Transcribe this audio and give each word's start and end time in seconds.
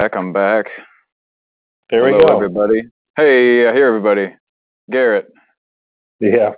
back. 0.00 0.16
I'm 0.16 0.32
back. 0.32 0.64
There 1.90 2.02
we 2.04 2.12
Hello, 2.12 2.28
go. 2.28 2.34
everybody. 2.36 2.84
Hey, 3.16 3.68
I 3.68 3.74
hear 3.74 3.86
everybody. 3.86 4.34
Garrett. 4.90 5.26
Yeah. 6.20 6.52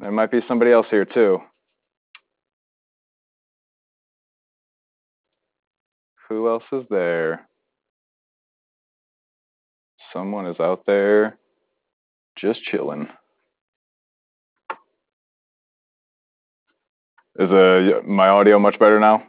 There 0.00 0.10
might 0.10 0.32
be 0.32 0.40
somebody 0.48 0.72
else 0.72 0.88
here 0.90 1.04
too. 1.04 1.38
Who 6.28 6.48
else 6.48 6.64
is 6.72 6.82
there? 6.90 7.48
Someone 10.12 10.46
is 10.46 10.58
out 10.58 10.82
there 10.88 11.38
just 12.36 12.64
chilling. 12.64 13.06
Is 17.38 17.48
uh, 17.48 18.00
my 18.04 18.26
audio 18.26 18.58
much 18.58 18.76
better 18.80 18.98
now? 18.98 19.22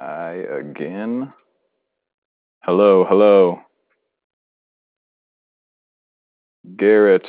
Hi 0.00 0.32
again. 0.32 1.30
Hello, 2.62 3.04
hello. 3.06 3.60
Garrett. 6.78 7.26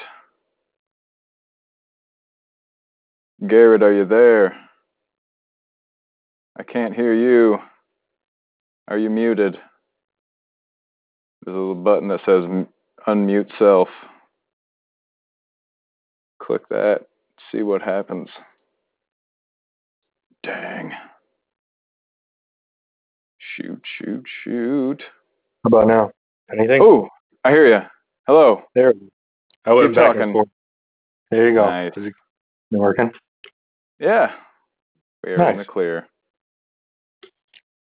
Garrett, 3.45 3.83
are 3.83 3.91
you 3.91 4.05
there? 4.05 4.55
I 6.57 6.63
can't 6.63 6.95
hear 6.95 7.13
you. 7.13 7.57
Are 8.87 8.97
you 8.97 9.09
muted? 9.09 9.57
There's 11.43 11.53
a 11.53 11.59
little 11.59 11.75
button 11.75 12.07
that 12.07 12.21
says 12.25 12.45
unmute 13.05 13.51
self. 13.59 13.89
Click 16.41 16.69
that, 16.69 17.07
see 17.51 17.63
what 17.63 17.81
happens. 17.81 18.29
Dang. 20.43 20.93
Shoot, 23.55 23.81
shoot, 23.97 24.23
shoot. 24.43 25.01
How 25.63 25.67
about 25.67 25.87
now? 25.87 26.11
Anything? 26.51 26.81
Oh, 26.81 27.07
I 27.43 27.51
hear 27.51 27.67
you. 27.67 27.79
Hello. 28.27 28.63
there. 28.75 28.93
I 29.65 29.73
went 29.73 29.89
Keep 29.89 29.95
back 29.95 30.05
talking. 30.07 30.21
and 30.23 30.33
forth. 30.33 30.49
There 31.29 31.47
you 31.49 31.55
go. 31.55 31.65
Nice. 31.65 31.91
Is 31.97 32.05
it 32.07 32.13
working? 32.71 33.11
Yeah. 33.99 34.31
We 35.23 35.31
are 35.31 35.49
in 35.49 35.57
Nice. 35.57 35.65
the 35.65 35.71
clear. 35.71 36.07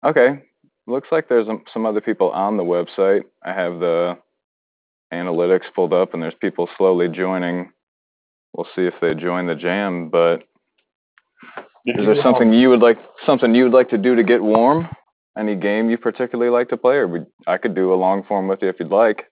Okay. 0.04 0.42
Looks 0.86 1.08
like 1.12 1.28
there's 1.28 1.48
um, 1.48 1.62
some 1.72 1.86
other 1.86 2.00
people 2.00 2.30
on 2.30 2.56
the 2.56 2.64
website. 2.64 3.22
I 3.44 3.52
have 3.52 3.78
the 3.78 4.18
analytics 5.12 5.72
pulled 5.74 5.92
up 5.92 6.14
and 6.14 6.22
there's 6.22 6.34
people 6.40 6.68
slowly 6.76 7.08
joining. 7.08 7.70
We'll 8.54 8.66
see 8.74 8.82
if 8.86 8.94
they 9.00 9.14
join 9.14 9.46
the 9.46 9.54
jam, 9.54 10.08
but 10.10 10.42
Did 11.86 12.00
is 12.00 12.06
there 12.06 12.22
something 12.22 12.52
you 12.52 12.68
would 12.70 12.80
like 12.80 12.98
something 13.24 13.54
you 13.54 13.64
would 13.64 13.72
like 13.72 13.88
to 13.90 13.98
do 13.98 14.16
to 14.16 14.22
get 14.24 14.42
warm? 14.42 14.88
Any 15.36 15.54
game 15.54 15.88
you 15.88 15.96
particularly 15.96 16.50
like 16.50 16.68
to 16.68 16.76
play 16.76 16.96
or 16.96 17.08
we, 17.08 17.20
I 17.46 17.56
could 17.56 17.74
do 17.74 17.92
a 17.92 17.96
long 17.96 18.22
form 18.24 18.48
with 18.48 18.60
you 18.62 18.68
if 18.68 18.76
you'd 18.78 18.90
like. 18.90 19.30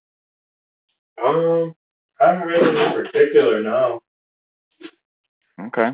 Um, 1.23 1.75
I 2.21 2.29
haven't 2.29 2.49
really 2.49 2.83
in 2.83 2.93
particular, 2.93 3.63
no. 3.63 4.01
Okay. 5.61 5.91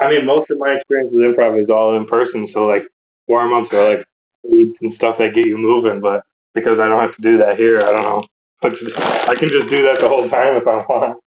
I 0.00 0.10
mean, 0.10 0.26
most 0.26 0.50
of 0.50 0.58
my 0.58 0.72
experience 0.72 1.10
with 1.12 1.22
improv 1.22 1.62
is 1.62 1.70
all 1.70 1.96
in 1.96 2.06
person, 2.06 2.48
so 2.52 2.66
like 2.66 2.82
warm 3.26 3.52
ups 3.52 3.72
are 3.72 3.96
like 3.96 4.04
and 4.44 4.94
stuff 4.96 5.18
that 5.18 5.34
get 5.34 5.46
you 5.46 5.58
moving. 5.58 6.00
But 6.00 6.24
because 6.54 6.78
I 6.78 6.88
don't 6.88 7.00
have 7.00 7.14
to 7.16 7.22
do 7.22 7.38
that 7.38 7.56
here, 7.56 7.80
I 7.82 7.92
don't 7.92 8.02
know. 8.02 8.24
But 8.60 8.72
I 8.96 9.34
can 9.36 9.48
just 9.50 9.70
do 9.70 9.82
that 9.84 10.00
the 10.00 10.08
whole 10.08 10.28
time 10.28 10.56
if 10.56 10.66
I 10.66 10.76
want. 10.88 11.20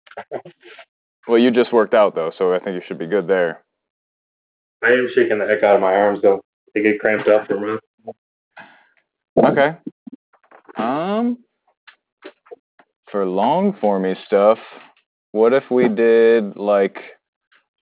Well, 1.26 1.38
you 1.38 1.50
just 1.50 1.74
worked 1.74 1.92
out 1.92 2.14
though, 2.14 2.32
so 2.38 2.54
I 2.54 2.58
think 2.58 2.74
you 2.74 2.82
should 2.86 2.98
be 2.98 3.06
good 3.06 3.28
there. 3.28 3.62
I 4.82 4.92
am 4.92 5.10
shaking 5.14 5.38
the 5.38 5.46
heck 5.46 5.62
out 5.62 5.74
of 5.74 5.82
my 5.82 5.92
arms 5.94 6.20
though. 6.22 6.40
They 6.74 6.83
get 6.83 7.00
cramped 7.00 7.28
up 7.28 7.47
from 7.47 7.62
running. 7.62 7.80
Okay. 9.36 9.77
Um, 10.77 11.38
for 13.10 13.25
long 13.25 13.76
formy 13.81 14.15
stuff, 14.26 14.59
what 15.32 15.53
if 15.53 15.65
we 15.70 15.88
did 15.88 16.56
like, 16.56 16.98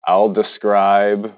I'll 0.05 0.31
describe 0.31 1.31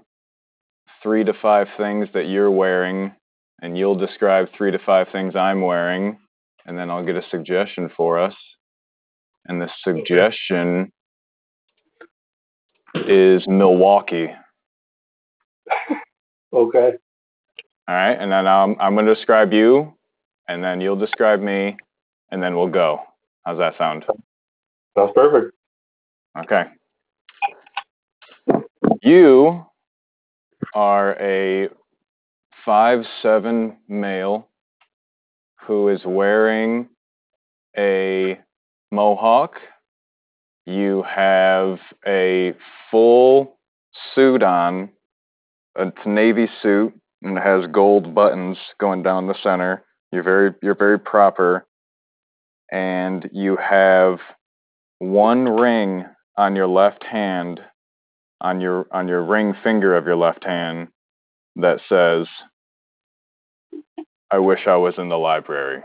three 1.01 1.23
to 1.23 1.33
five 1.41 1.67
things 1.77 2.07
that 2.13 2.27
you're 2.27 2.51
wearing, 2.51 3.13
and 3.61 3.77
you'll 3.77 3.97
describe 3.97 4.47
three 4.57 4.71
to 4.71 4.79
five 4.85 5.07
things 5.11 5.35
I'm 5.35 5.61
wearing, 5.61 6.17
and 6.65 6.77
then 6.77 6.89
I'll 6.89 7.05
get 7.05 7.15
a 7.15 7.23
suggestion 7.29 7.89
for 7.95 8.19
us. 8.19 8.35
And 9.45 9.61
the 9.61 9.69
suggestion 9.83 10.91
is 12.95 13.43
Milwaukee. 13.47 14.29
Okay. 16.53 16.91
All 17.85 17.95
right, 17.95 18.13
and 18.13 18.31
then 18.31 18.47
um, 18.47 18.77
I'm 18.79 18.93
going 18.93 19.05
to 19.05 19.13
describe 19.13 19.51
you, 19.51 19.93
and 20.47 20.63
then 20.63 20.79
you'll 20.79 20.95
describe 20.95 21.41
me, 21.41 21.75
and 22.31 22.41
then 22.41 22.55
we'll 22.55 22.69
go. 22.69 23.01
How's 23.45 23.57
that 23.57 23.77
sound? 23.77 24.05
Sounds 24.97 25.11
perfect. 25.13 25.53
Okay. 26.39 26.63
You 29.01 29.65
are 30.73 31.17
a 31.19 31.67
five 32.65 33.03
seven 33.21 33.75
male 33.89 34.47
who 35.67 35.89
is 35.89 35.99
wearing 36.05 36.87
a 37.77 38.39
mohawk. 38.91 39.55
You 40.65 41.03
have 41.03 41.79
a 42.07 42.53
full 42.89 43.57
suit 44.15 44.41
on. 44.41 44.89
It's 45.77 45.97
a 46.05 46.09
navy 46.09 46.47
suit 46.61 46.93
and 47.23 47.37
it 47.37 47.43
has 47.43 47.65
gold 47.71 48.13
buttons 48.13 48.57
going 48.79 49.01
down 49.01 49.27
the 49.27 49.41
center. 49.41 49.83
You're 50.11 50.23
very 50.23 50.53
you're 50.61 50.75
very 50.75 50.99
proper. 50.99 51.65
And 52.71 53.29
you 53.31 53.57
have 53.57 54.19
one 54.99 55.47
ring 55.47 56.05
on 56.37 56.55
your 56.55 56.67
left 56.67 57.03
hand 57.03 57.61
on 58.41 58.59
your 58.59 58.87
on 58.91 59.07
your 59.07 59.23
ring 59.23 59.53
finger 59.63 59.95
of 59.95 60.05
your 60.05 60.15
left 60.15 60.43
hand 60.43 60.89
that 61.55 61.79
says 61.87 62.27
I 64.31 64.39
wish 64.39 64.61
I 64.67 64.75
was 64.75 64.95
in 64.97 65.09
the 65.09 65.17
library. 65.17 65.81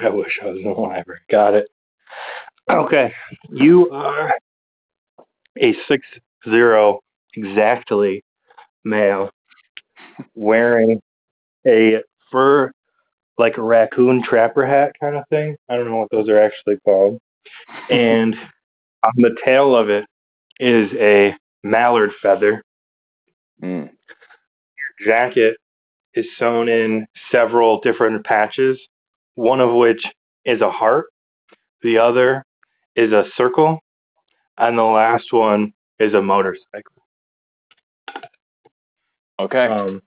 I 0.00 0.10
wish 0.10 0.38
I 0.42 0.46
was 0.46 0.58
in 0.58 0.64
the 0.64 0.70
library. 0.70 1.20
Got 1.30 1.54
it. 1.54 1.68
Okay. 2.70 3.12
You 3.50 3.90
are 3.90 4.34
a 5.60 5.74
six 5.88 6.06
zero 6.48 7.00
exactly 7.34 8.24
male 8.84 9.30
wearing 10.34 11.00
a 11.66 11.98
fur 12.30 12.72
like 13.38 13.56
a 13.56 13.62
raccoon 13.62 14.22
trapper 14.22 14.66
hat 14.66 14.92
kind 15.00 15.16
of 15.16 15.24
thing. 15.30 15.56
I 15.68 15.76
don't 15.76 15.88
know 15.88 15.96
what 15.96 16.10
those 16.10 16.28
are 16.28 16.40
actually 16.40 16.78
called. 16.84 17.18
And 17.88 18.34
on 19.04 19.12
the 19.16 19.36
tail 19.44 19.76
of 19.76 19.88
it 19.88 20.04
is 20.58 20.90
a 20.98 21.34
mallard 21.62 22.10
feather. 22.20 22.62
Mm. 23.62 23.90
jacket 25.04 25.56
is 26.14 26.26
sewn 26.38 26.68
in 26.68 27.06
several 27.30 27.80
different 27.80 28.24
patches, 28.24 28.78
one 29.34 29.60
of 29.60 29.74
which 29.74 30.04
is 30.44 30.60
a 30.60 30.70
heart, 30.70 31.06
the 31.82 31.98
other 31.98 32.44
is 32.94 33.12
a 33.12 33.24
circle, 33.36 33.80
and 34.56 34.78
the 34.78 34.82
last 34.82 35.32
one 35.32 35.72
is 35.98 36.14
a 36.14 36.22
motorcycle. 36.22 37.02
Okay. 39.40 39.66
Um, 39.66 40.02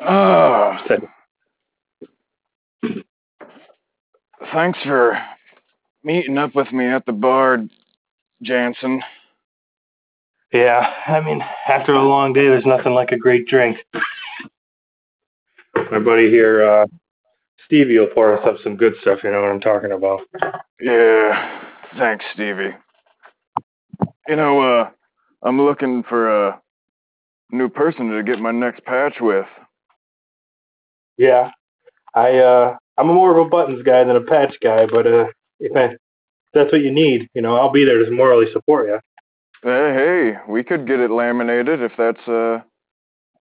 Oh, 0.00 0.76
so- 0.88 1.08
thanks 4.52 4.78
for 4.84 5.18
meeting 6.02 6.38
up 6.38 6.54
with 6.54 6.70
me 6.72 6.86
at 6.86 7.06
the 7.06 7.12
bar, 7.12 7.58
Jansen. 8.42 9.02
yeah, 10.52 10.92
I 11.06 11.20
mean, 11.20 11.40
after 11.68 11.94
a 11.94 12.02
long 12.02 12.32
day, 12.32 12.46
there's 12.46 12.66
nothing 12.66 12.92
like 12.92 13.12
a 13.12 13.16
great 13.18 13.46
drink. 13.48 13.78
My 15.90 15.98
buddy 15.98 16.28
here, 16.30 16.62
uh, 16.66 16.86
Stevie, 17.64 17.98
will 17.98 18.06
pour 18.08 18.38
us 18.38 18.46
up 18.46 18.56
some 18.62 18.76
good 18.76 18.94
stuff. 19.00 19.20
You 19.24 19.30
know 19.32 19.40
what 19.42 19.50
I'm 19.50 19.60
talking 19.60 19.92
about. 19.92 20.20
Yeah, 20.80 21.62
thanks, 21.98 22.24
Stevie. 22.34 22.74
You 24.28 24.36
know, 24.36 24.60
uh, 24.60 24.90
I'm 25.42 25.60
looking 25.60 26.02
for 26.04 26.48
a 26.48 26.60
new 27.54 27.68
person 27.68 28.10
to 28.10 28.22
get 28.22 28.38
my 28.38 28.50
next 28.50 28.84
patch 28.84 29.14
with. 29.20 29.46
Yeah, 31.16 31.50
I 32.14 32.38
uh, 32.38 32.76
I'm 32.98 33.06
more 33.06 33.38
of 33.38 33.46
a 33.46 33.48
buttons 33.48 33.82
guy 33.84 34.04
than 34.04 34.16
a 34.16 34.20
patch 34.20 34.56
guy, 34.62 34.86
but 34.86 35.06
uh, 35.06 35.26
if, 35.60 35.76
I, 35.76 35.84
if 35.84 35.98
that's 36.52 36.72
what 36.72 36.82
you 36.82 36.92
need, 36.92 37.28
you 37.34 37.42
know, 37.42 37.56
I'll 37.56 37.72
be 37.72 37.84
there 37.84 38.04
to 38.04 38.10
morally 38.10 38.46
support 38.52 38.86
you. 38.86 39.00
Hey, 39.62 39.94
hey, 39.94 40.52
we 40.52 40.62
could 40.62 40.86
get 40.86 41.00
it 41.00 41.10
laminated 41.10 41.80
if 41.80 41.92
that's, 41.96 42.28
uh, 42.28 42.58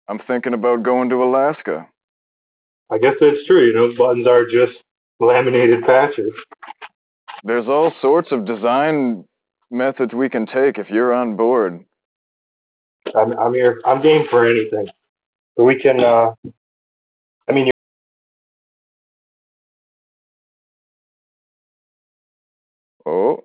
I'm 0.08 0.18
thinking 0.26 0.54
about 0.54 0.82
going 0.82 1.08
to 1.08 1.22
Alaska. 1.24 1.86
I 2.90 2.98
guess 2.98 3.14
that's 3.20 3.46
true. 3.46 3.66
You 3.66 3.72
know, 3.72 3.94
buttons 3.96 4.26
are 4.26 4.44
just 4.44 4.78
laminated 5.18 5.82
patches. 5.84 6.32
there's 7.44 7.68
all 7.68 7.92
sorts 8.02 8.32
of 8.32 8.44
design 8.44 9.24
methods 9.70 10.12
we 10.12 10.28
can 10.28 10.46
take 10.46 10.78
if 10.78 10.90
you're 10.90 11.14
on 11.14 11.36
board. 11.36 11.84
I'm 13.14 13.38
I'm 13.38 13.54
here. 13.54 13.80
I'm 13.84 14.02
game 14.02 14.26
for 14.30 14.46
anything. 14.46 14.88
So 15.56 15.64
we 15.64 15.80
can. 15.80 16.02
uh 16.02 16.34
I 17.48 17.52
mean, 17.52 17.70
Oh. 23.06 23.44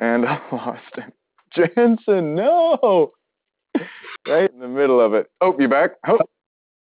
And 0.00 0.26
I 0.28 0.40
lost 0.52 0.96
him. 0.96 1.12
Jensen, 1.54 2.34
no! 2.34 3.12
Right 4.28 4.52
in 4.52 4.60
the 4.60 4.68
middle 4.68 5.00
of 5.00 5.14
it. 5.14 5.28
Oh, 5.40 5.56
you 5.58 5.68
back? 5.68 5.92
Oh, 6.06 6.18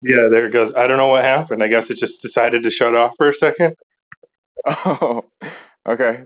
yeah, 0.00 0.28
there 0.30 0.46
it 0.46 0.52
goes. 0.52 0.72
I 0.76 0.86
don't 0.86 0.96
know 0.96 1.08
what 1.08 1.24
happened. 1.24 1.62
I 1.62 1.68
guess 1.68 1.84
it 1.90 1.98
just 1.98 2.14
decided 2.22 2.62
to 2.62 2.70
shut 2.70 2.94
off 2.94 3.12
for 3.16 3.30
a 3.30 3.34
second. 3.40 3.74
oh. 4.66 5.24
okay. 5.88 6.22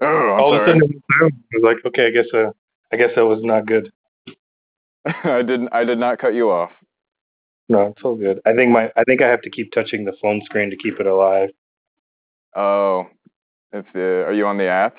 Oh, 0.00 0.06
I'm 0.06 0.40
All 0.40 0.54
of 0.54 0.62
a 0.62 0.66
sudden. 0.66 1.02
I 1.20 1.24
was 1.54 1.62
like, 1.62 1.76
okay, 1.86 2.08
I 2.08 2.10
guess 2.10 2.26
uh, 2.34 2.50
I 2.92 2.96
guess 2.96 3.10
that 3.14 3.24
was 3.24 3.42
not 3.42 3.66
good. 3.66 3.92
I 5.24 5.42
didn't. 5.42 5.68
I 5.72 5.84
did 5.84 5.98
not 5.98 6.18
cut 6.18 6.34
you 6.34 6.50
off. 6.50 6.70
No, 7.68 7.86
it's 7.88 8.02
all 8.04 8.16
good. 8.16 8.40
I 8.46 8.54
think 8.54 8.70
my 8.70 8.90
I 8.96 9.04
think 9.04 9.22
I 9.22 9.28
have 9.28 9.42
to 9.42 9.50
keep 9.50 9.72
touching 9.72 10.04
the 10.04 10.14
phone 10.20 10.42
screen 10.44 10.70
to 10.70 10.76
keep 10.76 11.00
it 11.00 11.06
alive. 11.06 11.50
Oh, 12.54 13.06
it's 13.72 13.88
the. 13.94 14.24
Are 14.26 14.32
you 14.32 14.46
on 14.46 14.58
the 14.58 14.66
app? 14.68 14.96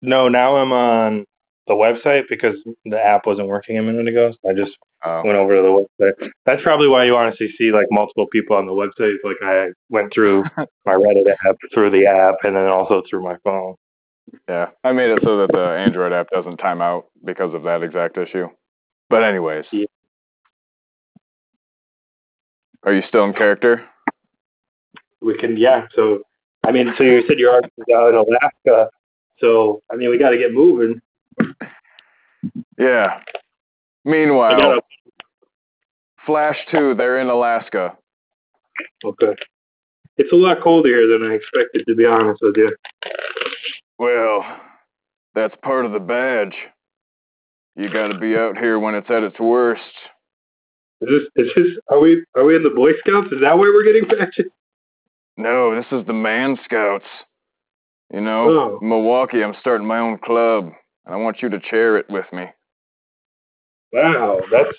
No, 0.00 0.28
now 0.28 0.56
I'm 0.56 0.72
on 0.72 1.24
the 1.68 1.74
website 1.74 2.24
because 2.28 2.56
the 2.84 3.00
app 3.00 3.26
wasn't 3.26 3.48
working 3.48 3.78
a 3.78 3.82
minute 3.82 4.08
ago. 4.08 4.34
So 4.42 4.50
I 4.50 4.54
just 4.54 4.72
Oh, 5.04 5.22
went 5.24 5.36
over 5.36 5.56
to 5.56 5.62
the 5.62 6.04
website. 6.04 6.30
That's 6.46 6.62
probably 6.62 6.86
why 6.86 7.04
you 7.04 7.16
honestly 7.16 7.52
see 7.58 7.72
like 7.72 7.88
multiple 7.90 8.26
people 8.28 8.56
on 8.56 8.66
the 8.66 8.72
website. 8.72 9.16
Like 9.24 9.36
I 9.42 9.70
went 9.90 10.12
through 10.14 10.44
my 10.86 10.92
Reddit 10.94 11.26
app, 11.44 11.56
through 11.74 11.90
the 11.90 12.06
app, 12.06 12.36
and 12.44 12.54
then 12.54 12.66
also 12.66 13.02
through 13.10 13.22
my 13.24 13.36
phone. 13.42 13.74
yeah. 14.48 14.68
I 14.84 14.92
made 14.92 15.10
it 15.10 15.18
so 15.24 15.38
that 15.38 15.50
the 15.52 15.58
Android 15.76 16.12
app 16.12 16.28
doesn't 16.30 16.58
time 16.58 16.80
out 16.80 17.06
because 17.24 17.52
of 17.52 17.64
that 17.64 17.82
exact 17.82 18.16
issue. 18.16 18.46
But 19.12 19.24
anyways, 19.24 19.66
Yeah. 19.70 19.84
are 22.84 22.94
you 22.94 23.02
still 23.08 23.24
in 23.24 23.34
character? 23.34 23.86
We 25.20 25.36
can, 25.36 25.58
yeah. 25.58 25.86
So, 25.94 26.22
I 26.64 26.72
mean, 26.72 26.94
so 26.96 27.04
you 27.04 27.22
said 27.28 27.38
you're 27.38 27.54
out 27.54 27.70
in 27.86 28.14
Alaska. 28.14 28.88
So, 29.38 29.82
I 29.92 29.96
mean, 29.96 30.08
we 30.08 30.16
got 30.16 30.30
to 30.30 30.38
get 30.38 30.54
moving. 30.54 31.02
Yeah. 32.78 33.20
Meanwhile, 34.06 34.56
gotta, 34.56 34.82
Flash 36.24 36.56
Two, 36.70 36.94
they're 36.94 37.18
in 37.18 37.28
Alaska. 37.28 37.94
okay. 39.04 39.36
It's 40.16 40.32
a 40.32 40.36
lot 40.36 40.62
colder 40.62 40.88
here 40.88 41.06
than 41.06 41.30
I 41.30 41.34
expected, 41.34 41.84
to 41.86 41.94
be 41.94 42.06
honest 42.06 42.40
with 42.40 42.56
you. 42.56 42.74
Well, 43.98 44.42
that's 45.34 45.54
part 45.62 45.84
of 45.84 45.92
the 45.92 46.00
badge. 46.00 46.56
You 47.76 47.90
got 47.90 48.08
to 48.08 48.18
be 48.18 48.36
out 48.36 48.58
here 48.58 48.78
when 48.78 48.94
it's 48.94 49.10
at 49.10 49.22
its 49.22 49.38
worst. 49.40 49.80
Is 51.00 51.08
this, 51.34 51.46
is 51.46 51.52
this, 51.56 51.66
are 51.90 51.98
we, 52.00 52.24
are 52.36 52.44
we 52.44 52.54
in 52.56 52.62
the 52.62 52.70
Boy 52.70 52.92
Scouts? 53.00 53.32
Is 53.32 53.40
that 53.40 53.54
why 53.56 53.62
we're 53.62 53.84
getting 53.84 54.06
patches? 54.08 54.46
No, 55.36 55.74
this 55.74 55.86
is 55.90 56.06
the 56.06 56.12
Man 56.12 56.58
Scouts. 56.64 57.06
You 58.12 58.20
know, 58.20 58.50
Oh. 58.50 58.78
Milwaukee, 58.82 59.42
I'm 59.42 59.54
starting 59.60 59.86
my 59.86 59.98
own 59.98 60.18
club, 60.18 60.70
and 61.06 61.14
I 61.14 61.16
want 61.16 61.40
you 61.40 61.48
to 61.48 61.58
chair 61.58 61.96
it 61.96 62.06
with 62.10 62.26
me. 62.32 62.44
Wow, 63.92 64.40
that's, 64.50 64.76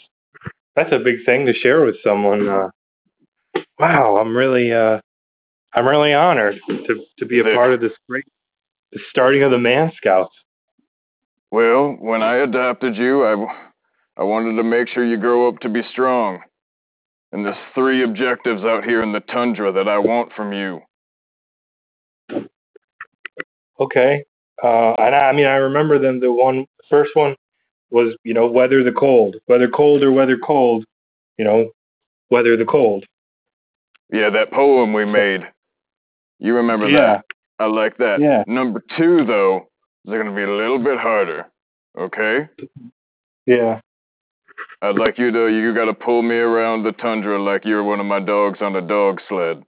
that's 0.75 0.91
a 0.93 0.99
big 0.99 1.25
thing 1.25 1.45
to 1.47 1.53
share 1.53 1.83
with 1.85 1.95
someone. 2.03 2.47
Uh, 2.47 2.69
wow, 3.79 4.17
I'm 4.17 4.35
really, 4.37 4.71
uh, 4.71 4.99
I'm 5.73 5.87
really 5.87 6.13
honored 6.13 6.59
to, 6.69 7.05
to 7.19 7.25
be 7.25 7.39
a 7.39 7.43
part 7.43 7.73
of 7.73 7.81
this 7.81 7.91
great, 8.07 8.25
the 8.91 8.99
starting 9.09 9.43
of 9.43 9.51
the 9.51 9.59
Man 9.59 9.91
Scouts. 9.97 10.33
Well, 11.53 11.95
when 11.99 12.23
I 12.23 12.37
adopted 12.37 12.95
you, 12.95 13.27
I, 13.27 13.29
w- 13.29 13.49
I 14.17 14.23
wanted 14.23 14.55
to 14.55 14.63
make 14.63 14.87
sure 14.87 15.05
you 15.05 15.17
grow 15.17 15.47
up 15.47 15.59
to 15.59 15.69
be 15.69 15.83
strong. 15.91 16.39
And 17.31 17.45
there's 17.45 17.55
three 17.75 18.03
objectives 18.03 18.63
out 18.63 18.83
here 18.83 19.03
in 19.03 19.13
the 19.13 19.19
tundra 19.19 19.71
that 19.71 19.87
I 19.87 19.99
want 19.99 20.33
from 20.33 20.51
you. 20.51 20.81
Okay. 23.79 24.25
Uh, 24.63 24.93
and 24.93 25.13
I, 25.13 25.29
I 25.29 25.31
mean, 25.33 25.45
I 25.45 25.57
remember 25.57 25.99
them. 25.99 26.19
The 26.19 26.31
one, 26.31 26.65
first 26.89 27.11
one 27.15 27.35
was, 27.91 28.15
you 28.23 28.33
know, 28.33 28.47
weather 28.47 28.83
the 28.83 28.91
cold, 28.91 29.35
whether 29.45 29.67
cold 29.69 30.01
or 30.01 30.11
weather 30.11 30.39
cold, 30.43 30.85
you 31.37 31.45
know, 31.45 31.69
weather 32.31 32.57
the 32.57 32.65
cold. 32.65 33.05
Yeah, 34.11 34.31
that 34.31 34.49
poem 34.51 34.91
we 34.91 35.05
made. 35.05 35.41
You 36.39 36.55
remember 36.55 36.89
Yeah. 36.89 36.99
that? 36.99 37.25
I 37.59 37.65
like 37.67 37.97
that. 37.97 38.21
Yeah. 38.21 38.43
Number 38.47 38.83
two, 38.97 39.23
though, 39.23 39.67
is 40.05 40.11
going 40.11 40.25
to 40.25 40.35
be 40.35 40.43
a 40.43 40.51
little 40.51 40.79
bit 40.79 40.99
harder. 40.99 41.45
Okay? 41.97 42.49
Yeah. 43.45 43.79
I'd 44.81 44.97
like 44.97 45.17
you 45.17 45.31
to, 45.31 45.47
you 45.47 45.73
got 45.73 45.85
to 45.85 45.93
pull 45.93 46.21
me 46.21 46.35
around 46.35 46.83
the 46.83 46.91
tundra 46.93 47.41
like 47.41 47.65
you're 47.65 47.83
one 47.83 47.99
of 47.99 48.05
my 48.05 48.19
dogs 48.19 48.59
on 48.61 48.75
a 48.75 48.81
dog 48.81 49.19
sled. 49.29 49.63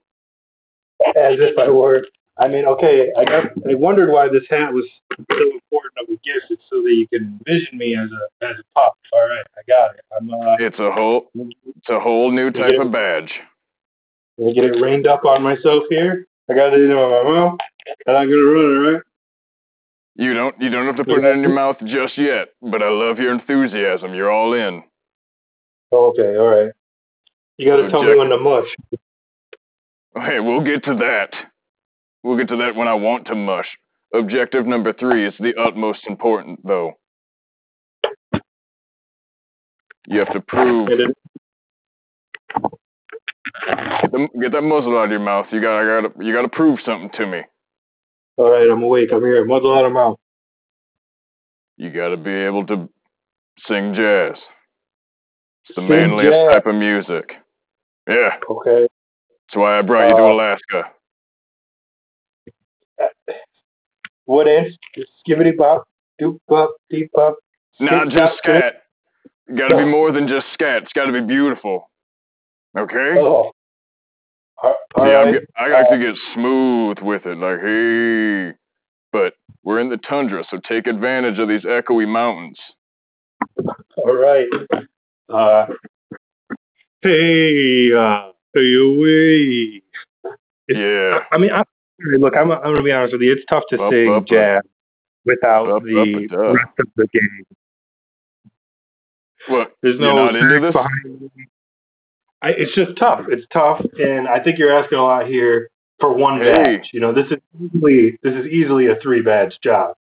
As 1.08 1.36
if 1.38 1.58
I 1.58 1.68
were. 1.68 2.06
I 2.38 2.48
mean, 2.48 2.66
okay. 2.66 3.12
I 3.16 3.24
got. 3.24 3.44
I 3.68 3.74
wondered 3.74 4.10
why 4.10 4.28
this 4.28 4.44
hat 4.50 4.72
was 4.72 4.84
so 5.10 5.38
important 5.38 5.92
I 5.98 6.02
a 6.12 6.16
gift. 6.16 6.46
It's 6.50 6.62
so 6.68 6.82
that 6.82 6.92
you 6.92 7.08
can 7.08 7.40
envision 7.46 7.78
me 7.78 7.96
as 7.96 8.10
a 8.10 8.44
as 8.44 8.56
a 8.58 8.78
pup. 8.78 8.94
All 9.12 9.28
right, 9.28 9.44
I 9.56 9.62
got 9.66 9.94
it. 9.94 10.04
I'm 10.18 10.30
uh, 10.30 10.56
It's 10.58 10.78
a 10.78 10.90
whole, 10.92 11.30
it's 11.34 11.88
a 11.88 11.98
whole 11.98 12.30
new 12.30 12.50
type 12.50 12.78
of 12.78 12.92
badge. 12.92 13.32
gonna 14.38 14.52
get 14.52 14.64
it 14.64 14.80
reined 14.80 15.06
up 15.06 15.24
on 15.24 15.42
myself 15.42 15.84
here. 15.88 16.26
I 16.50 16.54
got 16.54 16.74
it 16.74 16.80
in 16.82 16.94
my 16.94 17.22
mouth, 17.22 17.58
and 18.06 18.16
I'm 18.16 18.28
gonna 18.28 18.42
run 18.42 18.64
it. 18.64 18.90
Right. 18.90 19.02
You 20.18 20.32
don't, 20.32 20.54
you 20.58 20.70
don't 20.70 20.86
have 20.86 20.96
to 20.96 21.04
put 21.04 21.24
it 21.24 21.36
in 21.36 21.40
your 21.42 21.52
mouth 21.52 21.76
just 21.84 22.16
yet, 22.16 22.48
but 22.62 22.82
I 22.82 22.88
love 22.88 23.18
your 23.18 23.32
enthusiasm. 23.34 24.14
You're 24.14 24.30
all 24.30 24.54
in. 24.54 24.82
Okay. 25.92 26.36
All 26.36 26.46
right. 26.46 26.72
You 27.58 27.66
got 27.66 27.76
to 27.76 27.90
tell 27.90 28.02
me 28.02 28.16
when 28.16 28.30
to 28.30 28.38
mush. 28.38 28.68
Hey, 30.14 30.40
we'll 30.40 30.64
get 30.64 30.84
to 30.84 30.94
that. 30.94 31.30
We'll 32.22 32.38
get 32.38 32.48
to 32.48 32.56
that 32.56 32.74
when 32.74 32.88
I 32.88 32.94
want 32.94 33.26
to 33.26 33.34
mush. 33.34 33.66
Objective 34.14 34.66
number 34.66 34.94
three 34.94 35.26
is 35.26 35.34
the 35.38 35.54
utmost 35.60 36.00
important, 36.08 36.60
though. 36.66 36.94
You 40.06 40.20
have 40.20 40.32
to 40.32 40.40
prove. 40.40 40.88
Get, 40.88 40.98
the, 44.12 44.28
get 44.40 44.52
that 44.52 44.62
muzzle 44.62 44.96
out 44.96 45.04
of 45.04 45.10
your 45.10 45.20
mouth. 45.20 45.46
You 45.52 45.60
got, 45.60 45.84
got, 45.84 46.24
you 46.24 46.32
got 46.32 46.42
to 46.42 46.48
prove 46.48 46.78
something 46.86 47.10
to 47.18 47.26
me. 47.26 47.40
All 48.36 48.50
right, 48.50 48.68
I'm 48.70 48.82
awake. 48.82 49.10
I'm 49.12 49.22
here. 49.22 49.44
Muzzle 49.44 49.76
out 49.76 49.84
of 49.86 49.92
mouth. 49.92 50.18
You 51.76 51.90
got 51.90 52.08
to 52.08 52.16
be 52.16 52.30
able 52.30 52.66
to 52.66 52.88
sing 53.66 53.94
jazz. 53.94 54.34
It's 55.68 55.74
the 55.76 55.82
Sing 55.82 55.88
manliest 55.88 56.32
jazz. 56.32 56.52
type 56.52 56.66
of 56.66 56.74
music. 56.74 57.32
Yeah, 58.08 58.36
Okay. 58.48 58.82
that's 58.82 59.56
why 59.56 59.78
I 59.78 59.82
brought 59.82 60.08
you 60.10 60.16
to 60.16 60.22
Uh, 60.22 60.32
Alaska. 60.32 60.90
What 64.26 64.48
is? 64.48 64.76
Just 64.94 65.10
skibbity 65.26 65.56
bop, 65.56 65.84
doop 66.20 66.38
bop, 66.48 66.74
deep 66.90 67.10
bop. 67.12 67.36
Not 67.78 68.08
just 68.08 68.38
scat. 68.38 68.82
Got 69.56 69.68
to 69.68 69.76
be 69.76 69.84
more 69.84 70.10
than 70.12 70.26
just 70.26 70.46
scat. 70.54 70.82
It's 70.82 70.92
got 70.92 71.04
to 71.06 71.12
be 71.12 71.20
beautiful. 71.20 71.90
Okay. 72.76 73.14
Oh. 73.18 73.52
All 74.62 74.74
I'm 74.96 75.34
right. 75.34 75.42
I 75.56 75.68
like 75.68 75.88
to 75.90 75.98
get 75.98 76.14
smooth 76.34 76.98
with 77.00 77.26
it, 77.26 77.36
like 77.38 77.60
hey. 77.60 78.52
But 79.12 79.34
we're 79.64 79.80
in 79.80 79.88
the 79.88 79.98
tundra, 79.98 80.44
so 80.50 80.58
take 80.68 80.86
advantage 80.86 81.38
of 81.38 81.48
these 81.48 81.62
echoey 81.62 82.06
mountains. 82.08 82.58
All 83.96 84.14
right. 84.14 84.46
Uh, 85.28 85.66
hey, 87.02 87.92
uh, 87.92 88.30
hey, 88.54 88.74
away. 88.76 89.82
Yeah. 90.68 91.20
I 91.32 91.38
mean, 91.38 91.50
I, 91.52 91.62
look, 92.18 92.36
I'm, 92.36 92.50
I'm 92.52 92.62
gonna 92.62 92.82
be 92.82 92.92
honest 92.92 93.12
with 93.12 93.22
you. 93.22 93.32
It's 93.32 93.44
tough 93.48 93.64
to 93.70 93.82
Up, 93.82 93.92
sing 93.92 94.10
up, 94.10 94.22
up. 94.22 94.26
jazz 94.28 94.62
without 95.24 95.68
Up, 95.70 95.82
the 95.84 96.28
up, 96.32 96.38
up. 96.38 96.54
rest 96.56 96.68
of 96.80 96.86
the 96.96 97.06
game. 97.08 97.44
What? 99.48 99.72
There's 99.82 99.98
You're 100.00 100.12
no 100.14 100.26
not 100.30 100.36
into 100.36 100.60
this? 100.60 100.74
I, 102.42 102.50
it's 102.50 102.74
just 102.74 102.96
tough. 102.98 103.26
It's 103.28 103.46
tough, 103.52 103.84
and 103.98 104.28
I 104.28 104.40
think 104.42 104.58
you're 104.58 104.76
asking 104.76 104.98
a 104.98 105.02
lot 105.02 105.26
here 105.26 105.70
for 105.98 106.12
one 106.12 106.40
Hey. 106.40 106.52
badge. 106.52 106.90
You 106.92 107.00
know, 107.00 107.12
this 107.12 107.26
is 107.30 107.38
easily 107.60 108.18
this 108.22 108.34
is 108.34 108.46
easily 108.46 108.86
a 108.88 108.96
three 109.02 109.22
badge 109.22 109.58
job. 109.62 109.96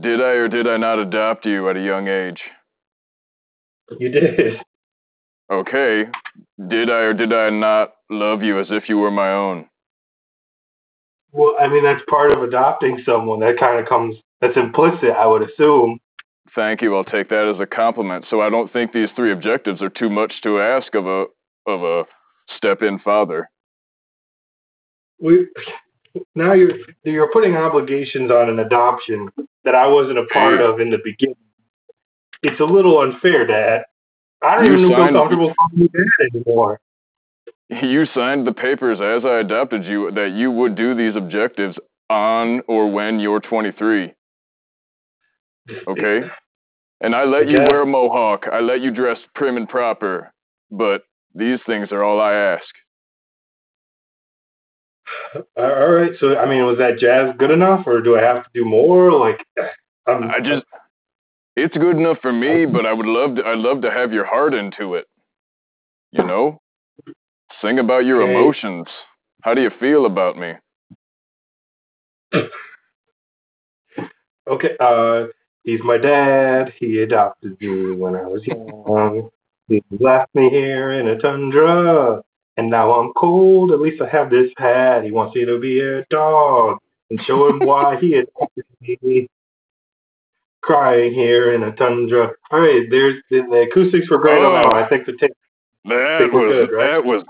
Did 0.00 0.20
I 0.20 0.30
or 0.32 0.48
did 0.48 0.66
I 0.68 0.76
not 0.76 0.98
adopt 0.98 1.44
you 1.44 1.68
at 1.68 1.76
a 1.76 1.82
young 1.82 2.08
age? 2.08 2.40
You 3.98 4.08
did. 4.08 4.60
Okay. 5.50 6.04
Did 6.68 6.90
I 6.90 7.00
or 7.00 7.12
did 7.12 7.32
I 7.32 7.50
not 7.50 7.94
love 8.08 8.42
you 8.42 8.60
as 8.60 8.68
if 8.70 8.88
you 8.88 8.98
were 8.98 9.10
my 9.10 9.32
own? 9.32 9.66
Well, 11.32 11.56
I 11.60 11.68
mean, 11.68 11.82
that's 11.82 12.02
part 12.08 12.30
of 12.32 12.42
adopting 12.42 13.02
someone. 13.04 13.40
That 13.40 13.58
kind 13.58 13.80
of 13.80 13.88
comes. 13.88 14.16
That's 14.40 14.56
implicit, 14.56 15.10
I 15.10 15.26
would 15.26 15.42
assume. 15.42 15.98
Thank 16.54 16.82
you. 16.82 16.96
I'll 16.96 17.04
take 17.04 17.28
that 17.28 17.52
as 17.52 17.60
a 17.60 17.66
compliment. 17.66 18.24
So 18.30 18.40
I 18.40 18.48
don't 18.48 18.72
think 18.72 18.92
these 18.92 19.10
three 19.14 19.32
objectives 19.32 19.82
are 19.82 19.90
too 19.90 20.08
much 20.08 20.32
to 20.42 20.60
ask 20.60 20.94
of 20.94 21.06
a 21.06 21.26
of 21.70 21.82
a 21.82 22.04
step 22.56 22.82
in 22.82 22.98
father. 22.98 23.48
We 25.20 25.46
now 26.34 26.52
you're 26.54 26.72
you're 27.04 27.30
putting 27.32 27.56
obligations 27.56 28.30
on 28.30 28.48
an 28.48 28.58
adoption 28.58 29.30
that 29.64 29.74
I 29.74 29.86
wasn't 29.86 30.18
a 30.18 30.26
part 30.32 30.60
of 30.60 30.80
in 30.80 30.90
the 30.90 30.98
beginning. 31.04 31.36
It's 32.42 32.60
a 32.60 32.64
little 32.64 33.00
unfair, 33.00 33.46
Dad. 33.46 33.84
I 34.42 34.56
don't 34.56 34.66
You 34.66 34.72
even 34.78 34.88
feel 34.88 35.08
comfortable 35.08 35.54
calling 35.54 35.82
you 35.82 35.88
Dad 35.88 36.34
anymore. 36.34 36.80
You 37.70 38.04
signed 38.14 38.48
the 38.48 38.52
papers 38.52 38.98
as 39.00 39.24
I 39.24 39.38
adopted 39.38 39.84
you 39.84 40.10
that 40.10 40.32
you 40.32 40.50
would 40.50 40.74
do 40.74 40.92
these 40.92 41.14
objectives 41.14 41.76
on 42.08 42.62
or 42.66 42.90
when 42.90 43.20
you're 43.20 43.38
23. 43.38 44.12
Okay? 45.86 46.20
And 47.00 47.14
I 47.14 47.22
let 47.24 47.48
you 47.48 47.58
wear 47.58 47.82
a 47.82 47.86
mohawk. 47.86 48.46
I 48.52 48.58
let 48.58 48.80
you 48.80 48.90
dress 48.90 49.18
prim 49.36 49.56
and 49.56 49.68
proper. 49.68 50.32
But 50.72 51.04
these 51.34 51.58
things 51.66 51.88
are 51.92 52.02
all 52.02 52.20
I 52.20 52.34
ask. 52.34 52.64
All 55.56 55.90
right. 55.90 56.12
So 56.20 56.36
I 56.36 56.48
mean, 56.48 56.64
was 56.66 56.78
that 56.78 56.98
jazz 56.98 57.34
good 57.38 57.50
enough, 57.50 57.86
or 57.86 58.00
do 58.00 58.16
I 58.18 58.22
have 58.22 58.44
to 58.44 58.50
do 58.54 58.64
more? 58.64 59.12
Like, 59.12 59.44
I'm, 60.06 60.30
I 60.30 60.40
just 60.40 60.64
it's 61.56 61.76
good 61.76 61.96
enough 61.96 62.18
for 62.22 62.32
me, 62.32 62.64
but 62.66 62.86
I 62.86 62.92
would 62.92 63.06
love 63.06 63.36
to 63.36 63.44
I'd 63.44 63.58
love 63.58 63.82
to 63.82 63.90
have 63.90 64.12
your 64.12 64.24
heart 64.24 64.54
into 64.54 64.94
it. 64.94 65.06
You 66.12 66.24
know? 66.24 66.58
Sing 67.62 67.78
about 67.78 68.04
your 68.04 68.22
Okay. 68.22 68.32
emotions. 68.32 68.86
How 69.42 69.54
do 69.54 69.62
you 69.62 69.70
feel 69.78 70.06
about 70.06 70.36
me? 70.36 70.54
okay. 74.48 74.76
Uh, 74.80 75.26
he's 75.64 75.80
my 75.82 75.98
dad. 75.98 76.72
He 76.78 77.00
adopted 77.00 77.60
me 77.60 77.92
when 77.92 78.16
I 78.16 78.22
was 78.22 78.46
young. 78.46 79.30
He 79.70 79.82
left 80.00 80.34
me 80.34 80.50
here 80.50 80.90
in 80.90 81.06
a 81.06 81.16
tundra, 81.18 82.20
and 82.56 82.68
now 82.68 82.90
I'm 82.90 83.12
cold. 83.12 83.70
At 83.70 83.80
least 83.80 84.02
I 84.02 84.08
have 84.08 84.28
this 84.28 84.50
hat. 84.58 85.04
He 85.04 85.12
wants 85.12 85.36
me 85.36 85.44
to 85.44 85.60
be 85.60 85.78
a 85.78 86.04
dog 86.10 86.78
and 87.08 87.20
show 87.22 87.48
him 87.48 87.60
why 87.60 87.96
he 88.00 88.14
adopted 88.14 88.64
me. 88.80 89.28
Crying 90.60 91.14
here 91.14 91.54
in 91.54 91.62
a 91.62 91.70
tundra. 91.76 92.32
All 92.50 92.60
right, 92.60 92.82
there's 92.90 93.22
the, 93.30 93.42
the 93.48 93.68
acoustics 93.70 94.10
were 94.10 94.18
great 94.18 94.42
on 94.42 94.52
that 94.54 94.74
Oh. 94.74 94.84
I 94.84 94.88
think 94.88 95.06
the 95.06 95.12
tape. 95.12 95.30
That 95.84 96.28
was 96.32 96.52
good, 96.52 96.74
right? 96.74 96.92
that 96.92 97.04
was 97.04 97.22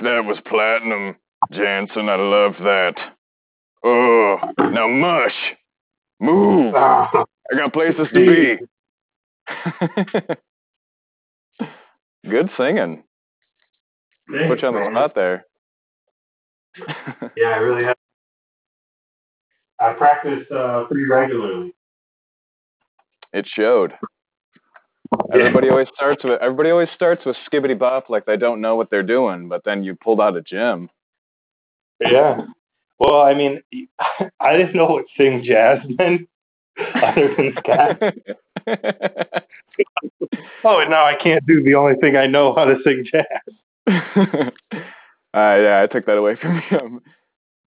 that 0.00 0.24
was 0.24 0.36
platinum, 0.46 1.14
Jansen. 1.52 2.08
I 2.08 2.16
love 2.16 2.54
that. 2.58 2.94
Oh, 3.84 4.36
now 4.58 4.88
mush, 4.88 5.32
move. 6.20 6.74
Ah, 6.76 7.24
I 7.52 7.56
got 7.56 7.72
places 7.72 8.08
to 8.12 8.58
be. 10.18 10.34
Good 12.28 12.50
singing. 12.56 13.04
Put 14.28 14.62
you 14.62 14.68
on 14.68 14.74
the 14.74 14.90
spot 14.90 15.14
there. 15.14 15.44
Yeah, 17.36 17.48
I 17.48 17.56
really 17.56 17.84
have. 17.84 17.96
I 19.78 19.92
practice 19.92 20.44
uh, 20.54 20.84
pretty 20.88 21.04
regularly. 21.04 21.74
it 23.32 23.46
showed. 23.46 23.92
Everybody 25.32 25.68
always 25.68 25.88
starts 25.94 26.24
with 26.24 26.40
everybody 26.40 26.70
always 26.70 26.88
starts 26.94 27.24
with 27.24 27.36
skibbity 27.50 27.78
bop 27.78 28.08
like 28.08 28.24
they 28.24 28.36
don't 28.36 28.60
know 28.60 28.76
what 28.76 28.90
they're 28.90 29.02
doing, 29.02 29.48
but 29.48 29.62
then 29.64 29.84
you 29.84 29.94
pulled 29.94 30.20
out 30.20 30.36
a 30.36 30.42
gym. 30.42 30.88
Yeah. 32.00 32.40
Well, 32.98 33.20
I 33.20 33.34
mean, 33.34 33.60
I 34.40 34.56
didn't 34.56 34.74
know 34.74 34.86
what 34.86 35.04
sing 35.16 35.42
jazz 35.44 35.78
meant 35.98 36.28
other 37.02 37.34
than 37.36 37.54
scat. 37.58 38.14
Oh, 40.64 40.80
and 40.80 40.90
now 40.90 41.04
I 41.04 41.14
can't 41.14 41.46
do 41.46 41.62
the 41.62 41.74
only 41.74 41.94
thing 41.96 42.16
I 42.16 42.26
know 42.26 42.54
how 42.54 42.64
to 42.64 42.76
sing 42.82 43.04
jazz. 43.04 43.24
uh, 43.86 44.50
yeah, 45.34 45.82
I 45.82 45.86
took 45.90 46.06
that 46.06 46.16
away 46.16 46.36
from 46.36 46.58
him. 46.60 47.00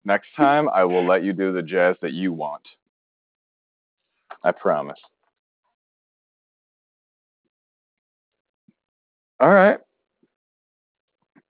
Next 0.04 0.28
time, 0.36 0.68
I 0.68 0.84
will 0.84 1.06
let 1.06 1.22
you 1.22 1.32
do 1.32 1.52
the 1.52 1.62
jazz 1.62 1.96
that 2.02 2.12
you 2.12 2.32
want. 2.32 2.62
I 4.42 4.50
promise. 4.50 4.98
All 9.38 9.50
right. 9.50 9.78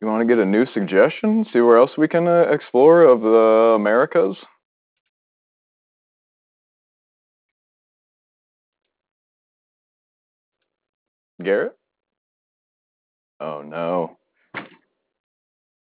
You 0.01 0.07
want 0.07 0.27
to 0.27 0.35
get 0.35 0.43
a 0.43 0.47
new 0.47 0.67
suggestion? 0.75 1.47
See 1.53 1.61
where 1.61 1.77
else 1.77 1.93
we 1.97 2.09
can 2.09 2.27
uh, 2.27 2.47
explore 2.51 3.03
of 3.03 3.21
the 3.23 3.75
Americas? 3.77 4.37
Garrett? 11.43 11.77
Oh 13.41 13.63
no. 13.63 14.17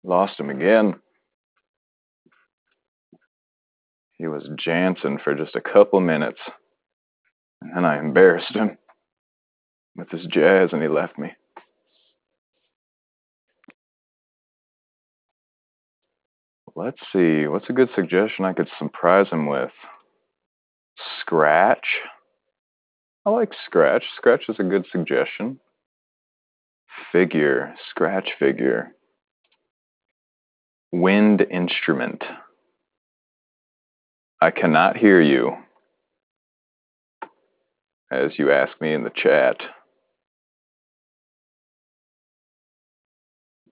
Lost 0.03 0.39
him 0.39 0.49
again. 0.49 0.95
He 4.13 4.27
was 4.27 4.49
Jansen 4.57 5.19
for 5.23 5.35
just 5.35 5.55
a 5.55 5.61
couple 5.61 5.99
minutes. 5.99 6.39
And 7.61 7.75
then 7.75 7.85
I 7.85 7.99
embarrassed 7.99 8.55
him 8.55 8.77
with 9.95 10.09
his 10.09 10.25
jazz 10.27 10.69
and 10.71 10.81
he 10.81 10.87
left 10.87 11.17
me. 11.17 11.31
Let's 16.75 17.01
see. 17.11 17.47
What's 17.47 17.69
a 17.69 17.73
good 17.73 17.89
suggestion 17.95 18.45
I 18.45 18.53
could 18.53 18.69
surprise 18.77 19.27
him 19.31 19.47
with? 19.47 19.71
Scratch. 21.21 21.87
I 23.27 23.29
like 23.29 23.51
Scratch. 23.65 24.05
Scratch 24.15 24.43
is 24.47 24.55
a 24.57 24.63
good 24.63 24.85
suggestion. 24.89 25.59
Figure. 27.11 27.75
Scratch 27.89 28.29
figure. 28.39 28.93
Wind 30.93 31.45
instrument. 31.51 32.23
I 34.41 34.51
cannot 34.51 34.95
hear 34.95 35.19
you. 35.19 35.57
As 38.09 38.31
you 38.39 38.49
ask 38.49 38.79
me 38.79 38.93
in 38.93 39.03
the 39.03 39.11
chat. 39.13 39.57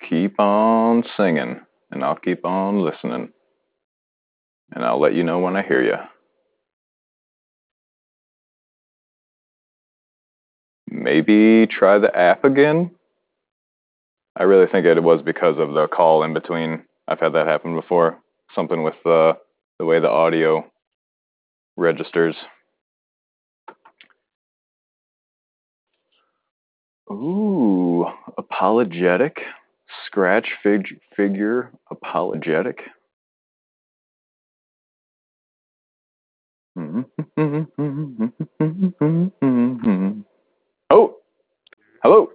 Keep 0.09 0.37
on 0.37 1.05
singing, 1.15 1.61
and 1.91 2.03
I'll 2.03 2.17
keep 2.17 2.43
on 2.43 2.83
listening. 2.83 3.29
And 4.73 4.83
I'll 4.83 4.99
let 4.99 5.13
you 5.13 5.23
know 5.23 5.39
when 5.39 5.55
I 5.55 5.61
hear 5.61 5.81
you. 5.81 6.14
Maybe 10.95 11.67
try 11.67 11.97
the 11.99 12.15
app 12.15 12.45
again. 12.45 12.91
I 14.37 14.43
really 14.43 14.65
think 14.71 14.85
it 14.85 15.03
was 15.03 15.21
because 15.21 15.57
of 15.59 15.73
the 15.73 15.87
call 15.87 16.23
in 16.23 16.33
between. 16.33 16.83
I've 17.07 17.19
had 17.19 17.33
that 17.33 17.47
happen 17.47 17.75
before. 17.75 18.17
Something 18.53 18.81
with 18.83 18.95
the 19.03 19.33
the 19.77 19.85
way 19.85 19.99
the 19.99 20.09
audio 20.09 20.65
registers. 21.75 22.35
Ooh, 27.11 28.05
apologetic. 28.37 29.37
Scratch 30.05 30.47
fig- 30.63 30.99
figure 31.15 31.71
apologetic. 31.91 32.79
Mm-hmm. 36.77 37.01
Hello. 42.05 42.29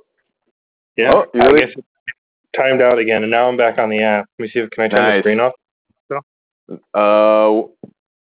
Yeah. 0.96 1.12
Oh, 1.14 1.26
you 1.32 1.40
I 1.42 1.46
really- 1.46 1.60
guess 1.60 1.76
it 1.76 1.84
timed 2.56 2.82
out 2.82 2.98
again, 2.98 3.22
and 3.22 3.30
now 3.30 3.46
I'm 3.48 3.56
back 3.56 3.78
on 3.78 3.88
the 3.88 4.02
app. 4.02 4.26
Let 4.36 4.42
me 4.42 4.50
see 4.50 4.58
if 4.58 4.70
can 4.70 4.82
I 4.82 4.88
turn 4.88 4.98
Nice. 5.00 5.18
the 5.18 5.20
screen 5.22 5.38
off? 5.38 5.52
Uh, 6.92 7.68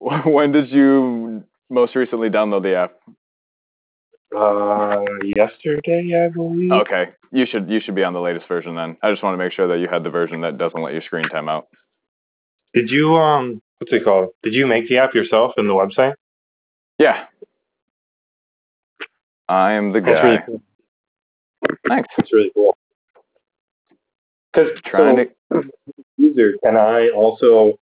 when 0.27 0.51
did 0.51 0.71
you 0.71 1.43
most 1.69 1.95
recently 1.95 2.31
download 2.31 2.63
the 2.63 2.75
app? 2.75 2.93
Uh, 4.35 5.05
yesterday, 5.23 6.25
I 6.25 6.29
believe. 6.29 6.71
Okay, 6.71 7.09
you 7.31 7.45
should 7.45 7.69
you 7.69 7.79
should 7.79 7.93
be 7.93 8.03
on 8.03 8.13
the 8.13 8.21
latest 8.21 8.47
version 8.47 8.73
then. 8.75 8.97
I 9.03 9.11
just 9.11 9.21
want 9.21 9.35
to 9.35 9.37
make 9.37 9.53
sure 9.53 9.67
that 9.67 9.77
you 9.77 9.87
had 9.87 10.03
the 10.03 10.09
version 10.09 10.41
that 10.41 10.57
doesn't 10.57 10.81
let 10.81 10.93
your 10.93 11.03
screen 11.03 11.29
time 11.29 11.47
out. 11.47 11.67
Did 12.73 12.89
you 12.89 13.15
um? 13.17 13.61
What's 13.77 13.93
it 13.93 14.03
called? 14.03 14.29
Did 14.41 14.55
you 14.55 14.65
make 14.65 14.89
the 14.89 14.97
app 14.97 15.13
yourself 15.13 15.53
in 15.57 15.67
the 15.67 15.73
website? 15.75 16.15
Yeah, 16.97 17.25
I 19.47 19.73
am 19.73 19.91
the 19.91 20.01
guy. 20.01 20.43
Really 21.67 21.79
cool. 21.87 21.95
Thanks. 21.95 22.09
That's 22.17 22.33
really 22.33 22.51
cool. 22.53 22.77
Because 24.53 24.69
Trying 24.85 25.17
to. 25.17 25.63
user, 26.17 26.53
can 26.63 26.77
I 26.77 27.09
also 27.09 27.73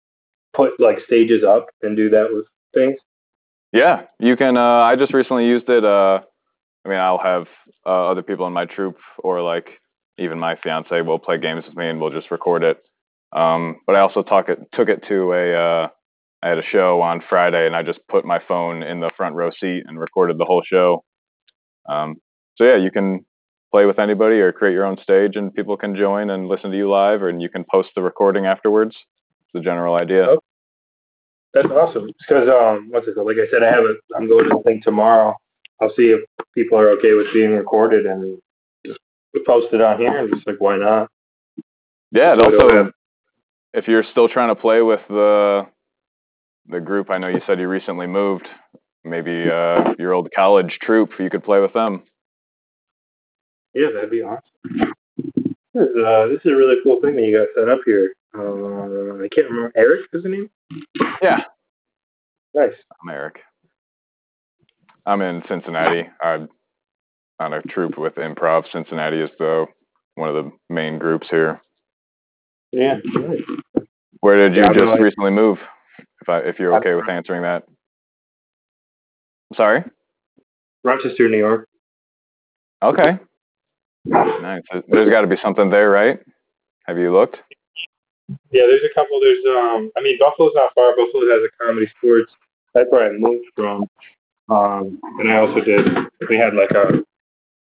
put 0.54 0.80
like 0.80 1.00
stages 1.06 1.44
up 1.44 1.68
and 1.82 1.96
do 1.96 2.10
that 2.10 2.28
with 2.32 2.46
things? 2.74 3.00
Yeah, 3.72 4.04
you 4.20 4.36
can. 4.36 4.58
Uh, 4.58 4.62
I 4.62 4.96
just 4.96 5.14
recently 5.14 5.48
used 5.48 5.70
it. 5.70 5.84
Uh, 5.84 6.22
I 6.86 6.90
mean, 6.90 7.00
I'll 7.00 7.18
have 7.20 7.48
uh, 7.86 8.10
other 8.10 8.22
people 8.22 8.46
in 8.48 8.54
my 8.54 8.66
troop, 8.66 8.98
or 9.20 9.42
like 9.42 9.68
even 10.18 10.40
my 10.40 10.56
fiance 10.62 11.02
will 11.02 11.20
play 11.20 11.40
games 11.40 11.66
with 11.66 11.76
me, 11.76 11.88
and 11.88 12.00
we'll 12.00 12.12
just 12.12 12.32
record 12.32 12.64
it. 12.64 12.78
Um, 13.32 13.78
but 13.88 13.96
I 13.96 14.02
also 14.02 14.22
talk 14.22 14.50
it, 14.50 14.60
took 14.74 14.90
it 14.90 15.04
to 15.08 15.34
a. 15.34 15.54
Uh, 15.54 15.88
I 16.44 16.50
had 16.50 16.58
a 16.58 16.64
show 16.72 17.02
on 17.02 17.24
Friday, 17.28 17.66
and 17.66 17.76
I 17.76 17.84
just 17.84 18.00
put 18.10 18.26
my 18.26 18.40
phone 18.48 18.84
in 18.84 19.00
the 19.00 19.10
front 19.16 19.36
row 19.36 19.50
seat 19.60 19.84
and 19.88 19.98
recorded 19.98 20.38
the 20.38 20.46
whole 20.46 20.62
show. 20.62 21.04
Um, 21.88 22.16
so 22.58 22.66
yeah, 22.66 22.76
you 22.76 22.92
can 22.92 23.26
play 23.74 23.86
with 23.88 23.98
anybody 23.98 24.40
or 24.40 24.52
create 24.52 24.74
your 24.74 24.86
own 24.86 24.98
stage, 25.02 25.36
and 25.36 25.54
people 25.54 25.76
can 25.76 25.96
join 25.96 26.30
and 26.30 26.48
listen 26.48 26.70
to 26.70 26.78
you 26.78 26.88
live, 26.90 27.24
and 27.24 27.42
you 27.42 27.50
can 27.50 27.66
post 27.72 27.90
the 27.96 28.02
recording 28.02 28.46
afterwards. 28.46 28.96
It's 29.42 29.54
the 29.56 29.62
general 29.62 29.96
idea. 29.96 30.26
Okay. 30.26 30.46
That's 31.56 31.68
awesome. 31.70 32.08
Because 32.20 32.48
um, 32.50 32.90
what's 32.92 33.08
it 33.08 33.16
called? 33.16 33.28
Like 33.28 33.38
I 33.38 33.50
said, 33.52 33.64
I 33.64 33.72
have 33.72 33.84
a. 33.84 33.96
I'm 34.16 34.28
going 34.30 34.50
to 34.50 34.62
think 34.64 34.84
tomorrow. 34.84 35.36
I'll 35.82 35.94
see 35.96 36.14
if 36.14 36.22
people 36.54 36.78
are 36.78 36.90
okay 36.92 37.14
with 37.14 37.28
being 37.34 37.52
recorded 37.52 38.06
and 38.06 38.40
just 38.86 39.00
post 39.46 39.68
it 39.74 39.82
on 39.82 39.98
here. 40.00 40.18
And 40.18 40.34
just 40.34 40.48
like, 40.48 40.60
why 40.60 40.78
not? 40.78 41.10
Yeah, 42.12 42.34
and 42.34 42.42
So 42.42 42.62
also 42.62 42.92
if 43.74 43.88
you're 43.88 44.04
still 44.12 44.30
trying 44.30 44.50
to 44.50 44.56
play 44.56 44.82
with 44.82 45.02
the 45.10 45.68
the 46.70 46.80
group, 46.80 47.10
I 47.10 47.18
know 47.18 47.28
you 47.28 47.42
said 47.46 47.60
you 47.60 47.68
recently 47.68 48.08
moved. 48.08 48.48
Maybe 49.04 49.50
uh, 49.50 49.94
your 50.00 50.14
old 50.14 50.30
college 50.34 50.78
troop, 50.82 51.10
you 51.20 51.30
could 51.30 51.44
play 51.44 51.60
with 51.60 51.74
them. 51.74 52.04
Yeah, 53.74 53.88
that'd 53.94 54.12
be 54.12 54.22
awesome. 54.22 54.94
This 55.74 55.88
is, 55.90 55.98
uh, 56.06 56.28
this 56.28 56.40
is 56.46 56.52
a 56.52 56.56
really 56.56 56.78
cool 56.84 57.02
thing 57.02 57.16
that 57.16 57.24
you 57.24 57.38
got 57.38 57.48
set 57.60 57.70
up 57.70 57.80
here. 57.86 58.14
Uh, 58.38 59.24
I 59.24 59.28
can't 59.30 59.50
remember. 59.50 59.72
Eric 59.76 60.02
is 60.14 60.24
the 60.24 60.30
name. 60.30 60.50
Yeah, 61.22 61.44
Nice. 62.56 62.74
I'm 63.02 63.10
Eric. 63.10 63.40
I'm 65.06 65.22
in 65.22 65.42
Cincinnati. 65.48 66.08
I'm 66.22 66.48
on 67.40 67.54
a 67.54 67.62
troupe 67.64 67.98
with 67.98 68.16
Improv. 68.16 68.72
Cincinnati 68.72 69.20
is 69.20 69.30
the 69.40 69.66
one 70.16 70.30
of 70.30 70.36
the 70.46 70.52
main 70.70 71.00
groups 71.00 71.28
here. 71.30 71.60
Yeah. 72.72 72.98
Nice. 73.04 73.42
Where 74.20 74.38
did 74.38 74.56
you 74.56 74.62
Yeah, 74.64 74.74
just 74.74 74.86
like- 74.86 75.00
recently 75.00 75.32
move? 75.32 75.58
If 76.22 76.30
I 76.30 76.40
if 76.40 76.60
you're 76.60 76.76
okay 76.78 76.94
with 76.96 77.10
answering 77.10 77.42
that. 77.42 77.64
Sorry. 79.56 79.84
Rochester, 80.84 81.28
New 81.30 81.38
York. 81.38 81.68
Okay. 82.82 83.18
Nice. 84.06 84.62
There's 84.90 85.10
got 85.10 85.22
to 85.22 85.28
be 85.28 85.38
something 85.42 85.70
there, 85.70 85.90
right? 85.90 86.20
Have 86.86 86.98
you 86.98 87.14
looked? 87.14 87.38
Yeah, 88.52 88.64
there's 88.68 88.84
a 88.84 88.94
couple. 88.94 89.20
There's 89.20 89.44
um, 89.48 89.92
I 89.98 90.02
mean, 90.02 90.18
Buffalo's 90.20 90.54
not 90.56 90.74
far. 90.76 90.96
Buffalo 90.96 91.26
has 91.30 91.42
a 91.44 91.64
ComedySportz. 91.64 92.26
That's 92.74 92.90
where 92.92 93.10
I 93.10 93.18
moved 93.18 93.46
from. 93.56 93.86
Um, 94.50 95.00
and 95.20 95.32
I 95.32 95.38
also 95.38 95.62
did. 95.62 95.88
We 96.30 96.38
had 96.38 96.54
like 96.54 96.72
a 96.72 97.04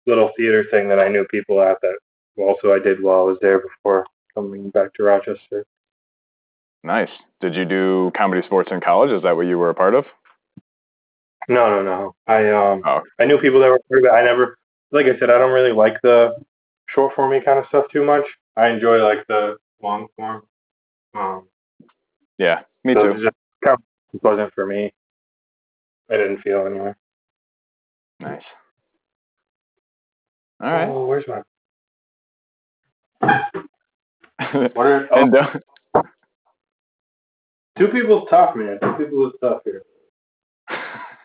little 0.05 0.31
theater 0.37 0.65
thing 0.71 0.89
that 0.89 0.99
I 0.99 1.07
knew 1.07 1.25
people 1.25 1.61
at. 1.61 1.79
That 1.81 1.97
also 2.37 2.73
I 2.73 2.79
did 2.79 3.01
while 3.01 3.21
I 3.21 3.23
was 3.23 3.37
there 3.41 3.59
before 3.59 4.05
coming 4.33 4.69
back 4.71 4.93
to 4.95 5.03
Rochester. 5.03 5.65
Nice. 6.83 7.09
Did 7.41 7.55
you 7.55 7.65
do 7.65 8.11
ComedySportz 8.15 8.71
in 8.71 8.81
college? 8.81 9.11
Is 9.11 9.23
that 9.23 9.35
what 9.35 9.47
you 9.47 9.57
were 9.57 9.69
a 9.69 9.75
part 9.75 9.95
of? 9.95 10.05
No, 11.47 11.69
no, 11.69 11.83
no. 11.83 12.15
I 12.27 12.49
um, 12.51 12.81
Oh. 12.85 13.01
I 13.19 13.25
knew 13.25 13.37
people 13.39 13.59
that 13.59 13.69
were 13.69 13.79
part 13.89 13.99
of 13.99 14.05
it. 14.05 14.11
I 14.11 14.23
never, 14.23 14.57
like 14.91 15.05
I 15.07 15.17
said, 15.19 15.29
I 15.29 15.37
don't 15.37 15.51
really 15.53 15.71
like 15.71 16.01
the 16.01 16.35
short 16.87 17.13
formy 17.15 17.41
kind 17.41 17.59
of 17.59 17.65
stuff 17.69 17.85
too 17.91 18.03
much. 18.03 18.25
I 18.55 18.67
enjoy 18.69 19.03
like 19.03 19.25
the 19.27 19.57
long 19.81 20.07
form. 20.15 20.43
Um, 21.13 21.47
Yeah, 22.37 22.61
me 22.83 22.93
so 22.93 23.03
too. 23.03 23.09
It 23.11 23.23
just 23.23 23.35
kind 23.63 23.77
of 24.13 24.23
wasn't 24.23 24.53
for 24.53 24.65
me. 24.65 24.93
I 26.09 26.17
didn't 26.17 26.41
feel 26.41 26.65
anyway. 26.65 26.93
Nice. 28.19 28.43
All 30.61 30.71
right. 30.71 30.87
Oh, 30.87 31.05
where's 31.05 31.25
my? 31.27 31.41
What 34.73 34.77
are? 34.87 35.07
Oh, 35.11 35.21
and 35.23 35.35
uh, 35.35 35.59
two 37.77 37.87
people's 37.87 38.27
tough, 38.29 38.55
man. 38.55 38.77
Two 38.81 38.93
people 38.93 39.27
is 39.27 39.33
tough 39.41 39.61
here. 39.65 39.83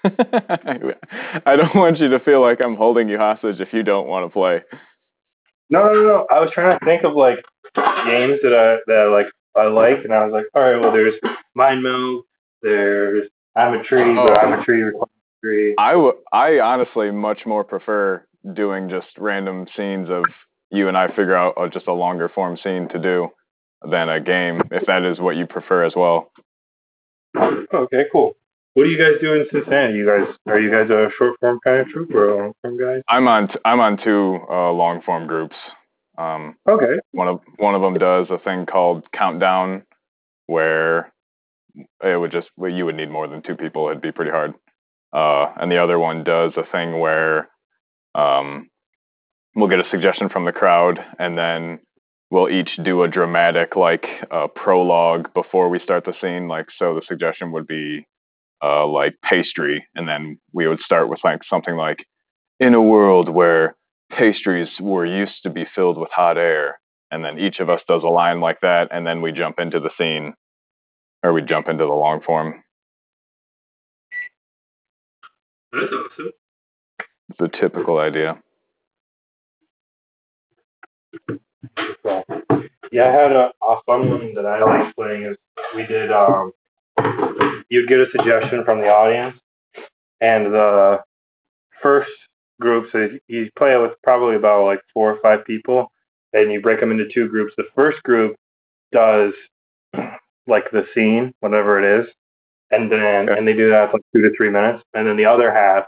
I 1.47 1.57
don't 1.57 1.75
want 1.75 1.99
you 1.99 2.09
to 2.09 2.21
feel 2.21 2.41
like 2.41 2.61
I'm 2.63 2.77
holding 2.77 3.09
you 3.09 3.19
hostage 3.19 3.61
if 3.61 3.73
you 3.73 3.83
don't 3.83 4.07
want 4.07 4.27
to 4.27 4.31
play. 4.33 4.63
No, 5.69 5.85
no, 5.93 6.03
no. 6.03 6.27
I 6.31 6.41
was 6.41 6.51
trying 6.53 6.79
to 6.79 6.85
think 6.85 7.05
of 7.05 7.15
like 7.15 7.37
games 7.75 8.39
that 8.43 8.55
I 8.55 8.79
that 8.91 9.11
like 9.11 9.27
I 9.57 9.67
like, 9.67 10.05
and 10.05 10.13
I 10.15 10.25
was 10.25 10.33
like, 10.33 10.47
all 10.55 10.63
right, 10.63 10.81
well, 10.81 10.93
there's 10.93 11.15
Mind 11.55 11.83
Meld. 11.83 12.25
There's 12.63 13.29
I'm 13.57 13.75
a 13.75 13.83
tree, 13.85 14.15
but 14.15 14.31
Oh. 14.31 14.35
I'm 14.35 14.61
a 14.61 14.65
tree 14.65 14.85
tree. 15.43 15.75
I 15.79 15.93
w- 15.93 16.19
I 16.33 16.61
honestly 16.61 17.11
much 17.11 17.47
more 17.47 17.65
prefer 17.65 18.25
doing 18.55 18.89
just 18.89 19.09
random 19.19 19.67
scenes 19.77 20.09
of 20.11 20.25
you 20.71 20.89
and 20.89 20.97
I 20.97 21.09
figure 21.09 21.37
out 21.37 21.55
uh, 21.57 21.69
just 21.69 21.89
a 21.89 21.93
longer 21.93 22.29
form 22.29 22.57
scene 22.63 22.89
to 22.89 22.99
do 22.99 23.29
than 23.91 24.09
a 24.09 24.21
game, 24.21 24.63
if 24.71 24.87
that 24.87 25.05
is 25.05 25.19
what 25.19 25.37
you 25.37 25.47
prefer 25.47 25.85
as 25.85 25.93
well. 25.97 26.31
Okay, 27.37 28.07
cool. 28.13 28.37
What 28.75 28.85
do 28.85 28.91
you 28.91 28.99
guys 28.99 29.21
do 29.21 29.35
in 29.35 29.47
Cincinnati? 29.53 29.95
You 29.95 30.07
guys 30.07 30.35
are 30.47 30.61
you 30.61 30.71
guys 30.71 30.89
a 30.91 31.09
short 31.19 31.35
form 31.41 31.59
kind 31.65 31.81
of 31.81 31.89
troop 31.89 32.11
or 32.15 32.29
a 32.31 32.37
long 32.37 32.53
form 32.63 32.79
guy? 32.79 33.03
I'm 33.09 33.27
on 33.27 33.49
t- 33.49 33.59
I'm 33.65 33.81
on 33.81 33.99
two 34.03 34.39
uh, 34.49 34.71
long 34.73 35.03
form 35.03 35.27
groups. 35.27 35.57
Um, 36.19 36.57
Okay. 36.69 36.99
one 37.13 37.29
of 37.29 37.41
one 37.57 37.75
of 37.75 37.83
them 37.83 37.95
does 37.95 38.27
a 38.31 38.39
thing 38.39 38.67
called 38.67 39.05
countdown, 39.13 39.83
where 40.47 41.13
it 42.05 42.19
would 42.19 42.31
just 42.33 42.49
well, 42.57 42.71
you 42.71 42.85
would 42.87 42.95
need 42.97 43.11
more 43.11 43.27
than 43.27 43.43
two 43.43 43.57
people. 43.57 43.89
It'd 43.89 44.03
be 44.03 44.13
pretty 44.13 44.31
hard. 44.31 44.55
Uh, 45.13 45.53
and 45.61 45.71
the 45.73 45.79
other 45.83 45.99
one 45.99 46.23
does 46.23 46.53
a 46.57 46.65
thing 46.71 47.01
where 47.01 47.49
um, 48.15 48.69
we'll 49.57 49.69
get 49.69 49.85
a 49.85 49.91
suggestion 49.91 50.29
from 50.29 50.45
the 50.45 50.53
crowd, 50.53 51.01
and 51.19 51.37
then 51.37 51.81
we'll 52.31 52.49
each 52.49 52.71
do 52.85 53.03
a 53.03 53.09
dramatic 53.09 53.75
like 53.75 54.07
uh, 54.31 54.47
prologue 54.55 55.35
before 55.35 55.69
we 55.69 55.81
start 55.81 56.05
the 56.05 56.15
scene. 56.21 56.47
Like 56.47 56.67
so, 56.79 56.95
the 56.95 57.03
suggestion 57.09 57.51
would 57.53 57.67
be 57.67 58.07
uh, 58.63 58.87
like 58.87 59.17
pastry, 59.23 59.87
and 59.95 60.09
then 60.09 60.39
we 60.53 60.69
would 60.69 60.81
start 60.81 61.09
with 61.09 61.21
like 61.25 61.43
something 61.49 61.77
like 61.77 62.07
in 62.59 62.75
a 62.75 62.83
world 62.83 63.29
where 63.29 63.77
pastries 64.11 64.69
were 64.81 65.07
used 65.07 65.43
to 65.43 65.51
be 65.51 65.67
filled 65.75 65.97
with 65.97 66.11
hot 66.11 66.37
air 66.37 66.79
and 67.11 67.25
then 67.25 67.39
each 67.39 67.59
of 67.61 67.71
us 67.71 67.81
does 67.89 68.03
a 68.03 68.09
line 68.09 68.41
like 68.41 68.61
that 68.61 68.89
and 68.93 69.07
then 69.07 69.23
we 69.23 69.33
jump 69.33 69.59
into 69.59 69.81
the 69.81 69.91
scene 69.97 70.35
or 71.23 71.33
we 71.33 71.43
jump 71.43 71.69
into 71.69 71.85
the 71.85 71.93
long 71.93 72.21
form 72.21 72.63
That's 75.73 75.93
awesome. 75.93 76.31
the 77.39 77.49
typical 77.49 77.99
idea 77.99 78.43
yeah, 82.93 83.05
I 83.09 83.13
had 83.13 83.33
a, 83.33 83.53
a 83.63 83.77
fun 83.87 84.09
one 84.11 84.35
that 84.35 84.47
I 84.47 84.63
like 84.63 84.95
playing. 84.95 85.25
Is 85.25 85.37
we 85.75 85.87
did 85.87 86.11
um, 86.11 86.53
you'd 87.69 87.89
get 87.89 88.01
a 88.01 88.11
suggestion 88.11 88.65
from 88.65 88.81
the 88.81 88.89
audience, 88.89 89.37
and 90.21 90.47
the 90.47 91.01
first 91.83 92.11
group, 92.61 92.91
so 92.93 93.09
you 93.29 93.51
play 93.57 93.77
with 93.79 93.93
probably 94.03 94.37
about 94.37 94.65
like 94.65 94.81
four 94.93 95.13
or 95.13 95.19
five 95.23 95.45
people, 95.45 95.91
and 96.33 96.53
you 96.53 96.61
break 96.61 96.81
them 96.81 96.91
into 96.91 97.09
two 97.09 97.29
groups. 97.29 97.55
The 97.57 97.65
first 97.75 98.03
group 98.03 98.37
does 98.93 99.33
like 100.47 100.71
the 100.73 100.87
scene, 100.95 101.33
whatever 101.41 101.79
it 101.79 102.01
is, 102.05 102.11
and 102.71 102.91
then 102.91 103.29
Okay. 103.29 103.39
and 103.39 103.47
they 103.47 103.53
do 103.55 103.71
that 103.71 103.91
for 103.91 103.97
like 103.99 104.03
two 104.15 104.23
to 104.23 104.37
three 104.37 104.51
minutes, 104.51 104.83
and 104.95 105.07
then 105.07 105.17
the 105.17 105.25
other 105.27 105.51
half 105.53 105.85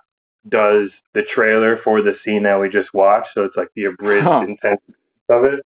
does 0.48 0.90
the 1.14 1.22
trailer 1.22 1.78
for 1.84 2.00
the 2.02 2.16
scene 2.24 2.42
that 2.44 2.58
we 2.58 2.68
just 2.68 2.92
watched. 2.94 3.28
So 3.34 3.44
it's 3.44 3.56
like 3.56 3.68
the 3.76 3.84
abridged 3.84 4.24
Huh. 4.26 4.44
intensity 4.48 4.94
of 5.28 5.44
it. 5.44 5.64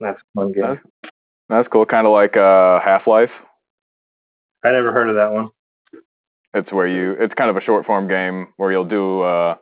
That's 0.00 0.20
fun 0.34 0.52
game. 0.52 0.62
That's- 0.62 1.10
that's 1.48 1.68
cool 1.68 1.84
kind 1.86 2.06
of 2.06 2.12
like 2.12 2.36
uh 2.36 2.80
half-life 2.80 3.30
I 4.64 4.72
never 4.72 4.92
heard 4.92 5.08
of 5.08 5.16
that 5.16 5.32
one. 5.32 5.50
it's 6.54 6.72
where 6.72 6.86
you 6.88 7.12
it's 7.20 7.34
kind 7.34 7.50
of 7.50 7.56
a 7.56 7.60
short 7.60 7.84
form 7.86 8.08
game 8.08 8.48
where 8.56 8.72
you'll 8.72 8.84
do 8.88 9.20
uh 9.22 9.56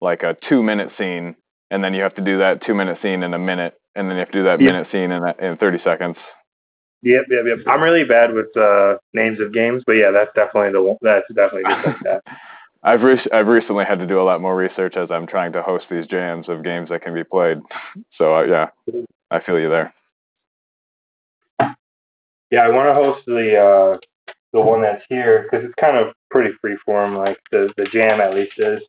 like 0.00 0.22
a 0.22 0.36
two 0.48 0.62
minute 0.62 0.90
scene 0.98 1.34
and 1.70 1.82
then 1.82 1.92
you 1.94 2.02
have 2.02 2.14
to 2.14 2.22
do 2.22 2.38
that 2.38 2.62
two 2.64 2.74
minute 2.74 2.98
scene 3.02 3.22
in 3.22 3.34
a 3.34 3.38
minute 3.38 3.74
and 3.94 4.08
then 4.08 4.16
you 4.16 4.20
have 4.20 4.30
to 4.30 4.38
do 4.38 4.44
that 4.44 4.60
Yeah. 4.60 4.72
minute 4.72 4.88
scene 4.92 5.10
in, 5.12 5.22
a- 5.22 5.34
in 5.40 5.56
30 5.58 5.78
seconds 5.84 6.16
Yep, 7.02 7.24
yep, 7.30 7.44
yep. 7.46 7.58
I'm 7.68 7.82
really 7.82 8.04
bad 8.04 8.32
with 8.32 8.56
uh, 8.56 8.96
names 9.12 9.38
of 9.38 9.52
games, 9.52 9.82
but 9.86 9.92
yeah, 9.92 10.10
that's 10.10 10.30
definitely 10.34 10.72
the 10.72 10.82
one. 10.82 10.96
That's 11.02 11.26
definitely 11.34 11.70
just 11.72 11.86
like 11.86 12.00
that. 12.02 12.22
I've 12.82 13.02
re- 13.02 13.26
I've 13.32 13.46
recently 13.46 13.84
had 13.84 13.98
to 14.00 14.06
do 14.08 14.20
a 14.20 14.24
lot 14.24 14.40
more 14.40 14.56
research 14.56 14.96
as 14.96 15.08
I'm 15.10 15.26
trying 15.26 15.52
to 15.52 15.62
host 15.62 15.84
these 15.90 16.06
jams 16.06 16.48
of 16.48 16.64
games 16.64 16.88
that 16.88 17.02
can 17.02 17.14
be 17.14 17.22
played. 17.22 17.58
So 18.16 18.34
uh, 18.36 18.42
yeah, 18.42 18.70
I 19.30 19.40
feel 19.40 19.60
you 19.60 19.68
there. 19.68 19.94
Yeah, 22.50 22.62
I 22.62 22.68
want 22.70 22.88
to 22.88 22.94
host 22.94 23.26
the 23.26 23.56
uh, 23.56 23.98
the 24.56 24.62
one 24.62 24.80
that's 24.80 25.04
here 25.08 25.42
because 25.42 25.64
it's 25.66 25.74
kind 25.78 25.96
of 25.98 26.14
pretty 26.30 26.50
freeform, 26.64 27.16
like 27.16 27.38
the 27.52 27.70
the 27.76 27.84
jam 27.92 28.20
at 28.20 28.34
least 28.34 28.54
is. 28.56 28.82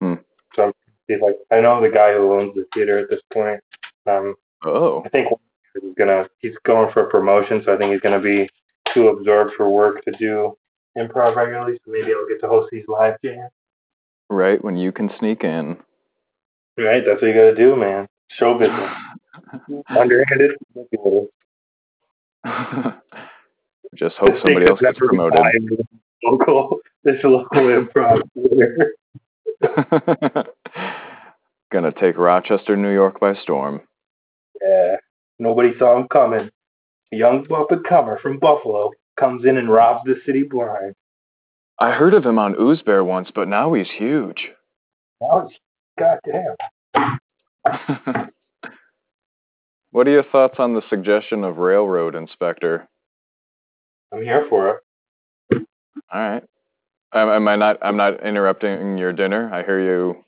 Hmm. 0.00 0.14
So 0.56 0.72
if 1.08 1.22
I 1.22 1.56
I 1.56 1.60
know 1.60 1.80
the 1.82 1.90
guy 1.90 2.14
who 2.14 2.32
owns 2.32 2.54
the 2.54 2.64
theater 2.74 2.98
at 2.98 3.10
this 3.10 3.20
point. 3.32 3.60
Um, 4.06 4.34
Oh, 4.64 5.02
I 5.04 5.08
think 5.08 5.28
he's 5.74 5.94
gonna 5.96 6.28
he's 6.38 6.54
going 6.64 6.92
for 6.92 7.06
a 7.06 7.10
promotion, 7.10 7.62
so 7.64 7.74
I 7.74 7.76
think 7.76 7.92
he's 7.92 8.00
gonna 8.00 8.20
be 8.20 8.48
too 8.94 9.08
absorbed 9.08 9.52
for 9.56 9.68
work 9.68 10.04
to 10.04 10.12
do 10.12 10.56
improv 10.96 11.34
regularly. 11.34 11.78
So 11.84 11.90
maybe 11.92 12.12
I'll 12.12 12.28
get 12.28 12.40
to 12.42 12.48
host 12.48 12.68
these 12.70 12.84
live 12.88 13.16
jams. 13.24 13.50
right 14.30 14.62
when 14.62 14.76
you 14.76 14.92
can 14.92 15.10
sneak 15.18 15.42
in. 15.44 15.76
Right, 16.78 17.02
that's 17.04 17.20
what 17.20 17.28
you 17.28 17.34
gotta 17.34 17.56
do, 17.56 17.76
man. 17.76 18.08
Show 18.38 18.56
business, 18.58 18.90
underhanded. 19.88 20.52
Just 23.94 24.16
hope 24.16 24.34
somebody 24.44 24.66
else 24.66 24.80
gets 24.80 24.98
promoted. 24.98 25.40
Local, 26.24 26.78
this 27.04 27.16
local 27.24 27.62
improv 27.62 28.22
theater. 28.34 28.94
Gonna 31.72 31.92
take 31.92 32.16
Rochester, 32.16 32.76
New 32.76 32.92
York 32.92 33.20
by 33.20 33.34
storm. 33.42 33.80
Yeah, 34.60 34.96
nobody 35.38 35.72
saw 35.78 35.98
him 35.98 36.08
coming. 36.08 36.50
A 37.12 37.16
young 37.16 37.46
up 37.52 37.70
and 37.70 37.84
comer 37.86 38.18
from 38.22 38.38
Buffalo 38.38 38.90
comes 39.18 39.44
in 39.44 39.58
and 39.58 39.70
robs 39.70 40.00
the 40.04 40.16
city 40.24 40.42
blind. 40.42 40.94
I 41.78 41.92
heard 41.92 42.14
of 42.14 42.24
him 42.24 42.38
on 42.38 42.54
Ooze 42.60 42.82
Bear 42.82 43.04
once, 43.04 43.30
but 43.34 43.48
now 43.48 43.72
he's 43.74 43.90
huge. 43.98 44.50
Now 45.20 45.48
it's 45.48 45.54
goddamn. 45.98 46.56
what 49.90 50.06
are 50.06 50.12
your 50.12 50.24
thoughts 50.24 50.56
on 50.58 50.74
the 50.74 50.82
suggestion 50.88 51.44
of 51.44 51.58
railroad 51.58 52.14
inspector? 52.14 52.88
I'm 54.12 54.22
here 54.22 54.46
for 54.48 54.82
it. 55.50 55.66
All 56.12 56.20
right. 56.30 56.44
Am 57.14 57.48
I 57.48 57.56
not? 57.56 57.78
I'm 57.82 57.96
not 57.96 58.22
interrupting 58.24 58.96
your 58.98 59.12
dinner. 59.12 59.50
I 59.52 59.62
hear 59.62 59.80
you 59.80 60.24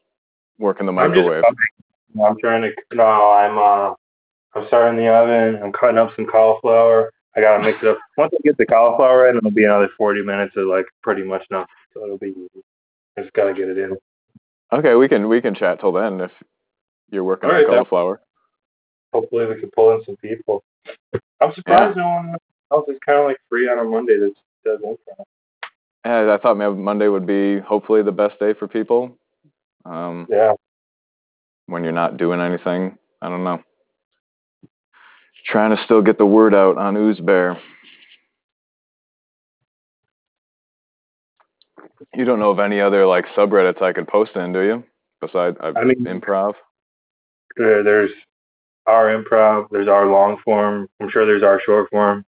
working 0.58 0.86
the 0.86 0.92
microwave. 0.92 1.44
I'm. 1.46 2.20
I'm 2.22 2.38
trying 2.38 2.62
to. 2.62 2.70
No, 2.94 3.04
I'm. 3.32 3.58
Uh, 3.58 3.94
I'm 4.54 4.66
starting 4.68 4.98
the 4.98 5.08
oven. 5.08 5.62
I'm 5.62 5.72
cutting 5.72 5.98
up 5.98 6.14
some 6.16 6.26
cauliflower. 6.26 7.10
I 7.36 7.40
gotta 7.40 7.62
mix 7.62 7.78
it 7.82 7.88
up. 7.88 7.98
Once 8.16 8.32
I 8.34 8.38
get 8.44 8.56
the 8.56 8.66
cauliflower 8.66 9.28
in, 9.28 9.36
it'll 9.36 9.50
be 9.50 9.64
another 9.64 9.88
40 9.98 10.22
minutes 10.22 10.54
of 10.56 10.66
like 10.66 10.86
pretty 11.02 11.22
much 11.24 11.42
nothing. 11.50 11.66
So 11.92 12.04
it'll 12.04 12.18
be 12.18 12.28
easy. 12.28 12.62
I 13.16 13.22
just 13.22 13.32
gotta 13.32 13.54
get 13.54 13.68
it 13.68 13.78
in. 13.78 13.96
Okay, 14.72 14.94
we 14.94 15.08
can 15.08 15.28
we 15.28 15.40
can 15.40 15.54
chat 15.54 15.80
till 15.80 15.92
then 15.92 16.20
if 16.20 16.30
you're 17.10 17.24
working 17.24 17.48
All 17.50 17.56
on 17.56 17.62
right, 17.62 17.66
then. 17.66 17.76
cauliflower. 17.76 18.20
Hopefully, 19.12 19.46
we 19.46 19.60
can 19.60 19.70
pull 19.70 19.94
in 19.94 20.04
some 20.04 20.16
people. 20.16 20.62
I'm 21.40 21.52
surprised 21.54 21.96
no 21.96 22.04
one 22.08 22.36
else 22.74 22.88
is 22.88 22.98
kind 23.06 23.18
of 23.18 23.24
like 23.26 23.38
free 23.48 23.68
on 23.68 23.78
a 23.78 23.84
Monday 23.84 24.18
that 24.18 24.32
does 24.64 24.80
improv. 24.80 25.24
Yeah, 26.04 26.34
I 26.34 26.38
thought 26.38 26.56
maybe 26.58 26.74
Monday 26.74 27.08
would 27.08 27.26
be 27.26 27.60
hopefully 27.60 28.02
the 28.02 28.12
best 28.12 28.38
day 28.38 28.52
for 28.54 28.68
people. 28.68 29.16
Um, 29.86 30.26
Yeah. 30.30 30.54
when 31.66 31.82
you're 31.82 31.92
not 31.92 32.16
doing 32.16 32.40
anything. 32.40 32.98
I 33.22 33.28
don't 33.28 33.44
know. 33.44 33.62
Trying 35.46 35.76
to 35.76 35.82
still 35.84 36.02
get 36.02 36.18
the 36.18 36.26
word 36.26 36.54
out 36.54 36.76
on 36.78 36.96
Ooze 36.96 37.20
Bear. 37.20 37.58
You 42.14 42.24
don't 42.24 42.38
know 42.38 42.50
of 42.50 42.58
any 42.60 42.80
other 42.80 43.06
like 43.06 43.24
subreddits 43.36 43.82
I 43.82 43.92
could 43.92 44.08
post 44.08 44.32
in, 44.36 44.52
do 44.52 44.60
you? 44.60 44.84
Besides 45.20 45.56
uh, 45.60 45.72
I 45.76 45.84
mean- 45.84 46.04
improv. 46.04 46.54
There, 47.56 47.82
there's 47.84 48.10
our 48.86 49.06
improv. 49.06 49.68
There's 49.70 49.88
our 49.88 50.06
long 50.06 50.38
form. 50.44 50.88
I'm 51.00 51.08
sure 51.10 51.24
there's 51.24 51.42
our 51.44 51.60
short 51.64 51.88
form. 51.90 52.24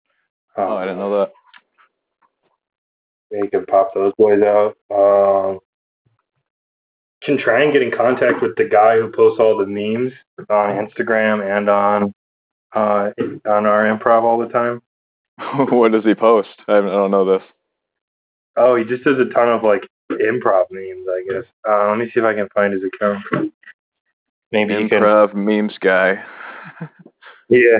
Oh, 0.56 0.76
I 0.76 0.84
didn't 0.84 0.98
know 0.98 1.18
that. 1.20 1.32
You 3.30 3.48
can 3.48 3.64
pop 3.64 3.92
those 3.94 4.12
boys 4.18 4.42
out. 4.42 4.76
Um, 4.90 5.60
can 7.22 7.38
try 7.38 7.62
and 7.62 7.72
get 7.72 7.82
in 7.82 7.90
contact 7.90 8.42
with 8.42 8.56
the 8.56 8.64
guy 8.64 8.96
who 8.96 9.10
posts 9.10 9.40
all 9.40 9.56
the 9.56 9.66
memes 9.66 10.12
on 10.50 10.86
Instagram 10.86 11.40
and 11.56 11.68
on 11.70 12.14
uh, 12.74 13.10
on 13.48 13.66
our 13.66 13.84
improv 13.84 14.22
all 14.22 14.38
the 14.38 14.48
time. 14.48 14.82
what 15.70 15.92
does 15.92 16.04
he 16.04 16.14
post? 16.14 16.48
I, 16.68 16.80
don't 16.80 17.10
know 17.10 17.24
this. 17.24 17.42
Oh, 18.56 18.76
he 18.76 18.84
just 18.84 19.04
does 19.04 19.18
a 19.18 19.32
ton 19.32 19.48
of 19.48 19.62
like 19.62 19.86
improv 20.10 20.66
memes, 20.70 21.06
I 21.08 21.24
guess. 21.30 21.44
Uh, 21.68 21.88
let 21.88 21.98
me 21.98 22.06
see 22.06 22.20
if 22.20 22.24
I 22.24 22.34
can 22.34 22.48
find 22.54 22.72
his 22.72 22.82
account. 22.82 23.52
Maybe. 24.50 24.74
Improv 24.74 25.34
memes 25.34 25.78
guy. 25.80 26.22
Yeah. 27.48 27.78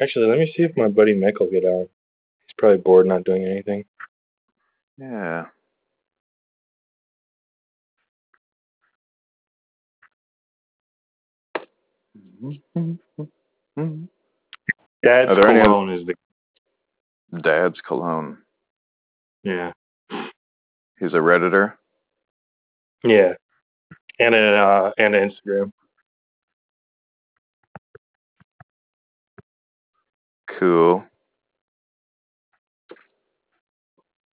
Actually, 0.00 0.26
let 0.26 0.38
me 0.38 0.52
see 0.56 0.62
if 0.62 0.76
my 0.76 0.88
buddy 0.88 1.14
Mick 1.14 1.40
will 1.40 1.50
get 1.50 1.64
on. 1.64 1.82
He's 2.46 2.54
probably 2.58 2.78
bored, 2.78 3.06
not 3.06 3.24
doing 3.24 3.44
anything. 3.44 3.84
Yeah. 4.98 5.46
Dad's 15.02 15.30
Are 15.30 15.34
there 15.34 15.48
any 15.48 15.60
cologne 15.62 15.90
is 15.90 16.06
the 16.06 16.14
Dad's 17.42 17.80
cologne. 17.86 18.38
yeah 19.44 19.72
He's 20.98 21.12
a 21.12 21.16
redditor. 21.18 21.74
yeah, 23.04 23.34
and 24.18 24.34
a 24.34 24.38
uh, 24.56 24.92
and 24.98 25.14
an 25.14 25.30
Instagram. 25.30 25.72
Cool. 30.58 31.04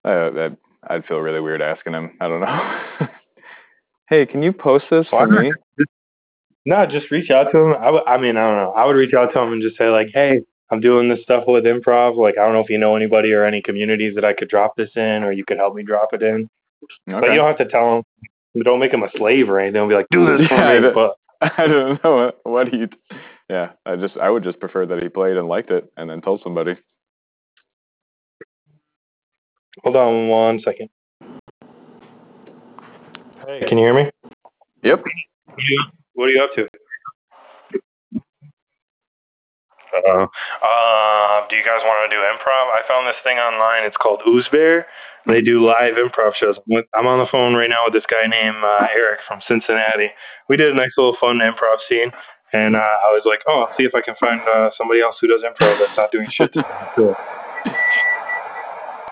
Uh, 0.04 0.30
that 0.32 0.58
I'd 0.88 1.06
feel 1.06 1.20
really 1.20 1.40
weird 1.40 1.62
asking 1.62 1.94
him. 1.94 2.12
I 2.22 2.28
don't 2.28 2.42
know. 2.42 3.08
hey, 4.10 4.26
can 4.26 4.44
you 4.44 4.54
post 4.54 4.86
this 4.92 5.08
for 5.10 5.28
me? 5.28 5.52
No, 6.68 6.86
just 6.86 7.10
reach 7.12 7.30
out 7.32 7.52
to 7.52 7.58
him. 7.60 7.74
I, 7.80 7.86
w- 7.86 8.04
I 8.06 8.18
mean, 8.18 8.38
I 8.38 8.48
don't 8.48 8.58
know. 8.58 8.72
I 8.74 8.86
would 8.86 8.96
reach 8.96 9.14
out 9.14 9.34
to 9.34 9.40
him 9.40 9.54
and 9.54 9.62
just 9.62 9.78
say 9.78 9.90
like, 9.90 10.10
hey, 10.14 10.42
I'm 10.72 10.80
doing 10.80 11.10
this 11.10 11.22
stuff 11.24 11.44
with 11.48 11.64
improv. 11.66 12.18
Like, 12.18 12.38
I 12.38 12.44
don't 12.46 12.54
know 12.54 12.60
if 12.62 12.70
you 12.70 12.78
know 12.78 12.96
anybody 12.96 13.34
or 13.34 13.44
any 13.46 13.62
communities 13.62 14.16
that 14.16 14.26
I 14.26 14.34
could 14.34 14.50
drop 14.50 14.76
this 14.76 14.90
in, 14.96 15.24
or 15.24 15.32
you 15.32 15.46
could 15.46 15.58
help 15.58 15.76
me 15.76 15.84
drop 15.84 16.14
it 16.14 16.24
in. 16.24 16.50
But 17.08 17.24
you 17.30 17.36
don't 17.36 17.48
have 17.48 17.58
to 17.60 17.66
tell 17.68 17.98
him. 17.98 18.64
Don't 18.64 18.80
make 18.80 18.94
him 18.94 19.04
a 19.04 19.10
slave 19.18 19.50
or 19.50 19.60
anything. 19.60 19.74
Don't 19.76 19.90
be 19.90 19.96
like, 19.96 20.08
do 20.12 20.38
this 20.38 20.48
for 20.50 20.56
Yeah, 20.56 20.76
me. 20.76 20.80
that- 20.88 20.94
But 20.96 21.16
I 21.58 21.68
don't 21.68 22.04
know 22.04 22.16
what, 22.16 22.40
what 22.44 22.68
he. 22.70 22.86
Yeah, 23.50 23.72
I 23.86 23.96
just 23.96 24.18
I 24.18 24.30
would 24.30 24.44
just 24.44 24.60
prefer 24.60 24.86
that 24.88 25.04
he 25.04 25.10
played 25.10 25.38
and 25.38 25.48
liked 25.48 25.70
it 25.72 25.92
and 25.98 26.10
then 26.10 26.22
told 26.22 26.42
somebody. 26.44 26.76
hold 29.84 29.96
on 29.96 30.28
one 30.28 30.60
second. 30.62 30.90
Hey, 33.46 33.64
can 33.68 33.78
you 33.78 33.86
hear 33.86 33.94
me? 33.94 34.10
Yep. 34.84 35.04
What 35.46 35.58
are 35.58 35.62
you, 35.70 35.84
what 36.14 36.26
are 36.26 36.32
you 36.32 36.44
up 36.44 36.54
to? 36.56 36.68
Uh, 39.96 40.28
uh, 40.28 41.48
do 41.48 41.56
you 41.56 41.64
guys 41.64 41.82
want 41.84 42.10
to 42.10 42.16
do 42.16 42.22
improv? 42.22 42.68
I 42.74 42.82
found 42.88 43.08
this 43.08 43.16
thing 43.24 43.38
online. 43.38 43.84
It's 43.86 43.96
called 43.98 44.22
Ooze 44.28 44.48
Bear. 44.52 44.88
They 45.28 45.42
do 45.42 45.66
live 45.66 45.96
improv 45.96 46.36
shows. 46.36 46.58
I'm 46.94 47.08
on 47.08 47.20
the 47.20 47.28
phone 47.32 47.56
right 47.56 47.70
now 47.70 47.86
with 47.86 47.94
this 47.94 48.06
guy 48.10 48.28
named 48.28 48.64
uh, 48.64 48.88
Eric 48.94 49.22
from 49.28 49.40
Cincinnati. 49.48 50.10
We 50.50 50.58
did 50.58 50.72
a 50.72 50.76
nice 50.76 50.92
little 50.98 51.18
fun 51.20 51.40
improv 51.40 51.78
scene, 51.90 52.12
and 52.54 52.76
uh, 52.76 52.80
I 52.80 53.12
was 53.12 53.24
like, 53.26 53.40
oh, 53.48 53.66
I'll 53.68 53.78
see 53.78 53.84
if 53.84 53.94
I 53.96 54.02
can 54.02 54.16
find 54.20 54.42
uh, 54.42 54.70
somebody 54.78 55.02
else 55.02 55.16
who 55.20 55.28
does 55.28 55.42
improv 55.42 55.80
that's 55.80 55.98
not 55.98 56.12
doing 56.12 56.28
shit. 56.32 56.54
Cool. 56.96 57.16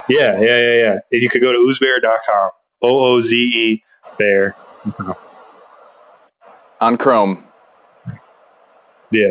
Yeah, 0.09 0.39
yeah, 0.39 0.59
yeah, 0.59 0.95
yeah. 1.11 1.19
You 1.19 1.29
could 1.29 1.41
go 1.41 1.51
to 1.51 1.57
oozebear.com. 1.57 2.51
O 2.81 3.15
O 3.15 3.21
Z 3.23 3.29
E 3.29 3.83
bear. 4.19 4.55
On 6.81 6.97
Chrome. 6.97 7.45
Yeah. 9.11 9.29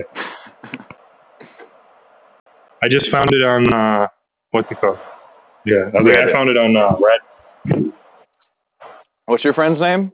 I 2.82 2.88
just 2.88 3.10
found 3.10 3.30
it 3.32 3.42
on 3.44 3.72
uh 3.72 4.08
what's 4.50 4.70
it 4.70 4.80
called? 4.80 4.98
Yeah, 5.66 5.90
I, 5.94 6.02
like, 6.02 6.16
I 6.16 6.32
found 6.32 6.48
it 6.50 6.56
on 6.56 6.76
uh 6.76 6.96
Red. 6.98 7.92
What's 9.26 9.44
your 9.44 9.54
friend's 9.54 9.80
name? 9.80 10.10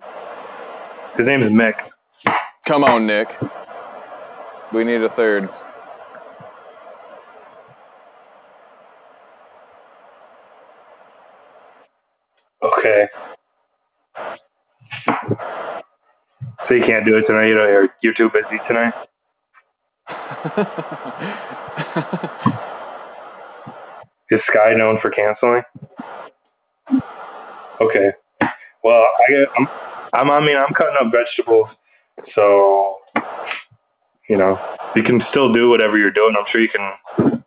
His 1.17 1.27
name 1.27 1.43
is 1.43 1.51
Mick. 1.51 1.75
Come 2.67 2.85
on, 2.85 3.07
Nick. 3.07 3.29
We 4.73 4.85
need 4.85 5.03
a 5.03 5.09
third. 5.11 5.49
Okay. 12.63 13.07
So 16.69 16.75
you 16.75 16.85
can't 16.85 17.07
do 17.07 17.17
it 17.17 17.27
tonight. 17.27 17.49
You 17.49 17.55
know, 17.55 17.67
you're 17.67 17.89
you're 18.03 18.15
too 18.15 18.31
busy 18.31 18.61
tonight. 18.69 18.93
Is 24.31 24.41
Sky 24.51 24.75
known 24.75 24.99
for 25.01 25.11
canceling? 25.11 25.63
Okay. 27.81 28.13
Well, 28.85 29.07
I 29.29 29.33
get, 29.33 29.49
I'm, 29.59 29.67
I'm, 30.13 30.31
I 30.31 30.41
mean, 30.41 30.57
I'm 30.57 30.73
cutting 30.75 30.95
up 31.01 31.13
vegetables, 31.13 31.69
so 32.35 32.98
you 34.29 34.37
know, 34.37 34.59
you 34.95 35.03
can 35.03 35.23
still 35.31 35.53
do 35.53 35.69
whatever 35.71 35.99
you're 35.99 36.11
doing. 36.11 36.35
I'm 36.39 36.45
sure 36.51 36.61
you 36.61 36.69
can. 36.69 37.43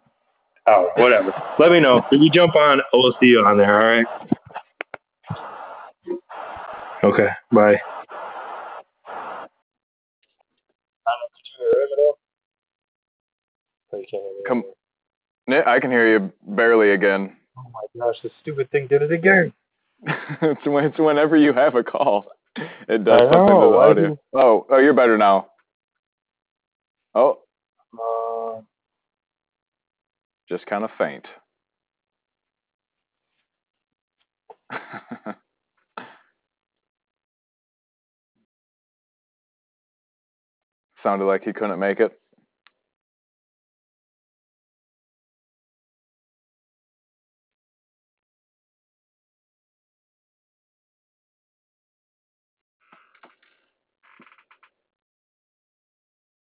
Oh, 0.68 0.90
whatever. 0.98 1.34
Let 1.60 1.72
me 1.72 1.80
know 1.80 2.06
if 2.12 2.22
you 2.22 2.30
jump 2.30 2.56
on. 2.56 2.82
We'll 2.94 3.16
see 3.20 3.28
you 3.28 3.40
on 3.40 3.58
there. 3.58 3.82
All 3.82 3.88
right. 3.88 4.06
Okay. 7.04 7.28
Bye. 7.52 7.80
Come, 14.48 14.64
Nick, 15.48 15.68
I 15.68 15.80
can 15.80 15.92
hear 15.92 16.08
you 16.08 16.32
barely 16.44 16.92
again. 16.92 17.36
Oh 17.58 17.64
my 17.74 18.06
gosh, 18.06 18.16
this 18.24 18.32
stupid 18.42 18.72
thing 18.72 18.88
did 18.88 19.02
it 19.02 19.12
again. 19.12 19.54
it's, 20.42 20.66
when, 20.66 20.86
it's 20.86 20.98
whenever 20.98 21.38
you 21.38 21.54
have 21.54 21.76
a 21.76 21.84
call, 21.84 22.26
it 22.56 23.04
does 23.04 23.22
something 23.32 23.46
know, 23.46 23.62
to 23.62 23.70
the 23.70 23.78
audio. 23.78 24.20
Oh, 24.34 24.66
oh, 24.70 24.80
you're 24.80 24.94
better 24.94 25.18
now. 25.18 25.51
Oh, 27.16 27.40
Uh, 27.94 28.62
just 30.50 30.66
kind 30.66 30.84
of 30.84 30.92
faint. 30.98 31.26
Sounded 41.04 41.26
like 41.26 41.44
he 41.44 41.54
couldn't 41.54 41.80
make 41.80 42.00
it. 42.00 42.12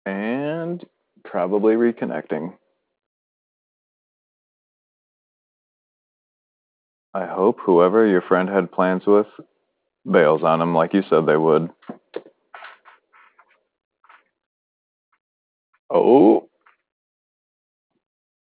And 0.05 0.85
probably 1.25 1.75
reconnecting. 1.75 2.55
I 7.15 7.27
hope 7.27 7.59
whoever 7.61 8.07
your 8.07 8.23
friend 8.23 8.49
had 8.49 8.73
plans 8.73 9.03
with 9.07 9.27
bails 10.11 10.43
on 10.43 10.61
him 10.61 10.75
like 10.75 10.95
you 10.95 11.03
said 11.09 11.27
they 11.27 11.37
would. 11.37 11.71
Oh. 15.91 16.49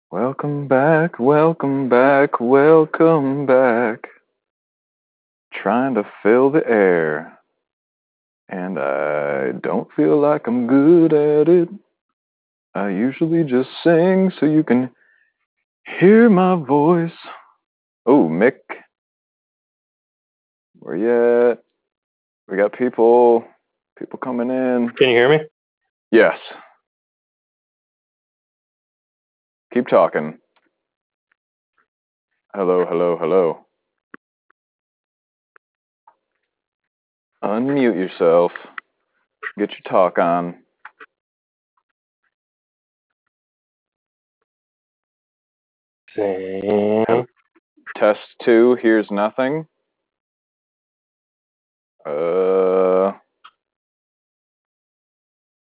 Welcome 0.10 0.68
back, 0.68 1.20
welcome 1.20 1.90
back, 1.90 2.40
welcome 2.40 3.46
back. 3.46 4.08
Trying 5.54 5.96
to 5.96 6.04
fill 6.24 6.50
the 6.50 6.68
air. 6.68 7.38
And 8.50 8.80
I 8.80 9.52
don't 9.52 9.88
feel 9.96 10.20
like 10.20 10.48
I'm 10.48 10.66
good 10.66 11.14
at 11.14 11.50
it. 11.50 11.70
I 12.78 12.92
usually 12.92 13.44
just 13.44 13.70
sing 13.84 14.32
so 14.40 14.46
you 14.46 14.64
can 14.64 14.92
hear 16.00 16.30
my 16.30 16.54
voice. 16.54 17.18
Oh, 18.06 18.30
Mick. 18.30 18.60
Where 20.78 20.96
you 20.96 21.52
at? 21.52 21.64
We 22.48 22.56
got 22.56 22.78
people 22.78 23.46
people 23.98 24.20
coming 24.20 24.52
in. 24.52 24.92
Can 24.96 25.10
you 25.10 25.16
hear 25.16 25.28
me? 25.28 25.40
Yes. 26.12 26.38
Keep 29.74 29.88
talking. 29.88 30.38
Hello, 32.54 32.86
hello, 32.88 33.18
hello. 33.20 33.66
Unmute 37.44 37.96
yourself. 37.96 38.52
Get 39.58 39.72
your 39.72 39.92
talk 39.92 40.20
on. 40.20 40.58
Test 47.96 48.20
two, 48.44 48.76
here's 48.82 49.12
nothing. 49.12 49.68
Uh, 52.04 53.12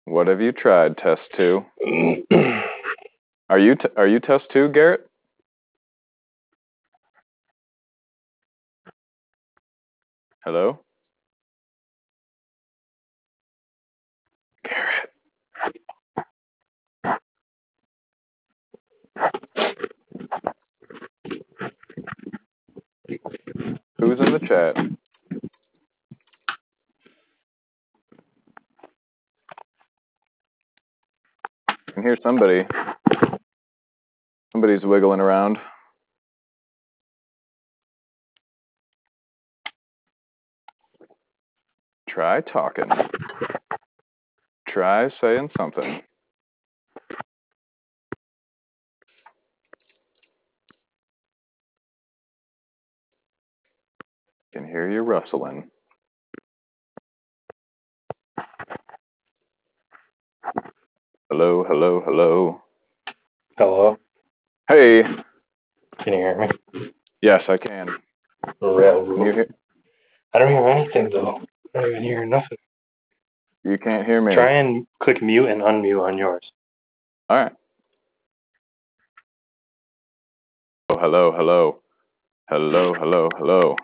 what 0.07 0.29
have 0.29 0.41
you 0.41 0.53
tried, 0.53 0.97
test 0.97 1.21
two? 1.37 1.63
Are 3.51 3.59
you 3.59 3.75
t- 3.75 3.89
are 3.99 4.07
you 4.07 4.19
test 4.21 4.45
two, 4.51 4.69
Garrett? 4.69 5.07
Hello? 10.45 10.79
Who's 23.99 24.19
in 24.21 24.33
the 24.33 24.41
chat? 24.47 24.77
I 31.69 31.93
can 31.93 32.03
hear 32.03 32.17
somebody. 32.23 32.67
Somebody's 34.53 34.85
wiggling 34.85 35.21
around. 35.21 35.59
Try 42.09 42.41
talking. 42.43 42.91
Try 44.69 45.11
saying 45.21 45.51
something. 45.57 46.03
Can 54.53 54.67
hear 54.67 54.91
you 54.91 55.03
rustling. 55.03 55.71
Hello, 61.31 61.65
hello, 61.69 62.03
hello. 62.05 62.63
Hello. 63.57 63.97
Hey. 64.69 65.03
Can 66.03 66.13
you 66.13 66.19
hear 66.19 66.39
me? 66.39 66.91
Yes, 67.23 67.43
I 67.49 67.59
can. 67.59 67.87
Can 68.61 68.61
you 68.61 69.33
hear? 69.33 69.47
I 70.35 70.39
don't 70.41 70.49
hear 70.49 70.69
anything 70.69 71.11
though. 71.11 71.41
I 71.77 71.81
don't 71.81 71.91
even 71.91 72.03
hear 72.03 72.27
nothing. 72.27 72.59
You 73.63 73.79
can't 73.79 74.05
hear 74.05 74.21
me. 74.21 74.35
Try 74.35 74.55
and 74.55 74.87
click 75.01 75.23
mute 75.23 75.49
and 75.49 75.61
unmute 75.63 76.03
on 76.03 76.19
yours. 76.19 76.51
All 77.29 77.37
right. 77.37 77.53
Oh, 80.89 80.99
hello, 80.99 81.31
hello, 81.31 81.83
hello, 82.49 82.95
hello, 82.95 83.29
hello. 83.39 83.77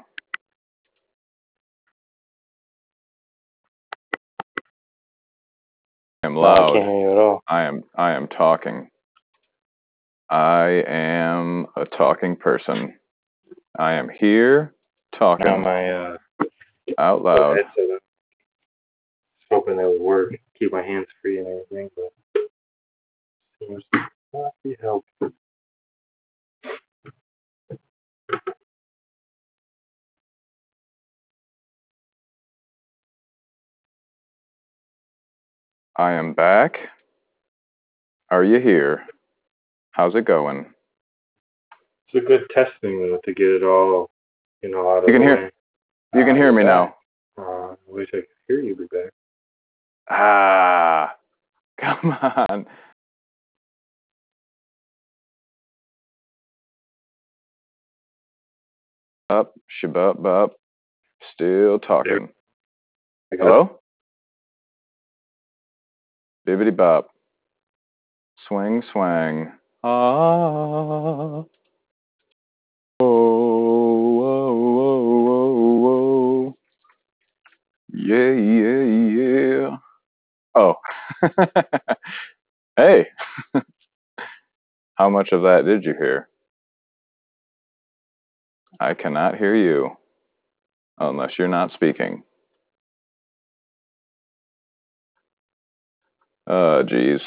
I'm 6.26 6.34
No, 6.34 6.42
I 6.42 6.56
can't 6.56 6.74
loud. 6.74 6.74
hear 6.76 7.00
you 7.00 7.10
at 7.12 7.18
all. 7.18 7.42
I 7.48 7.62
am. 7.62 7.84
I 7.96 8.10
am 8.12 8.26
talking. 8.28 8.90
I 10.28 10.82
am 10.88 11.66
a 11.76 11.86
talking 11.86 12.34
person. 12.36 12.98
I 13.78 13.92
am 13.92 14.08
here 14.08 14.74
Now 15.12 15.18
talking 15.18 15.60
my 15.62 15.90
uh 15.90 16.16
out 16.98 17.22
loud. 17.22 17.58
headset 17.58 18.00
hoping 19.50 19.76
that 19.76 19.88
would 19.88 20.00
work. 20.00 20.34
Keep 20.58 20.72
my 20.72 20.82
hands 20.82 21.06
free 21.22 21.38
and 21.38 21.46
everything, 21.46 21.90
but 21.94 22.42
seems 23.60 23.84
not 24.32 24.52
be 24.64 24.76
helpful. 24.80 25.30
I 35.98 36.12
am 36.12 36.34
back. 36.34 36.78
Are 38.30 38.44
you 38.44 38.60
here? 38.60 39.04
How's 39.92 40.14
it 40.14 40.24
going? 40.24 40.66
It's 42.08 42.24
a 42.24 42.26
good 42.26 42.44
testing 42.52 43.00
though 43.00 43.20
to 43.24 43.34
get 43.34 43.46
it 43.46 43.62
all, 43.62 44.10
you 44.62 44.70
know, 44.70 44.90
out 44.90 45.04
of 45.04 45.08
You 45.08 45.14
can 45.14 45.22
the 45.22 45.26
hear- 45.28 45.44
way. 45.44 45.50
You 46.14 46.24
can 46.24 46.30
Uh, 46.30 46.34
hear 46.36 46.52
me 46.52 46.62
you're 46.62 46.72
now. 46.72 46.96
Uh, 47.38 47.72
I 47.72 47.76
wish 47.86 48.08
I 48.14 48.18
could 48.18 48.26
hear 48.48 48.60
you 48.60 48.74
be 48.76 48.86
back. 48.86 49.10
Ah, 50.08 51.16
come 51.78 52.12
on. 52.12 52.66
Up, 59.28 59.54
shabub, 59.82 60.24
up. 60.26 60.56
Still 61.32 61.78
talking. 61.78 62.28
Hello? 63.32 63.80
Bibbity 66.46 66.76
bop. 66.76 67.10
Swing, 68.46 68.82
swang. 68.92 69.52
Ah. 69.82 71.44
Whoa, 72.98 73.06
whoa, 74.16 74.54
whoa, 75.24 75.74
whoa. 75.80 76.56
Yeah, 77.92 78.30
yeah, 78.30 78.84
yeah. 79.18 79.76
Oh. 80.54 80.76
hey. 82.76 83.08
How 84.94 85.10
much 85.10 85.30
of 85.32 85.42
that 85.42 85.64
did 85.66 85.82
you 85.84 85.94
hear? 85.94 86.28
I 88.78 88.94
cannot 88.94 89.36
hear 89.36 89.56
you 89.56 89.96
unless 90.98 91.32
you're 91.38 91.48
not 91.48 91.72
speaking. 91.72 92.22
Oh, 96.46 96.82
geez. 96.84 97.20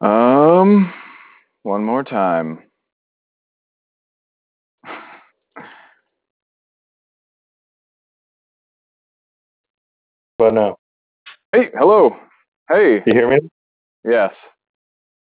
Um, 0.00 0.92
one 1.62 1.84
more 1.84 2.02
time. 2.02 2.60
But 10.38 10.54
no. 10.54 10.78
Hey, 11.52 11.70
hello. 11.74 12.16
Hey. 12.68 13.02
You 13.06 13.12
hear 13.12 13.28
me? 13.28 13.48
Yes. 14.04 14.32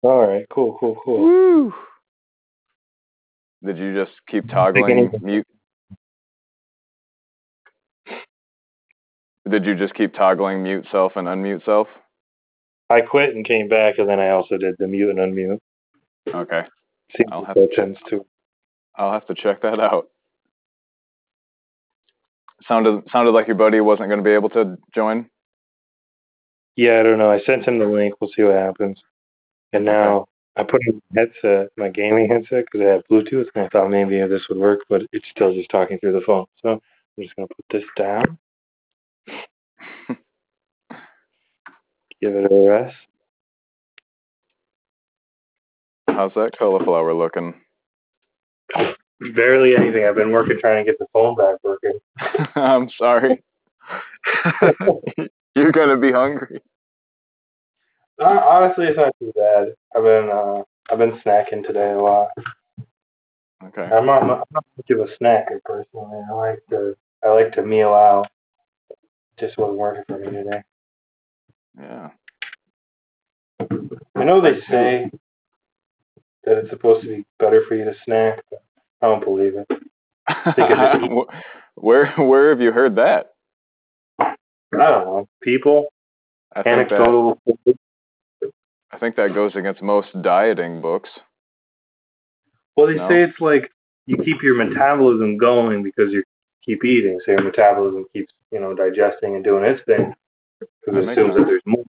All 0.01 0.27
right. 0.27 0.45
Cool. 0.49 0.77
Cool. 0.79 0.97
Cool. 1.03 1.19
Woo. 1.19 1.73
Did 3.63 3.77
you 3.77 3.95
just 3.95 4.11
keep 4.27 4.47
toggling 4.49 5.11
mute? 5.21 5.47
Did 9.49 9.65
you 9.65 9.75
just 9.75 9.93
keep 9.93 10.13
toggling 10.13 10.63
mute 10.63 10.85
self 10.91 11.15
and 11.15 11.27
unmute 11.27 11.63
self? 11.65 11.87
I 12.89 13.01
quit 13.01 13.35
and 13.35 13.45
came 13.45 13.67
back, 13.67 13.97
and 13.97 14.07
then 14.09 14.19
I 14.19 14.29
also 14.29 14.57
did 14.57 14.75
the 14.79 14.87
mute 14.87 15.09
and 15.09 15.19
unmute. 15.19 15.59
Okay. 16.27 16.63
Seems 17.15 17.29
I'll 17.31 17.45
have 17.45 17.55
to- 17.55 17.67
tends 17.75 17.99
to. 18.09 18.25
I'll 18.95 19.11
have 19.11 19.27
to 19.27 19.35
check 19.35 19.61
that 19.61 19.79
out. 19.79 20.09
Sounded 22.67 23.03
sounded 23.11 23.31
like 23.31 23.47
your 23.47 23.55
buddy 23.57 23.79
wasn't 23.81 24.09
going 24.09 24.19
to 24.19 24.23
be 24.23 24.31
able 24.31 24.49
to 24.49 24.77
join. 24.95 25.29
Yeah, 26.75 26.99
I 26.99 27.03
don't 27.03 27.19
know. 27.19 27.29
I 27.29 27.41
sent 27.41 27.65
him 27.67 27.77
the 27.77 27.85
link. 27.85 28.15
We'll 28.19 28.31
see 28.35 28.43
what 28.43 28.55
happens. 28.55 28.99
And 29.73 29.85
now 29.85 30.27
I 30.55 30.63
put 30.63 30.81
in 30.87 31.01
my 31.11 31.21
headset, 31.21 31.69
my 31.77 31.89
gaming 31.89 32.29
headset, 32.29 32.65
because 32.65 32.81
I 32.81 32.89
have 32.89 33.03
Bluetooth, 33.11 33.47
and 33.53 33.65
I 33.65 33.69
thought 33.69 33.89
maybe 33.89 34.19
this 34.27 34.47
would 34.49 34.57
work, 34.57 34.79
but 34.89 35.03
it's 35.11 35.27
still 35.29 35.53
just 35.53 35.69
talking 35.69 35.99
through 35.99 36.13
the 36.13 36.21
phone. 36.25 36.45
So 36.61 36.69
I'm 36.71 37.23
just 37.23 37.35
gonna 37.35 37.47
put 37.49 37.65
this 37.71 37.83
down. 37.97 38.37
Give 42.21 42.35
it 42.35 42.51
a 42.51 42.69
rest. 42.69 42.95
How's 46.07 46.33
that 46.35 46.57
cauliflower 46.57 47.13
looking? 47.13 47.53
Barely 49.33 49.75
anything. 49.75 50.05
I've 50.05 50.15
been 50.15 50.31
working 50.31 50.57
trying 50.59 50.85
to 50.85 50.91
get 50.91 50.99
the 50.99 51.07
phone 51.13 51.35
back 51.35 51.57
working. 51.63 51.99
I'm 52.55 52.89
sorry. 52.97 53.43
You're 55.55 55.71
gonna 55.71 55.97
be 55.97 56.11
hungry. 56.11 56.61
Uh, 58.19 58.41
honestly, 58.47 58.85
it's 58.87 58.97
not 58.97 59.13
too 59.19 59.31
bad. 59.35 59.73
I've 59.95 60.03
been 60.03 60.29
uh, 60.29 60.63
I've 60.89 60.99
been 60.99 61.19
snacking 61.19 61.65
today 61.65 61.91
a 61.91 61.99
lot. 61.99 62.29
Okay. 63.63 63.83
I'm 63.83 64.05
not, 64.05 64.21
I'm 64.21 64.27
not 64.27 64.47
much 64.51 64.89
of 64.89 64.99
a 64.99 65.07
snacker 65.17 65.59
personally. 65.63 66.21
I 66.29 66.33
like 66.33 66.59
to 66.69 66.95
I 67.23 67.29
like 67.29 67.53
to 67.53 67.63
meal 67.63 67.93
out. 67.93 68.27
Just 69.39 69.57
wasn't 69.57 69.79
working 69.79 70.03
for 70.07 70.19
me 70.19 70.31
today. 70.31 70.61
Yeah. 71.79 72.09
I 74.15 74.23
know 74.23 74.41
they 74.41 74.59
say 74.69 75.09
that 76.43 76.57
it's 76.57 76.69
supposed 76.69 77.03
to 77.03 77.07
be 77.07 77.25
better 77.39 77.63
for 77.67 77.75
you 77.75 77.85
to 77.85 77.95
snack, 78.05 78.41
but 78.49 78.63
I 79.01 79.07
don't 79.07 79.23
believe 79.23 79.53
it. 79.55 79.67
where 81.75 82.07
where 82.17 82.49
have 82.49 82.61
you 82.61 82.71
heard 82.71 82.95
that? 82.95 83.33
I 84.19 84.35
don't 84.71 85.05
know. 85.05 85.27
People, 85.41 85.87
I 86.55 86.63
think 86.63 86.89
that 86.89 86.95
anecdotal. 86.95 87.39
I 88.91 88.97
think 88.99 89.15
that 89.17 89.33
goes 89.33 89.55
against 89.55 89.81
most 89.81 90.07
dieting 90.21 90.81
books. 90.81 91.09
Well, 92.75 92.87
they 92.87 92.95
No. 92.95 93.09
say 93.09 93.23
it's 93.23 93.39
like 93.39 93.69
you 94.05 94.17
keep 94.17 94.41
your 94.41 94.55
metabolism 94.55 95.37
going 95.37 95.83
because 95.83 96.11
you 96.11 96.23
keep 96.65 96.83
eating, 96.83 97.19
so 97.25 97.31
your 97.31 97.43
metabolism 97.43 98.05
keeps 98.13 98.33
you 98.51 98.59
know 98.59 98.73
digesting 98.73 99.35
and 99.35 99.43
doing 99.43 99.63
its 99.63 99.83
thing. 99.85 100.13
That 100.59 100.67
it 100.87 101.05
makes 101.05 101.19
assumes 101.19 101.35
that 101.35 101.45
there's 101.45 101.61
more. 101.65 101.83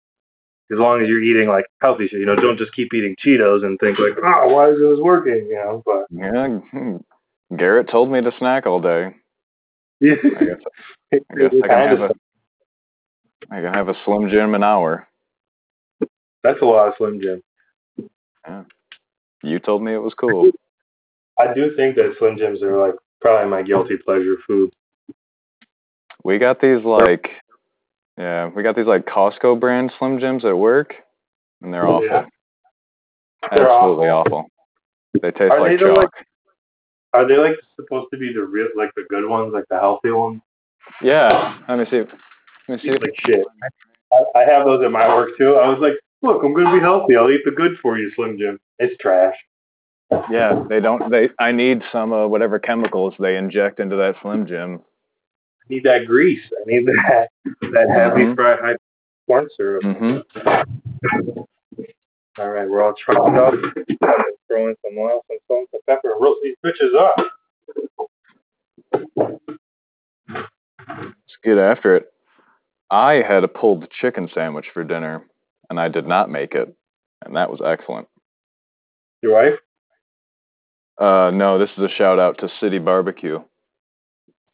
As 0.73 0.79
long 0.79 1.01
as 1.01 1.09
you're 1.09 1.23
eating 1.23 1.49
like 1.49 1.65
healthy 1.81 2.09
shit, 2.09 2.19
you 2.19 2.27
know, 2.27 2.35
don't 2.35 2.59
just 2.59 2.75
keep 2.75 2.93
eating 2.93 3.15
Cheetos 3.25 3.65
and 3.65 3.79
think 3.79 4.01
like, 4.01 4.15
oh, 4.21 4.49
why 4.49 4.71
is 4.71 4.79
this 4.79 4.99
working? 5.01 5.47
You 5.49 5.55
know, 5.55 5.83
but 5.87 6.07
Yeah. 6.11 6.59
hmm. 6.59 6.97
Garrett 7.57 7.89
told 7.89 8.11
me 8.11 8.21
to 8.21 8.33
snack 8.39 8.67
all 8.67 8.81
day. 8.81 9.15
yeah, 10.01 10.15
I 10.41 10.45
guess 10.45 10.57
I 11.13 11.35
guess 11.37 11.53
I 11.63 11.69
can 11.69 11.89
have 11.89 12.01
a 12.01 12.15
I 13.51 13.61
can 13.61 13.75
have 13.75 13.89
a 13.89 13.95
Slim 14.05 14.29
Jim 14.29 14.55
an 14.55 14.65
hour. 14.65 15.07
That's 16.43 16.61
a 16.63 16.65
lot 16.65 16.89
of 16.89 16.95
Slim 16.99 17.21
Jim. 17.21 17.43
Yeah. 18.47 18.65
You 19.43 19.61
told 19.61 19.83
me 19.83 19.95
it 19.95 19.99
was 19.99 20.15
cool. 20.15 20.51
I 21.39 21.55
do 21.55 21.77
think 21.77 21.95
that 21.97 22.15
Slim 22.19 22.37
Jims 22.39 22.63
are 22.63 22.77
like 22.77 22.95
probably 23.21 23.49
my 23.49 23.63
guilty 23.63 23.97
pleasure 23.97 24.37
food. 24.47 24.73
We 26.25 26.39
got 26.39 26.61
these 26.61 26.83
like 26.85 27.31
yeah, 28.19 28.49
we 28.49 28.63
got 28.63 28.77
these 28.77 28.87
like 28.87 29.07
Costco 29.07 29.59
brand 29.61 29.93
Slim 29.99 30.19
Jims 30.21 30.45
at 30.45 30.57
work 30.57 30.95
and 31.63 31.73
they're 31.73 31.87
awful. 31.87 32.07
Yeah. 32.07 32.25
They're 33.53 33.69
Absolutely 33.69 34.09
awful. 34.09 34.47
They 35.21 35.31
taste 35.31 35.53
Are 35.53 35.61
like 35.61 35.73
they 35.73 35.77
the, 35.77 35.95
chalk. 35.95 35.99
like- 35.99 36.27
Are 37.13 37.29
they 37.29 37.37
like 37.37 37.57
supposed 37.77 38.09
to 38.13 38.19
be 38.19 38.33
the 38.33 38.43
real, 38.43 38.69
like 38.77 38.91
the 38.97 39.05
good 39.09 39.29
ones, 39.29 39.53
like 39.55 39.65
the 39.71 39.79
healthy 39.79 40.11
ones? 40.11 40.41
Yeah. 41.03 41.59
Let 41.69 41.79
me 41.79 41.85
see. 41.91 42.03
Let 42.69 42.69
me 42.69 42.79
see. 42.83 42.91
Like 42.93 43.15
shit. 43.27 43.45
I, 44.13 44.41
I 44.41 44.45
have 44.45 44.65
those 44.67 44.85
at 44.85 44.91
my 44.91 45.09
work 45.09 45.31
too. 45.39 45.55
I 45.57 45.69
was 45.69 45.79
like, 45.81 45.95
look, 46.23 46.43
I'm 46.45 46.55
gonna 46.55 46.73
be 46.73 46.81
healthy. 46.81 47.17
I'll 47.17 47.31
eat 47.31 47.43
the 47.45 47.51
good 47.51 47.77
for 47.83 47.99
you, 47.99 48.11
Slim 48.15 48.39
Jim. 48.39 48.59
It's 48.79 48.97
trash. 49.01 49.35
Yeah, 50.31 50.65
they 50.69 50.79
don't 50.81 51.11
they 51.11 51.31
I 51.41 51.51
need 51.53 51.83
some 51.91 52.13
uh, 52.13 52.27
whatever 52.29 52.59
chemicals 52.61 53.15
they 53.19 53.37
inject 53.37 53.81
into 53.81 53.97
that 53.97 54.15
Slim 54.23 54.47
Jim. 54.47 54.81
I 55.69 55.75
need 55.75 55.85
that 55.85 56.07
grease. 56.07 56.43
I 56.53 56.63
need 56.71 56.87
that 56.87 57.29
that 57.73 57.89
heavy 57.91 58.23
Mhm. 58.25 58.35
fried 58.37 58.61
high 58.61 58.77
corn 59.27 59.49
syrup. 59.57 59.83
Mhm. 59.83 60.23
All 62.39 62.51
right, 62.51 62.69
we're 62.69 62.83
all 62.83 62.95
trumped 62.95 63.37
up. 63.37 63.55
Throw 64.49 64.69
in 64.69 64.77
some 64.85 64.97
oil, 64.99 65.25
some 65.27 65.39
salt, 65.49 65.69
some 65.73 65.81
pepper, 65.87 66.13
and 66.13 66.23
roast 66.23 66.41
these 66.43 66.57
bitches 66.65 66.95
up. 66.95 67.17
Let's 70.89 71.37
get 71.43 71.59
after 71.59 71.97
it. 71.97 72.13
I 72.91 73.15
had 73.15 73.43
a 73.43 73.49
pulled 73.49 73.91
chicken 73.91 74.29
sandwich 74.33 74.71
for 74.73 74.85
dinner 74.85 75.25
and 75.71 75.81
I 75.81 75.89
did 75.89 76.07
not 76.07 76.31
make 76.31 76.55
it. 76.55 76.73
And 77.25 77.35
that 77.35 77.51
was 77.51 77.61
excellent. 77.61 78.07
Your 79.23 79.33
wife? 79.33 79.59
Uh 80.99 81.31
no, 81.35 81.59
this 81.59 81.71
is 81.77 81.83
a 81.83 81.89
shout 81.89 82.21
out 82.21 82.39
to 82.39 82.49
City 82.61 82.79
Barbecue. 82.79 83.43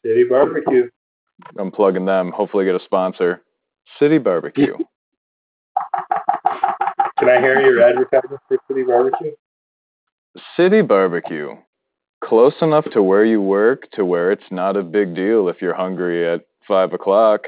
City 0.04 0.24
barbecue. 0.24 0.88
I'm 1.58 1.70
plugging 1.70 2.04
them. 2.04 2.32
Hopefully 2.32 2.64
get 2.64 2.74
a 2.74 2.84
sponsor. 2.84 3.42
City 3.98 4.18
Barbecue. 4.18 4.76
Can 7.18 7.28
I 7.28 7.40
hear 7.40 7.60
your 7.60 7.82
advertisement 7.82 8.40
for 8.48 8.58
City 8.68 8.82
Barbecue? 8.82 9.32
City 10.56 10.82
Barbecue. 10.82 11.50
Close 12.24 12.54
enough 12.62 12.84
to 12.92 13.02
where 13.02 13.24
you 13.24 13.40
work 13.40 13.90
to 13.92 14.04
where 14.04 14.30
it's 14.30 14.42
not 14.50 14.76
a 14.76 14.82
big 14.82 15.14
deal 15.14 15.48
if 15.48 15.60
you're 15.60 15.74
hungry 15.74 16.28
at 16.28 16.42
five 16.66 16.92
o'clock. 16.92 17.42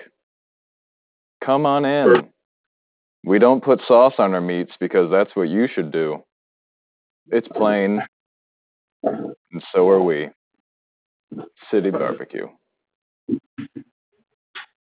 Come 1.45 1.67
on 1.67 1.85
in. 1.85 2.29
We 3.25 3.39
don't 3.39 3.63
put 3.63 3.81
sauce 3.87 4.15
on 4.19 4.35
our 4.35 4.41
meats 4.41 4.73
because 4.81 5.11
that's 5.11 5.35
what 5.35 5.49
you 5.49 5.69
should 5.73 5.91
do. 5.91 6.23
It's 7.29 7.49
plain, 7.57 8.01
and 9.03 9.63
so 9.73 9.89
are 9.89 10.03
we. 10.03 10.29
City 11.71 11.91
Barbecue. 11.91 12.47
That, 13.29 13.41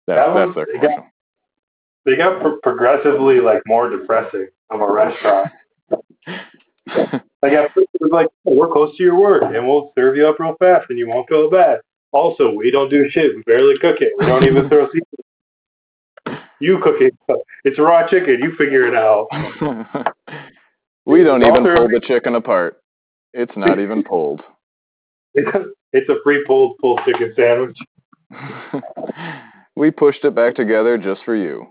That 0.08 0.34
that's 0.34 0.56
their 0.56 0.68
they 0.74 0.80
got- 0.88 1.08
They 2.06 2.16
got 2.16 2.42
pro- 2.42 2.58
progressively 2.58 3.40
like 3.40 3.62
more 3.66 3.90
depressing 3.90 4.48
of 4.70 4.82
a 4.82 4.92
restaurant. 4.92 5.52
Like 7.44 7.54
at 7.54 7.74
first 7.74 7.88
it 7.94 8.02
was 8.02 8.12
like, 8.12 8.28
oh, 8.46 8.54
we're 8.56 8.72
close 8.72 8.96
to 8.98 9.04
your 9.04 9.18
work 9.20 9.42
and 9.44 9.68
we'll 9.68 9.92
serve 9.98 10.16
you 10.16 10.28
up 10.28 10.40
real 10.40 10.56
fast 10.60 10.86
and 10.90 11.00
you 11.00 11.08
won't 11.08 11.28
feel 11.28 11.50
bad. 11.50 11.80
Also, 12.12 12.52
we 12.54 12.70
don't 12.70 12.90
do 12.90 13.10
shit. 13.10 13.36
We 13.36 13.42
barely 13.44 13.78
cook 13.80 13.98
it. 14.02 14.14
We 14.20 14.26
don't 14.28 14.44
even 14.44 14.70
throw 14.70 14.88
seasoning. 14.88 16.44
You 16.60 16.80
cook 16.84 16.98
it. 17.00 17.16
It's 17.64 17.80
raw 17.80 18.08
chicken. 18.08 18.40
You 18.42 18.54
figure 18.58 18.86
it 18.88 18.94
out. 18.94 19.28
we 21.06 21.24
don't 21.24 21.42
even 21.42 21.64
pull 21.64 21.88
the 21.88 22.02
chicken 22.04 22.36
apart. 22.36 22.80
It's 23.34 23.56
not 23.56 23.80
even 23.80 24.04
pulled. 24.04 24.42
It's 25.94 26.08
a 26.10 26.16
free 26.24 26.44
pulled 26.48 26.78
pulled 26.78 27.02
chicken 27.06 27.34
sandwich. 27.36 27.78
we 29.76 29.92
pushed 29.92 30.24
it 30.24 30.36
back 30.36 30.56
together 30.56 30.98
just 30.98 31.22
for 31.24 31.36
you. 31.36 31.68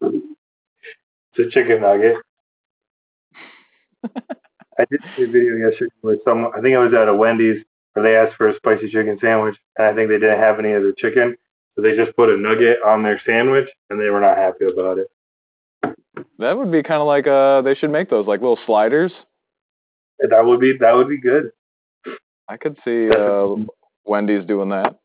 It's 0.00 1.38
a 1.38 1.50
chicken 1.50 1.80
nugget. 1.80 2.16
I 4.78 4.84
did 4.90 5.00
see 5.16 5.24
a 5.24 5.26
video 5.26 5.56
yesterday 5.56 5.92
where 6.00 6.16
someone, 6.24 6.52
I 6.56 6.60
think 6.60 6.74
I 6.74 6.78
was 6.78 6.94
at 6.94 7.08
a 7.08 7.14
Wendy's, 7.14 7.62
where 7.92 8.02
they 8.02 8.16
asked 8.16 8.36
for 8.36 8.48
a 8.48 8.56
spicy 8.56 8.90
chicken 8.90 9.18
sandwich, 9.20 9.56
and 9.76 9.86
I 9.86 9.94
think 9.94 10.08
they 10.08 10.18
didn't 10.18 10.40
have 10.40 10.58
any 10.58 10.72
of 10.72 10.82
the 10.82 10.94
chicken, 10.96 11.36
so 11.74 11.82
they 11.82 11.94
just 11.96 12.16
put 12.16 12.30
a 12.30 12.36
nugget 12.36 12.78
on 12.84 13.02
their 13.02 13.20
sandwich, 13.24 13.68
and 13.90 14.00
they 14.00 14.10
were 14.10 14.20
not 14.20 14.36
happy 14.36 14.66
about 14.66 14.98
it. 14.98 15.08
That 16.38 16.56
would 16.56 16.72
be 16.72 16.82
kind 16.82 17.00
of 17.00 17.06
like 17.06 17.26
uh 17.26 17.62
they 17.62 17.74
should 17.74 17.90
make 17.90 18.10
those 18.10 18.26
like 18.26 18.40
little 18.40 18.58
sliders. 18.66 19.12
That 20.18 20.44
would 20.44 20.60
be 20.60 20.76
that 20.78 20.94
would 20.94 21.08
be 21.08 21.18
good. 21.18 21.52
I 22.48 22.56
could 22.56 22.76
see 22.84 23.10
uh 23.10 23.56
Wendy's 24.04 24.44
doing 24.44 24.70
that. 24.70 24.96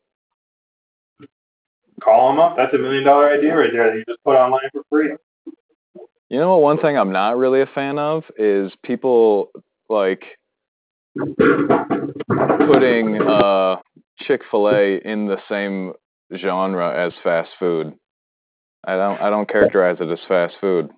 Call 2.00 2.30
them 2.30 2.40
up. 2.40 2.56
That's 2.56 2.72
a 2.74 2.78
million 2.78 3.04
dollar 3.04 3.30
idea 3.30 3.56
right 3.56 3.70
there 3.72 3.90
that 3.90 3.96
you 3.96 4.04
just 4.08 4.22
put 4.24 4.36
online 4.36 4.68
for 4.72 4.82
free. 4.90 5.14
You 6.28 6.38
know 6.38 6.50
what 6.50 6.62
one 6.62 6.78
thing 6.78 6.96
I'm 6.96 7.12
not 7.12 7.36
really 7.38 7.62
a 7.62 7.66
fan 7.66 7.98
of 7.98 8.24
is 8.36 8.70
people 8.84 9.50
like 9.88 10.22
putting 11.26 13.20
uh 13.22 13.76
Chick-fil-A 14.20 14.96
in 15.04 15.26
the 15.26 15.38
same 15.48 15.92
genre 16.36 17.06
as 17.06 17.12
fast 17.22 17.50
food. 17.58 17.94
I 18.84 18.96
don't 18.96 19.20
I 19.20 19.30
don't 19.30 19.48
characterize 19.48 19.98
it 20.00 20.10
as 20.10 20.18
fast 20.28 20.54
food. 20.60 20.90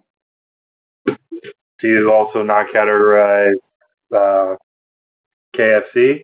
Do 1.07 1.89
you 1.89 2.13
also 2.13 2.43
not 2.43 2.67
categorize 2.75 3.57
uh, 4.15 4.57
KFC? 5.57 6.23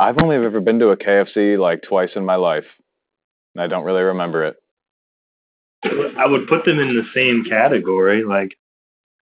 I've 0.00 0.18
only 0.18 0.36
ever 0.36 0.60
been 0.60 0.78
to 0.80 0.88
a 0.88 0.96
KFC 0.96 1.58
like 1.58 1.82
twice 1.82 2.10
in 2.16 2.24
my 2.24 2.36
life. 2.36 2.64
and 3.54 3.62
I 3.62 3.66
don't 3.66 3.84
really 3.84 4.02
remember 4.02 4.44
it. 4.44 4.56
I 6.18 6.26
would 6.26 6.48
put 6.48 6.64
them 6.64 6.78
in 6.78 6.96
the 6.96 7.06
same 7.14 7.44
category. 7.44 8.24
Like 8.24 8.56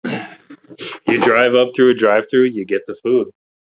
you 0.05 1.25
drive 1.25 1.55
up 1.55 1.69
through 1.77 1.91
a 1.91 1.95
drive-through, 1.95 2.45
you 2.45 2.65
get 2.65 2.83
the 2.87 2.97
food, 3.03 3.29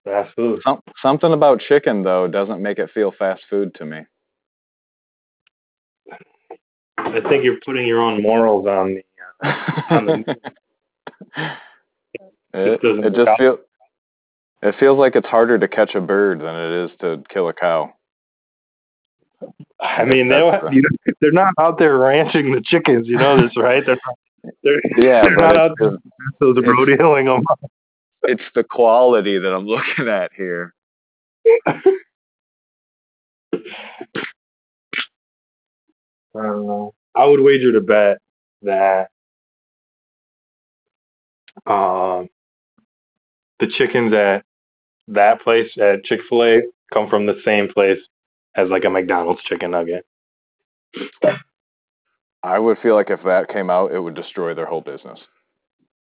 fast 0.04 0.34
food. 0.34 0.60
Some, 0.64 0.80
something 1.02 1.32
about 1.32 1.60
chicken 1.60 2.02
though 2.02 2.26
doesn't 2.26 2.62
make 2.62 2.78
it 2.78 2.90
feel 2.92 3.12
fast 3.16 3.42
food 3.48 3.74
to 3.76 3.84
me. 3.84 4.00
I 6.96 7.20
think 7.28 7.44
you're 7.44 7.60
putting 7.64 7.86
your 7.86 8.00
own 8.00 8.22
morals 8.22 8.66
on 8.66 8.94
the. 8.94 9.02
Uh, 9.46 9.82
on 9.90 10.06
the 10.06 10.36
it, 12.54 12.80
doesn't 12.82 13.04
it 13.04 13.14
just 13.14 13.40
out. 13.40 13.63
It 14.64 14.74
feels 14.80 14.98
like 14.98 15.14
it's 15.14 15.26
harder 15.26 15.58
to 15.58 15.68
catch 15.68 15.94
a 15.94 16.00
bird 16.00 16.40
than 16.40 16.56
it 16.56 16.84
is 16.84 16.90
to 17.00 17.22
kill 17.28 17.48
a 17.48 17.52
cow. 17.52 17.92
I 19.78 20.04
mean, 20.04 20.30
they 20.30 20.38
don't, 20.38 20.72
you 20.72 20.80
know, 20.82 20.88
they're 21.20 21.32
not 21.32 21.52
out 21.60 21.78
there 21.78 21.98
ranching 21.98 22.52
the 22.52 22.62
chickens. 22.64 23.06
You 23.06 23.18
know 23.18 23.40
this, 23.40 23.54
right? 23.58 23.84
They're 23.84 23.98
not, 24.06 24.54
they're, 24.62 24.80
Yeah, 24.96 25.22
they're 25.22 25.36
not 25.36 25.56
out 25.58 25.72
there 25.78 25.98
the, 26.40 26.62
rodeoing 26.62 27.26
them. 27.26 27.44
it's 28.22 28.42
the 28.54 28.64
quality 28.64 29.38
that 29.38 29.54
I'm 29.54 29.66
looking 29.66 30.08
at 30.08 30.32
here. 30.34 30.72
I 31.66 31.80
don't 36.34 36.66
know. 36.66 36.94
I 37.14 37.26
would 37.26 37.40
wager 37.40 37.72
to 37.72 37.80
bet 37.80 38.18
that 38.62 39.10
um, 41.66 42.28
the 43.60 43.68
chickens 43.76 44.12
at 44.14 44.44
that 45.08 45.42
place 45.42 45.70
uh, 45.78 45.84
at 45.84 46.04
Chick 46.04 46.20
Fil 46.28 46.44
A 46.44 46.62
come 46.92 47.08
from 47.08 47.26
the 47.26 47.40
same 47.44 47.68
place 47.72 47.98
as 48.56 48.68
like 48.68 48.84
a 48.84 48.90
McDonald's 48.90 49.42
chicken 49.42 49.72
nugget. 49.72 50.06
I 52.42 52.58
would 52.58 52.78
feel 52.78 52.94
like 52.94 53.10
if 53.10 53.22
that 53.24 53.48
came 53.48 53.70
out, 53.70 53.92
it 53.92 53.98
would 53.98 54.14
destroy 54.14 54.54
their 54.54 54.66
whole 54.66 54.82
business. 54.82 55.18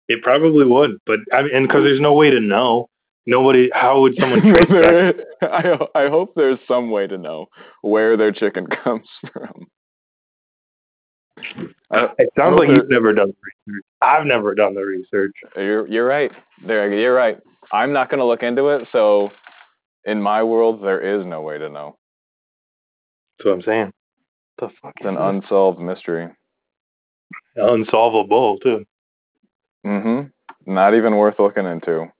It 0.07 0.21
probably 0.23 0.65
would, 0.65 0.97
but 1.05 1.19
I 1.31 1.43
mean, 1.43 1.55
and 1.55 1.67
because 1.67 1.83
there's 1.83 2.01
no 2.01 2.13
way 2.13 2.29
to 2.31 2.39
know. 2.39 2.89
Nobody. 3.27 3.69
How 3.71 4.01
would 4.01 4.15
someone 4.19 4.41
trace 4.41 4.67
that? 4.67 5.25
I 5.43 6.05
I 6.05 6.09
hope 6.09 6.33
there's 6.35 6.57
some 6.67 6.89
way 6.89 7.05
to 7.05 7.17
know 7.17 7.45
where 7.81 8.17
their 8.17 8.31
chicken 8.31 8.67
comes 8.83 9.07
from. 9.31 9.67
I, 11.91 11.97
uh, 11.97 12.13
it 12.17 12.29
sounds 12.37 12.57
like 12.57 12.69
you've 12.69 12.89
never 12.89 13.13
done 13.13 13.27
the 13.29 13.71
research. 13.73 13.83
I've 14.01 14.25
never 14.25 14.55
done 14.55 14.73
the 14.73 14.81
research. 14.81 15.33
You're 15.55 15.87
you're 15.87 16.05
right. 16.07 16.31
There 16.65 16.91
you're 16.93 17.13
right. 17.13 17.39
I'm 17.71 17.93
not 17.93 18.09
going 18.09 18.19
to 18.19 18.25
look 18.25 18.43
into 18.43 18.67
it. 18.69 18.87
So, 18.91 19.31
in 20.05 20.21
my 20.21 20.43
world, 20.43 20.83
there 20.83 20.99
is 20.99 21.25
no 21.25 21.41
way 21.41 21.57
to 21.57 21.69
know. 21.69 21.97
That's 23.37 23.45
what 23.45 23.53
I'm 23.53 23.61
saying. 23.61 23.93
The 24.59 24.69
fuck 24.81 24.93
It's 24.97 25.07
an 25.07 25.15
is 25.15 25.19
unsolved 25.19 25.79
mystery. 25.79 26.29
unsolvable 27.55 28.59
too. 28.59 28.85
Mm-hmm. 29.85 30.73
Not 30.73 30.93
even 30.93 31.15
worth 31.17 31.39
looking 31.39 31.65
into. 31.65 32.11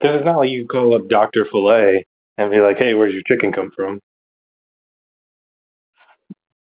Because 0.00 0.16
it's 0.16 0.24
not 0.24 0.38
like 0.38 0.50
you 0.50 0.66
call 0.66 0.94
up 0.94 1.08
Doctor 1.08 1.46
Filet 1.50 2.04
and 2.36 2.50
be 2.50 2.60
like, 2.60 2.76
"Hey, 2.76 2.94
where's 2.94 3.14
your 3.14 3.22
chicken 3.26 3.52
come 3.52 3.70
from?" 3.74 4.00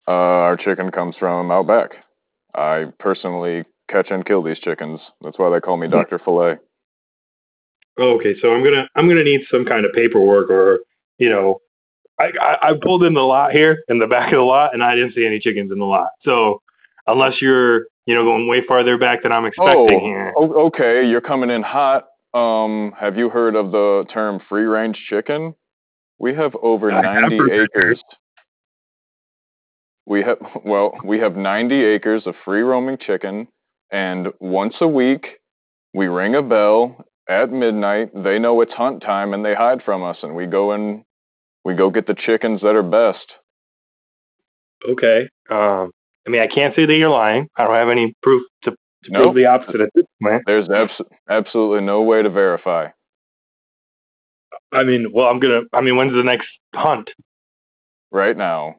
Uh, 0.08 0.12
our 0.12 0.58
chicken 0.58 0.92
comes 0.92 1.16
from 1.18 1.50
out 1.52 1.68
back. 1.68 1.92
I 2.54 2.86
personally 3.00 3.64
catch 3.90 4.08
and 4.12 4.26
kill 4.26 4.44
these 4.44 4.60
chickens. 4.60 5.00
That's 5.22 5.40
why 5.40 5.50
they 5.50 5.60
call 5.60 5.78
me 5.78 5.88
Doctor 5.88 6.20
Filet. 6.20 6.58
Oh, 8.00 8.16
okay, 8.16 8.36
so 8.42 8.54
I'm 8.54 8.64
gonna 8.64 8.88
I'm 8.96 9.08
gonna 9.08 9.24
need 9.24 9.42
some 9.52 9.66
kind 9.66 9.86
of 9.86 9.94
paperwork 9.94 10.50
or 10.50 10.80
you 11.18 11.30
know, 11.30 11.60
I, 12.20 12.32
I 12.42 12.70
I 12.70 12.74
pulled 12.82 13.04
in 13.04 13.14
the 13.14 13.22
lot 13.22 13.52
here 13.52 13.84
in 13.90 14.00
the 14.00 14.08
back 14.08 14.32
of 14.32 14.38
the 14.38 14.44
lot 14.44 14.74
and 14.74 14.84
I 14.84 14.96
didn't 14.96 15.14
see 15.14 15.26
any 15.26 15.40
chickens 15.40 15.72
in 15.72 15.80
the 15.80 15.86
lot. 15.86 16.10
So 16.24 16.62
unless 17.08 17.42
you're 17.42 17.86
you 18.06 18.16
know 18.16 18.24
going 18.24 18.48
way 18.48 18.66
farther 18.66 18.98
back 18.98 19.24
than 19.24 19.32
I'm 19.32 19.46
expecting 19.46 20.00
here, 20.00 20.34
o- 20.38 20.68
okay. 20.68 21.08
You're 21.08 21.22
coming 21.22 21.50
in 21.50 21.62
hot. 21.62 22.08
Um, 22.34 22.94
have 23.00 23.18
you 23.18 23.30
heard 23.30 23.56
of 23.56 23.72
the 23.72 24.06
term 24.14 24.40
free 24.48 24.64
range 24.66 24.98
chicken? 25.10 25.56
We 26.20 26.34
have 26.36 26.56
over 26.62 26.92
I 26.92 27.02
90 27.02 27.38
heard 27.38 27.50
that 27.50 27.70
acres. 27.76 28.04
We 30.06 30.24
have 30.24 30.38
well, 30.64 30.98
we 31.04 31.20
have 31.20 31.36
90 31.36 31.76
acres 31.84 32.24
of 32.26 32.36
free 32.44 32.62
roaming 32.62 32.98
chicken, 32.98 33.48
and 33.92 34.30
once 34.40 34.76
a 34.82 34.88
week 34.88 35.28
we 35.94 36.08
ring 36.08 36.36
a 36.36 36.42
bell 36.42 37.06
at 37.30 37.52
midnight. 37.52 38.10
They 38.24 38.40
know 38.40 38.60
it's 38.62 38.74
hunt 38.74 39.02
time, 39.02 39.34
and 39.34 39.46
they 39.46 39.54
hide 39.56 39.84
from 39.84 40.04
us, 40.04 40.18
and 40.24 40.36
we 40.36 40.46
go 40.48 40.72
and 40.72 41.04
we 41.64 41.76
go 41.76 41.90
get 41.90 42.08
the 42.08 42.16
chickens 42.16 42.62
that 42.62 42.76
are 42.76 42.84
best. 42.84 43.26
okay. 44.90 45.30
Um, 45.50 45.92
I 46.28 46.30
mean, 46.32 46.42
I 46.42 46.48
can't 46.48 46.76
say 46.76 46.86
that 46.86 46.94
you're 46.96 47.10
lying. 47.10 47.48
I 47.58 47.64
don't 47.66 47.76
have 47.76 47.90
any 47.90 48.14
proof 48.22 48.44
to, 48.64 48.72
to 48.72 48.78
Nope. 49.12 49.24
prove 49.24 49.36
the 49.36 49.46
opposite 49.46 49.82
at 49.82 49.90
this 49.96 50.06
point. 50.22 50.44
There's 50.46 50.70
abs- 50.70 51.02
absolutely 51.30 51.82
no 51.86 52.02
way 52.02 52.22
to 52.24 52.30
verify. 52.30 52.88
I 54.72 54.84
mean, 54.84 55.12
well, 55.12 55.28
I'm 55.28 55.40
gonna. 55.40 55.62
I 55.74 55.82
mean, 55.82 55.96
when's 55.96 56.14
the 56.14 56.24
next 56.24 56.48
hunt? 56.76 57.10
right 58.12 58.36
now. 58.36 58.76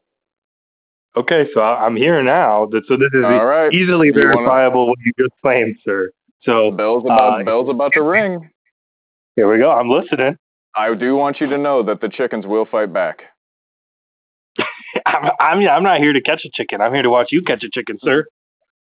Okay, 1.16 1.46
so 1.55 1.61
I- 1.61 1.84
I'm 1.86 1.94
here 1.96 2.20
now. 2.22 2.66
That 2.66 2.82
so 2.88 2.96
this 2.96 3.11
is 3.12 3.24
All 3.24 3.44
right. 3.46 3.72
easily 3.72 4.09
You 4.09 4.12
wanna- 4.14 4.34
verifiable 4.34 4.88
what 4.88 4.98
you 5.05 5.12
just 5.18 5.32
claimed, 5.42 5.76
sir. 5.84 6.11
So 6.43 6.70
Bell's 6.70 7.05
about 7.05 7.41
Uh, 7.41 7.45
bell's 7.45 7.68
about 7.70 7.93
to 7.95 8.03
ring. 8.03 8.51
here 9.36 9.51
we 9.51 9.59
go. 9.59 9.70
I'm 9.70 9.91
listening. 9.91 10.36
I 10.76 10.95
do 10.95 11.16
want 11.16 11.41
you 11.41 11.49
to 11.49 11.59
know 11.59 11.82
that 11.82 12.01
the 12.01 12.09
chickens 12.09 12.47
will 12.47 12.64
fight 12.64 12.93
back. 12.93 13.22
I'm, 15.07 15.30
I'm 15.41 15.68
I'm 15.68 15.82
not 15.82 15.99
here 15.99 16.12
to 16.12 16.20
catch 16.20 16.45
a 16.45 16.51
chicken. 16.53 16.80
I'm 16.80 16.93
here 16.95 17.03
to 17.03 17.11
watch 17.11 17.28
you 17.30 17.43
catch 17.43 17.62
a 17.64 17.70
chicken, 17.70 17.99
sir. 18.03 18.24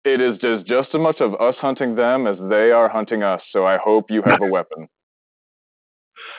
It 0.04 0.20
is 0.20 0.38
just 0.38 0.66
just 0.66 0.88
as 0.94 1.00
much 1.00 1.20
of 1.20 1.34
us 1.40 1.56
hunting 1.60 1.94
them 1.96 2.26
as 2.26 2.38
they 2.48 2.70
are 2.70 2.88
hunting 2.88 3.22
us. 3.22 3.42
So 3.52 3.66
I 3.66 3.76
hope 3.78 4.06
you 4.10 4.22
have 4.22 4.40
a 4.42 4.46
weapon. 4.50 4.88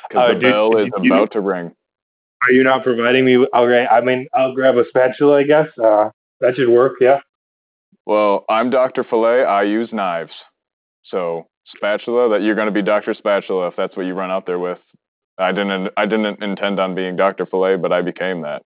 Because 0.07 0.23
Uh, 0.31 0.33
the 0.33 0.39
dude, 0.39 0.51
bell 0.53 0.77
is 0.77 0.89
you- 1.01 1.13
about 1.13 1.31
to 1.33 1.41
ring. 1.41 1.71
Are 2.47 2.51
you 2.53 2.63
not 2.63 2.83
providing 2.83 3.25
me? 3.25 3.35
With, 3.35 3.49
all 3.53 3.67
right. 3.67 3.85
I 3.91 3.99
mean, 3.99 4.25
I'll 4.33 4.55
grab 4.55 4.77
a 4.77 4.85
spatula. 4.87 5.39
I 5.39 5.43
guess 5.43 5.67
uh, 5.83 6.09
that 6.39 6.55
should 6.55 6.69
work. 6.69 6.93
Yeah. 7.01 7.19
Well, 8.05 8.45
I'm 8.49 8.69
Dr. 8.69 9.03
Filet. 9.03 9.43
I 9.43 9.63
use 9.63 9.89
knives. 9.91 10.31
So 11.09 11.47
spatula, 11.75 12.29
that 12.29 12.41
you're 12.41 12.55
going 12.55 12.67
to 12.67 12.71
be 12.71 12.81
Dr. 12.81 13.13
Spatula 13.13 13.67
if 13.67 13.75
that's 13.75 13.95
what 13.95 14.05
you 14.05 14.13
run 14.13 14.31
out 14.31 14.45
there 14.45 14.59
with. 14.59 14.79
I 15.37 15.51
didn't 15.51 15.89
I 15.95 16.05
didn't 16.05 16.43
intend 16.43 16.79
on 16.79 16.95
being 16.95 17.15
Dr. 17.15 17.45
Filet, 17.45 17.77
but 17.77 17.93
I 17.93 18.01
became 18.01 18.41
that. 18.41 18.63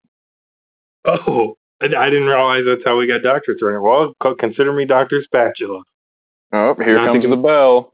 Oh, 1.06 1.56
I, 1.82 1.86
I 1.86 2.10
didn't 2.10 2.28
realize 2.28 2.64
that's 2.66 2.82
how 2.84 2.98
we 2.98 3.08
got 3.08 3.22
doctors 3.22 3.60
running. 3.62 3.82
Well, 3.82 4.16
consider 4.40 4.74
me 4.74 4.86
Doctor 4.86 5.22
Spatula. 5.24 5.84
Oh, 6.52 6.76
here 6.76 6.96
Not 6.96 7.08
comes 7.08 7.24
the 7.24 7.36
bell. 7.36 7.92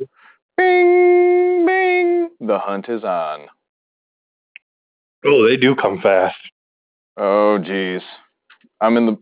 Bing, 0.58 1.66
bing. 1.66 2.30
The 2.40 2.60
hunt 2.60 2.88
is 2.90 3.04
on. 3.04 3.48
Oh, 5.26 5.48
they 5.48 5.58
do 5.58 5.76
come 5.76 6.02
fast. 6.02 6.38
Oh, 7.18 7.58
geez. 7.58 8.02
I'm 8.80 8.96
in 8.98 9.06
the. 9.06 9.18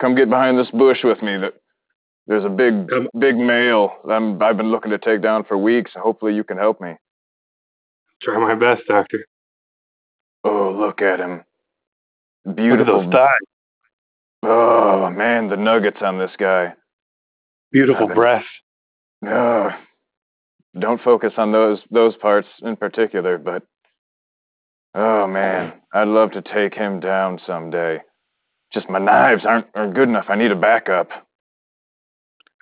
Come 0.00 0.14
get 0.14 0.28
behind 0.28 0.58
this 0.58 0.70
bush 0.70 0.98
with 1.02 1.22
me. 1.22 1.38
That 1.38 1.54
there's 2.28 2.44
a 2.44 2.48
big, 2.48 2.88
Come- 2.88 3.08
big 3.18 3.36
male. 3.36 3.96
I'm. 4.08 4.40
I've 4.42 4.56
been 4.56 4.70
looking 4.70 4.90
to 4.92 4.98
take 4.98 5.22
down 5.22 5.44
for 5.44 5.58
weeks. 5.58 5.90
Hopefully, 5.96 6.34
you 6.34 6.44
can 6.44 6.58
help 6.58 6.80
me. 6.80 6.94
Try 8.22 8.38
my 8.38 8.54
best, 8.54 8.82
Doctor. 8.86 9.24
Oh, 10.44 10.70
look 10.78 11.02
at 11.02 11.18
him. 11.18 11.42
Look 12.44 12.50
at 12.50 12.56
Beautiful. 12.56 13.02
those 13.02 13.12
thighs. 13.12 13.28
Oh 14.42 15.10
man, 15.10 15.48
the 15.48 15.56
nuggets 15.56 15.98
on 16.00 16.18
this 16.18 16.30
guy. 16.38 16.74
Beautiful 17.72 18.06
been- 18.06 18.14
breasts. 18.16 18.48
Oh, 19.26 19.68
ah, 19.72 19.80
don't 20.78 21.02
focus 21.02 21.32
on 21.38 21.50
those 21.50 21.80
those 21.90 22.14
parts 22.16 22.46
in 22.62 22.76
particular, 22.76 23.36
but 23.38 23.64
oh 24.94 25.26
man, 25.26 25.72
I'd 25.92 26.06
love 26.08 26.30
to 26.32 26.42
take 26.42 26.74
him 26.74 27.00
down 27.00 27.40
someday. 27.46 28.00
Just 28.72 28.88
my 28.88 28.98
knives 28.98 29.44
aren't 29.44 29.66
aren't 29.74 29.94
good 29.94 30.08
enough. 30.08 30.26
I 30.28 30.36
need 30.36 30.52
a 30.52 30.56
backup. 30.56 31.08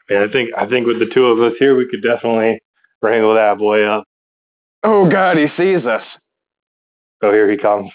And 0.08 0.18
I 0.18 0.28
think 0.32 0.50
I 0.56 0.66
think 0.66 0.86
with 0.86 0.98
the 0.98 1.10
two 1.12 1.26
of 1.26 1.40
us 1.40 1.54
here, 1.58 1.76
we 1.76 1.88
could 1.88 2.02
definitely 2.02 2.60
wrangle 3.02 3.34
that 3.34 3.58
boy 3.58 3.82
up. 3.82 4.04
Oh 4.84 5.08
God, 5.10 5.36
he 5.36 5.46
sees 5.56 5.84
us. 5.84 6.02
Oh, 7.22 7.32
here 7.32 7.50
he 7.50 7.56
comes. 7.56 7.90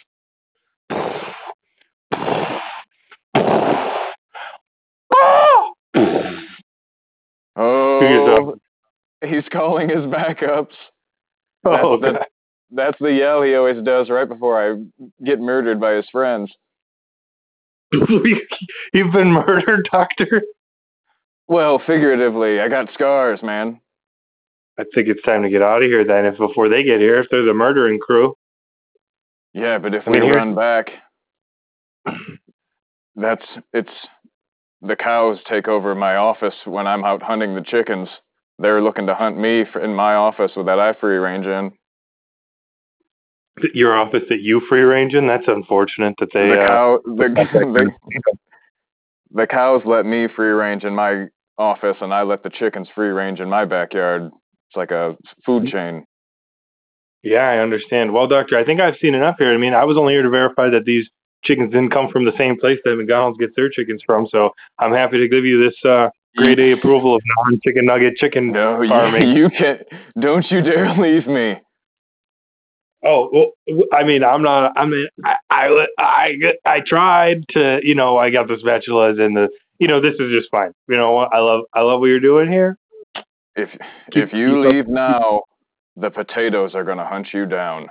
Oh, 7.56 8.56
he's 9.26 9.44
calling 9.52 9.90
his 9.90 10.00
backups. 10.00 10.74
Oh, 11.64 12.00
That's, 12.00 12.14
the, 12.14 12.26
that's 12.72 12.98
the 13.00 13.14
yell 13.14 13.44
he 13.44 13.54
always 13.54 13.84
does 13.84 14.10
right 14.10 14.28
before 14.28 14.60
I 14.60 14.82
get 15.24 15.40
murdered 15.40 15.80
by 15.80 15.94
his 15.94 16.10
friends. 16.12 16.52
You've 17.92 19.14
been 19.14 19.32
murdered, 19.32 19.88
Doctor? 19.92 20.42
Well, 21.52 21.82
figuratively, 21.86 22.62
I 22.62 22.70
got 22.70 22.94
scars, 22.94 23.44
man. 23.44 23.82
I 24.80 24.86
think 24.96 25.10
it's 25.10 25.22
time 25.24 25.44
to 25.44 25.50
get 25.50 25.62
out 25.62 25.84
of 25.84 25.90
here 25.90 26.06
then, 26.06 26.26
if 26.26 26.38
before 26.38 26.70
they 26.70 26.82
get 26.82 27.02
here, 27.02 27.20
if 27.20 27.28
they're 27.30 27.44
the 27.44 27.54
murdering 27.54 28.00
crew. 28.00 28.38
Yeah, 29.54 29.78
but 29.78 29.94
if 29.94 30.08
I 30.08 30.12
mean, 30.12 30.28
we 30.28 30.32
run 30.32 30.56
back, 30.56 30.90
that's 33.18 33.44
it's 33.74 33.92
the 34.82 34.96
cows 34.96 35.40
take 35.50 35.68
over 35.68 35.94
my 35.94 36.16
office 36.16 36.56
when 36.64 36.88
I'm 36.88 37.04
out 37.04 37.22
hunting 37.22 37.54
the 37.54 37.64
chickens. 37.64 38.08
They're 38.58 38.82
looking 38.82 39.08
to 39.08 39.14
hunt 39.14 39.38
me 39.38 39.66
for, 39.74 39.82
in 39.82 39.94
my 39.94 40.16
office 40.16 40.54
with 40.56 40.68
that 40.68 40.80
I 40.80 40.94
free 40.94 41.18
range 41.18 41.48
in. 41.48 41.74
Your 43.74 43.94
office 43.94 44.24
that 44.30 44.40
you 44.40 44.62
free 44.70 44.84
range 44.84 45.16
in? 45.16 45.28
That's 45.28 45.50
unfortunate 45.50 46.16
that 46.20 46.30
they. 46.34 46.48
the 46.48 46.64
uh, 46.64 46.98
the, 47.04 47.92
the, 48.14 48.38
the 49.32 49.48
cows 49.48 49.82
let 49.84 50.06
me 50.06 50.30
free 50.34 50.52
range 50.52 50.86
in 50.86 50.96
my 50.96 51.28
office, 51.62 51.98
and 52.02 52.14
I 52.14 52.24
let 52.24 52.44
the 52.44 52.50
chickens 52.50 52.88
free 52.94 53.10
range 53.10 53.40
in 53.40 53.50
my 53.50 53.66
backyard. 53.66 54.24
It's 54.26 54.76
like 54.76 54.92
a 54.92 55.16
food 55.46 55.68
chain. 55.68 56.06
Yeah, 57.24 57.48
I 57.48 57.60
understand. 57.60 58.14
Well, 58.14 58.28
doctor, 58.28 58.58
I 58.58 58.66
think 58.66 58.82
I've 58.82 58.96
seen 59.00 59.14
enough 59.14 59.36
here. 59.38 59.54
I 59.54 59.58
mean, 59.58 59.74
I 59.74 59.84
was 59.86 59.96
only 59.98 60.14
here 60.14 60.24
to 60.24 60.30
verify 60.30 60.70
that 60.70 60.86
these 60.86 61.08
chickens 61.44 61.72
didn't 61.72 61.92
come 61.92 62.10
from 62.12 62.26
the 62.26 62.34
same 62.38 62.60
place 62.60 62.80
that 62.84 62.96
McDonald's 62.96 63.38
gets 63.38 63.54
their 63.56 63.70
chickens 63.70 64.02
from. 64.06 64.28
So 64.32 64.52
I'm 64.80 64.92
happy 64.92 65.20
to 65.20 65.28
give 65.28 65.46
you 65.46 65.64
this 65.64 65.76
uh, 65.86 66.10
grade 66.36 66.60
A 66.60 66.72
approval 66.72 67.16
of 67.16 67.22
non-chicken 67.46 67.86
nugget 67.86 68.16
chicken 68.16 68.52
No, 68.52 68.84
farming. 68.90 69.30
you, 69.30 69.44
you 69.44 69.50
can't. 69.50 69.82
Don't 70.20 70.50
you 70.50 70.62
dare 70.62 70.90
leave 70.98 71.28
me. 71.28 71.56
Oh, 73.04 73.30
well, 73.34 73.88
I 73.94 74.04
mean, 74.04 74.24
I'm 74.24 74.44
not. 74.44 74.74
I 74.76 74.86
mean, 74.86 75.08
I, 75.24 75.36
I, 75.50 75.88
I, 75.98 76.36
I 76.66 76.80
tried 76.82 77.48
to. 77.50 77.80
You 77.84 77.96
know, 77.96 78.18
I 78.18 78.30
got 78.30 78.48
the 78.48 78.56
spatulas 78.56 79.20
and 79.20 79.36
the. 79.36 79.50
You 79.82 79.88
know, 79.88 80.00
this 80.00 80.14
is 80.20 80.30
just 80.32 80.48
fine. 80.52 80.74
You 80.88 80.96
know 80.96 81.12
what? 81.14 81.34
I 81.34 81.40
love, 81.40 81.62
I 81.74 81.82
love 81.82 82.02
what 82.02 82.06
you're 82.06 82.20
doing 82.20 82.52
here. 82.52 82.78
If 83.56 83.72
Keep- 84.12 84.26
if 84.26 84.32
you 84.34 84.50
keep 84.50 84.66
up- 84.68 84.74
leave 84.74 84.88
now, 84.88 85.42
the 85.96 86.12
potatoes 86.12 86.76
are 86.76 86.84
gonna 86.84 87.04
hunt 87.06 87.34
you 87.34 87.48
down. 87.48 87.90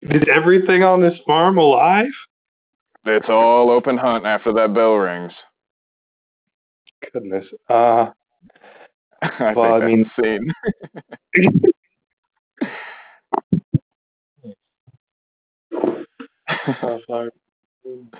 Is 0.00 0.22
everything 0.26 0.82
on 0.82 1.02
this 1.02 1.18
farm 1.26 1.58
alive? 1.58 2.06
It's 3.04 3.28
all 3.28 3.70
open 3.70 3.98
hunt 3.98 4.24
after 4.24 4.54
that 4.54 4.72
bell 4.72 4.94
rings. 4.94 5.34
Goodness. 7.12 7.46
Uh, 7.68 8.06
I 9.22 9.52
Well, 9.52 9.74
I 9.82 9.84
mean- 9.84 10.10
insane. 10.16 10.50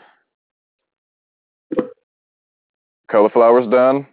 Cauliflower's 3.10 3.68
done. 3.68 4.06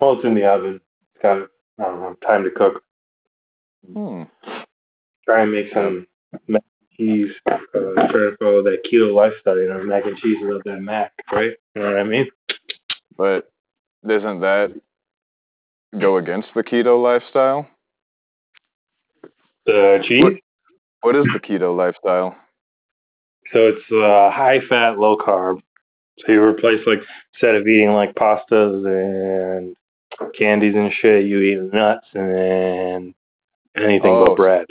well, 0.00 0.14
it's 0.14 0.24
in 0.24 0.34
the 0.34 0.44
oven. 0.44 0.80
It's 1.14 1.22
got, 1.22 1.48
I 1.78 1.82
don't 1.82 2.00
know, 2.00 2.16
time 2.26 2.44
to 2.44 2.50
cook. 2.50 2.82
Hmm. 3.92 4.22
Try 5.24 5.42
and 5.42 5.52
make 5.52 5.72
some 5.72 6.06
mac 6.46 6.62
and 6.80 6.96
cheese. 6.96 7.32
Uh, 7.46 7.60
try 7.72 8.10
to 8.10 8.36
follow 8.38 8.62
that 8.62 8.82
keto 8.90 9.14
lifestyle. 9.14 9.58
You 9.58 9.68
know, 9.68 9.82
mac 9.82 10.04
and 10.06 10.16
cheese 10.18 10.38
without 10.42 10.64
that 10.64 10.80
mac, 10.80 11.12
right? 11.32 11.52
You 11.74 11.82
know 11.82 11.90
what 11.90 12.00
I 12.00 12.04
mean? 12.04 12.28
But 13.16 13.50
doesn't 14.06 14.40
that 14.40 14.72
go 15.98 16.16
against 16.16 16.48
the 16.54 16.62
keto 16.62 17.02
lifestyle? 17.02 17.66
The 19.66 20.02
cheese. 20.06 20.24
What 21.02 21.16
is 21.16 21.26
the 21.32 21.40
keto 21.40 21.76
lifestyle? 21.76 22.36
So 23.52 23.68
it's 23.68 23.92
uh, 23.92 24.30
high 24.30 24.60
fat, 24.68 24.98
low 24.98 25.16
carb. 25.16 25.60
So 26.26 26.32
you 26.32 26.42
replace 26.42 26.80
like 26.86 27.00
instead 27.34 27.54
of 27.54 27.66
eating 27.66 27.92
like 27.92 28.14
pastas 28.14 28.84
and 28.86 29.76
candies 30.36 30.74
and 30.74 30.92
shit, 31.00 31.26
you 31.26 31.40
eat 31.40 31.72
nuts 31.72 32.06
and 32.14 32.30
then 32.30 33.14
anything 33.76 34.10
Oh, 34.10 34.26
but 34.26 34.36
bread. 34.36 34.66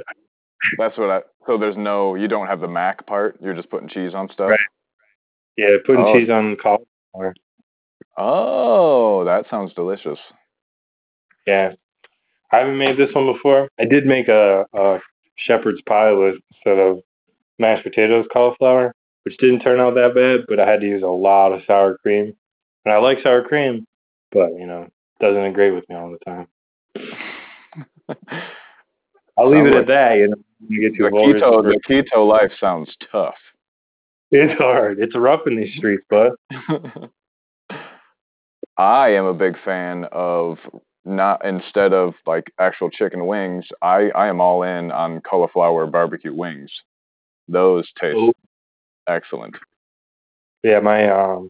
That's 0.77 0.97
what 0.97 1.09
I. 1.09 1.21
So 1.45 1.57
there's 1.57 1.77
no. 1.77 2.15
You 2.15 2.27
don't 2.27 2.47
have 2.47 2.59
the 2.59 2.67
mac 2.67 3.05
part. 3.07 3.37
You're 3.41 3.53
just 3.53 3.69
putting 3.69 3.87
cheese 3.87 4.13
on 4.13 4.29
stuff. 4.31 4.49
Right. 4.49 4.59
Yeah, 5.55 5.77
putting 5.85 6.03
Oh. 6.03 6.13
cheese 6.13 6.29
on 6.29 6.57
cauliflower. 6.57 7.33
Oh, 8.17 9.23
that 9.25 9.45
sounds 9.49 9.73
delicious. 9.73 10.19
Yeah, 11.45 11.73
I 12.51 12.57
haven't 12.57 12.77
made 12.77 12.97
this 12.97 13.13
one 13.13 13.31
before. 13.31 13.69
I 13.79 13.85
did 13.85 14.05
make 14.05 14.27
a, 14.27 14.65
a 14.73 14.99
shepherd's 15.37 15.81
pie 15.87 16.11
with 16.11 16.35
instead 16.51 16.79
of 16.79 17.01
mashed 17.59 17.83
potatoes, 17.83 18.25
cauliflower, 18.33 18.93
which 19.28 19.38
didn't 19.39 19.59
turn 19.59 19.82
out 19.82 19.93
that 19.95 20.15
bad. 20.15 20.45
But 20.47 20.61
I 20.61 20.69
had 20.69 20.80
to 20.80 20.88
use 20.88 21.03
a 21.03 21.07
lot 21.07 21.51
of 21.51 21.61
sour 21.67 21.97
cream, 21.97 22.34
and 22.86 22.93
I 22.93 22.97
like 22.97 23.17
sour 23.21 23.43
cream, 23.43 23.86
but 24.32 24.51
you 24.53 24.65
know, 24.65 24.88
doesn't 25.19 25.43
agree 25.43 25.71
with 25.71 25.84
me 25.89 25.95
all 25.97 26.11
the 26.11 26.19
time. 26.19 26.47
I'll 29.38 29.49
leave 29.49 29.65
it 29.65 29.71
like- 29.71 29.82
at 29.82 29.88
that. 29.88 30.13
You 30.17 30.30
know, 30.30 30.38
you 30.69 30.89
get 30.89 30.95
too 30.97 31.03
the 31.03 31.09
keto, 31.09 31.61
the 31.61 31.78
keto 31.88 32.25
life 32.25 32.53
sounds 32.57 32.95
tough. 33.11 33.36
It's 34.32 34.57
hard. 34.57 34.99
It's 34.99 35.15
rough 35.15 35.41
in 35.45 35.57
these 35.57 35.75
streets, 35.75 36.05
bud. 36.09 36.32
I 38.78 39.09
am 39.09 39.25
a 39.25 39.34
big 39.34 39.55
fan 39.65 40.05
of 40.13 40.57
not 41.03 41.43
instead 41.45 41.91
of 41.91 42.13
like 42.25 42.45
actual 42.59 42.89
chicken 42.89 43.28
wings. 43.28 43.65
I 43.82 44.09
I 44.15 44.28
am 44.28 44.39
all 44.39 44.63
in 44.63 44.89
on 44.91 45.19
cauliflower 45.19 45.86
barbecue 45.86 46.34
wings. 46.34 46.71
Those 47.49 47.89
taste 47.99 48.15
Ooh. 48.15 48.34
Excellent. 49.08 49.55
Yeah, 50.64 50.80
my 50.80 51.10
um, 51.10 51.49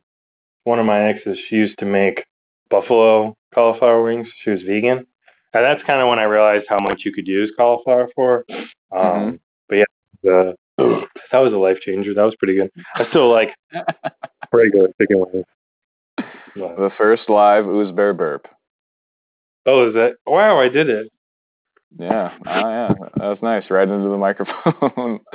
one 0.66 0.80
of 0.80 0.86
my 0.86 1.08
exes, 1.10 1.38
she 1.50 1.56
used 1.56 1.78
to 1.80 1.86
make 1.86 2.24
buffalo 2.70 3.36
cauliflower 3.54 4.04
wings. 4.04 4.28
She 4.44 4.50
was 4.52 4.62
vegan, 4.64 4.98
and 5.54 5.64
that's 5.66 5.82
kind 5.84 6.02
of 6.02 6.08
when 6.10 6.20
I 6.20 6.24
realized 6.24 6.66
how 6.70 6.80
much 6.80 7.02
you 7.06 7.14
could 7.14 7.28
use 7.28 7.52
cauliflower 7.58 8.10
for. 8.16 8.46
Um, 8.50 9.00
Mhm. 9.02 9.40
But 9.70 9.76
yeah, 9.78 9.84
the 10.24 10.56
that 11.32 11.40
was 11.40 11.54
a 11.54 11.58
life 11.58 11.80
changer. 11.82 12.14
That 12.14 12.24
was 12.24 12.36
pretty 12.36 12.56
good. 12.56 12.70
I 12.96 13.08
still 13.10 13.30
like 13.32 13.54
regular 14.54 14.90
chicken 15.00 15.20
wings. 15.20 15.46
But- 16.56 16.78
The 16.78 16.92
first 16.98 17.30
live 17.30 17.66
ooze 17.68 17.92
bear 17.92 18.14
burp. 18.14 18.48
oh, 19.66 19.88
is 19.90 19.94
that? 19.96 20.16
Wow, 20.26 20.60
I 20.60 20.70
did 20.70 20.90
it. 20.90 21.12
Yeah, 21.98 22.36
oh 22.46 22.70
yeah, 22.70 22.94
that 23.16 23.28
was 23.30 23.38
nice. 23.42 23.64
Right 23.70 23.88
into 23.88 24.10
the 24.10 24.18
microphone. 24.18 25.20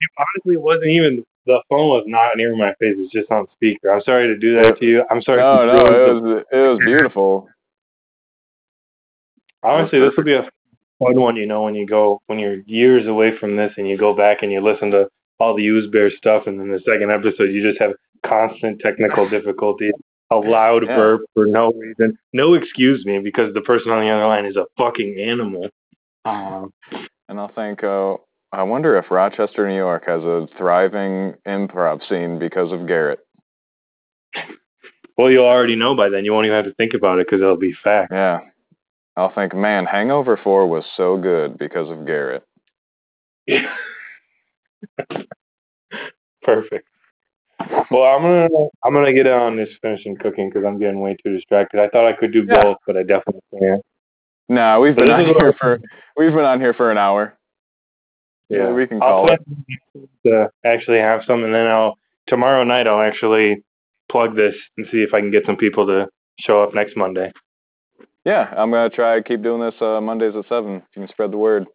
It 0.00 0.10
honestly 0.18 0.56
wasn't 0.56 0.86
even 0.88 1.24
the 1.46 1.62
phone 1.70 1.88
was 1.88 2.04
not 2.06 2.36
near 2.36 2.54
my 2.56 2.74
face. 2.80 2.94
It's 2.98 3.12
just 3.12 3.30
on 3.30 3.46
speaker. 3.54 3.90
I'm 3.90 4.02
sorry 4.02 4.26
to 4.26 4.36
do 4.36 4.54
that 4.60 4.78
to 4.80 4.84
you. 4.86 5.04
I'm 5.10 5.22
sorry. 5.22 5.38
no, 5.40 5.60
to 5.60 5.66
no, 5.66 5.86
it 5.86 6.22
was 6.22 6.44
it 6.52 6.56
was 6.56 6.78
beautiful. 6.84 7.48
Honestly, 9.62 9.98
this 10.00 10.12
would 10.16 10.26
be 10.26 10.34
a 10.34 10.48
fun 11.02 11.20
one. 11.20 11.36
You 11.36 11.46
know, 11.46 11.62
when 11.62 11.74
you 11.74 11.86
go 11.86 12.20
when 12.26 12.38
you're 12.38 12.58
years 12.66 13.06
away 13.06 13.36
from 13.38 13.56
this 13.56 13.72
and 13.76 13.88
you 13.88 13.96
go 13.96 14.14
back 14.14 14.38
and 14.42 14.52
you 14.52 14.60
listen 14.60 14.90
to 14.92 15.08
all 15.38 15.56
the 15.56 15.62
use 15.62 15.90
bear 15.90 16.10
stuff, 16.10 16.44
and 16.46 16.58
then 16.58 16.68
the 16.70 16.80
second 16.86 17.10
episode 17.10 17.50
you 17.50 17.62
just 17.62 17.80
have 17.80 17.92
constant 18.24 18.80
technical 18.80 19.28
difficulties, 19.28 19.92
a 20.30 20.36
loud 20.36 20.84
Yeah. 20.86 20.96
burp 20.96 21.22
for 21.34 21.46
no 21.46 21.72
reason, 21.72 22.18
no 22.32 22.54
excuse 22.54 23.04
me 23.04 23.18
because 23.18 23.52
the 23.54 23.60
person 23.60 23.90
on 23.92 24.02
the 24.02 24.10
other 24.10 24.26
line 24.26 24.46
is 24.46 24.56
a 24.56 24.66
fucking 24.78 25.18
animal. 25.20 25.68
Um, 26.24 26.72
And 27.28 27.40
I'll 27.40 27.48
think, 27.48 27.82
uh, 27.82 28.16
I 28.52 28.62
wonder 28.62 28.96
if 28.96 29.10
Rochester, 29.10 29.66
New 29.68 29.76
York 29.76 30.04
has 30.06 30.22
a 30.22 30.48
thriving 30.56 31.34
improv 31.46 32.06
scene 32.08 32.38
because 32.38 32.72
of 32.72 32.86
Garrett. 32.86 33.20
well, 35.18 35.30
you'll 35.30 35.44
already 35.44 35.76
know 35.76 35.94
by 35.96 36.08
then. 36.08 36.24
You 36.24 36.32
won't 36.32 36.46
even 36.46 36.56
have 36.56 36.64
to 36.66 36.74
think 36.74 36.94
about 36.94 37.18
it 37.18 37.26
because 37.26 37.42
it'll 37.42 37.56
be 37.56 37.74
fact. 37.84 38.12
Yeah. 38.12 38.40
I'll 39.16 39.32
think, 39.34 39.54
man, 39.54 39.86
Hangover 39.86 40.38
4 40.42 40.66
was 40.68 40.84
so 40.96 41.16
good 41.16 41.58
because 41.58 41.90
of 41.90 42.06
Garrett. 42.06 42.44
Perfect. 46.42 46.86
Well, 47.90 48.02
I'm 48.02 48.22
gonna 48.22 48.48
I'm 48.84 48.92
gonna 48.92 49.12
get 49.12 49.26
on 49.26 49.56
this 49.56 49.70
finishing 49.80 50.16
cooking 50.16 50.48
because 50.50 50.64
I'm 50.64 50.78
getting 50.78 51.00
way 51.00 51.16
too 51.24 51.34
distracted. 51.34 51.80
I 51.80 51.88
thought 51.88 52.06
I 52.06 52.12
could 52.12 52.32
do 52.32 52.44
Yeah. 52.46 52.62
both, 52.62 52.76
but 52.86 52.96
I 52.96 53.02
definitely 53.02 53.40
can't. 53.58 53.82
Nah, 54.48 54.78
we've 54.78 54.94
been 54.94 55.10
on 55.10 55.24
here 55.24 55.52
for 55.58 55.80
we've 56.16 56.32
been 56.32 56.44
on 56.44 56.60
here 56.60 56.74
for 56.74 56.90
an 56.90 56.98
hour. 56.98 57.36
Yeah, 58.48 58.70
we 58.70 58.86
can 58.86 59.02
I'll 59.02 59.26
call 59.26 59.32
it. 59.32 60.08
to 60.24 60.50
actually 60.64 60.98
have 60.98 61.22
some, 61.26 61.42
and 61.44 61.54
then 61.54 61.66
I'll 61.66 61.98
tomorrow 62.28 62.62
night 62.64 62.86
I'll 62.86 63.00
actually 63.00 63.62
plug 64.10 64.36
this 64.36 64.54
and 64.76 64.86
see 64.92 64.98
if 64.98 65.12
I 65.12 65.20
can 65.20 65.30
get 65.30 65.44
some 65.46 65.56
people 65.56 65.86
to 65.86 66.08
show 66.38 66.62
up 66.62 66.74
next 66.74 66.96
Monday. 66.96 67.32
Yeah, 68.24 68.52
I'm 68.56 68.70
gonna 68.70 68.90
try 68.90 69.20
keep 69.20 69.42
doing 69.42 69.60
this 69.60 69.74
uh, 69.80 70.00
Mondays 70.00 70.34
at 70.36 70.48
seven. 70.48 70.76
If 70.76 70.82
you 70.94 71.02
can 71.02 71.08
spread 71.08 71.32
the 71.32 71.38
word. 71.38 71.66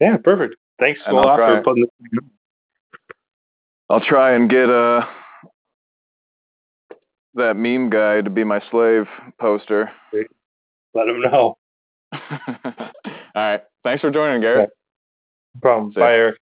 Yeah, 0.00 0.16
perfect. 0.16 0.56
Thanks 0.78 1.00
a 1.04 1.08
And 1.08 1.16
lot 1.16 1.36
for 1.36 1.62
putting 1.62 1.82
this. 1.84 2.20
I'll 3.88 4.00
try 4.00 4.34
and 4.34 4.48
get 4.48 4.70
uh 4.70 5.06
that 7.34 7.56
meme 7.56 7.90
guy 7.90 8.20
to 8.20 8.30
be 8.30 8.44
my 8.44 8.60
slave 8.70 9.06
poster. 9.38 9.90
Let 10.94 11.08
him 11.08 11.20
know. 11.20 11.56
All 12.12 12.20
right. 13.36 13.62
Thanks 13.84 14.00
for 14.00 14.10
joining, 14.10 14.40
Garrett. 14.40 14.70
Bonfire 15.54 16.36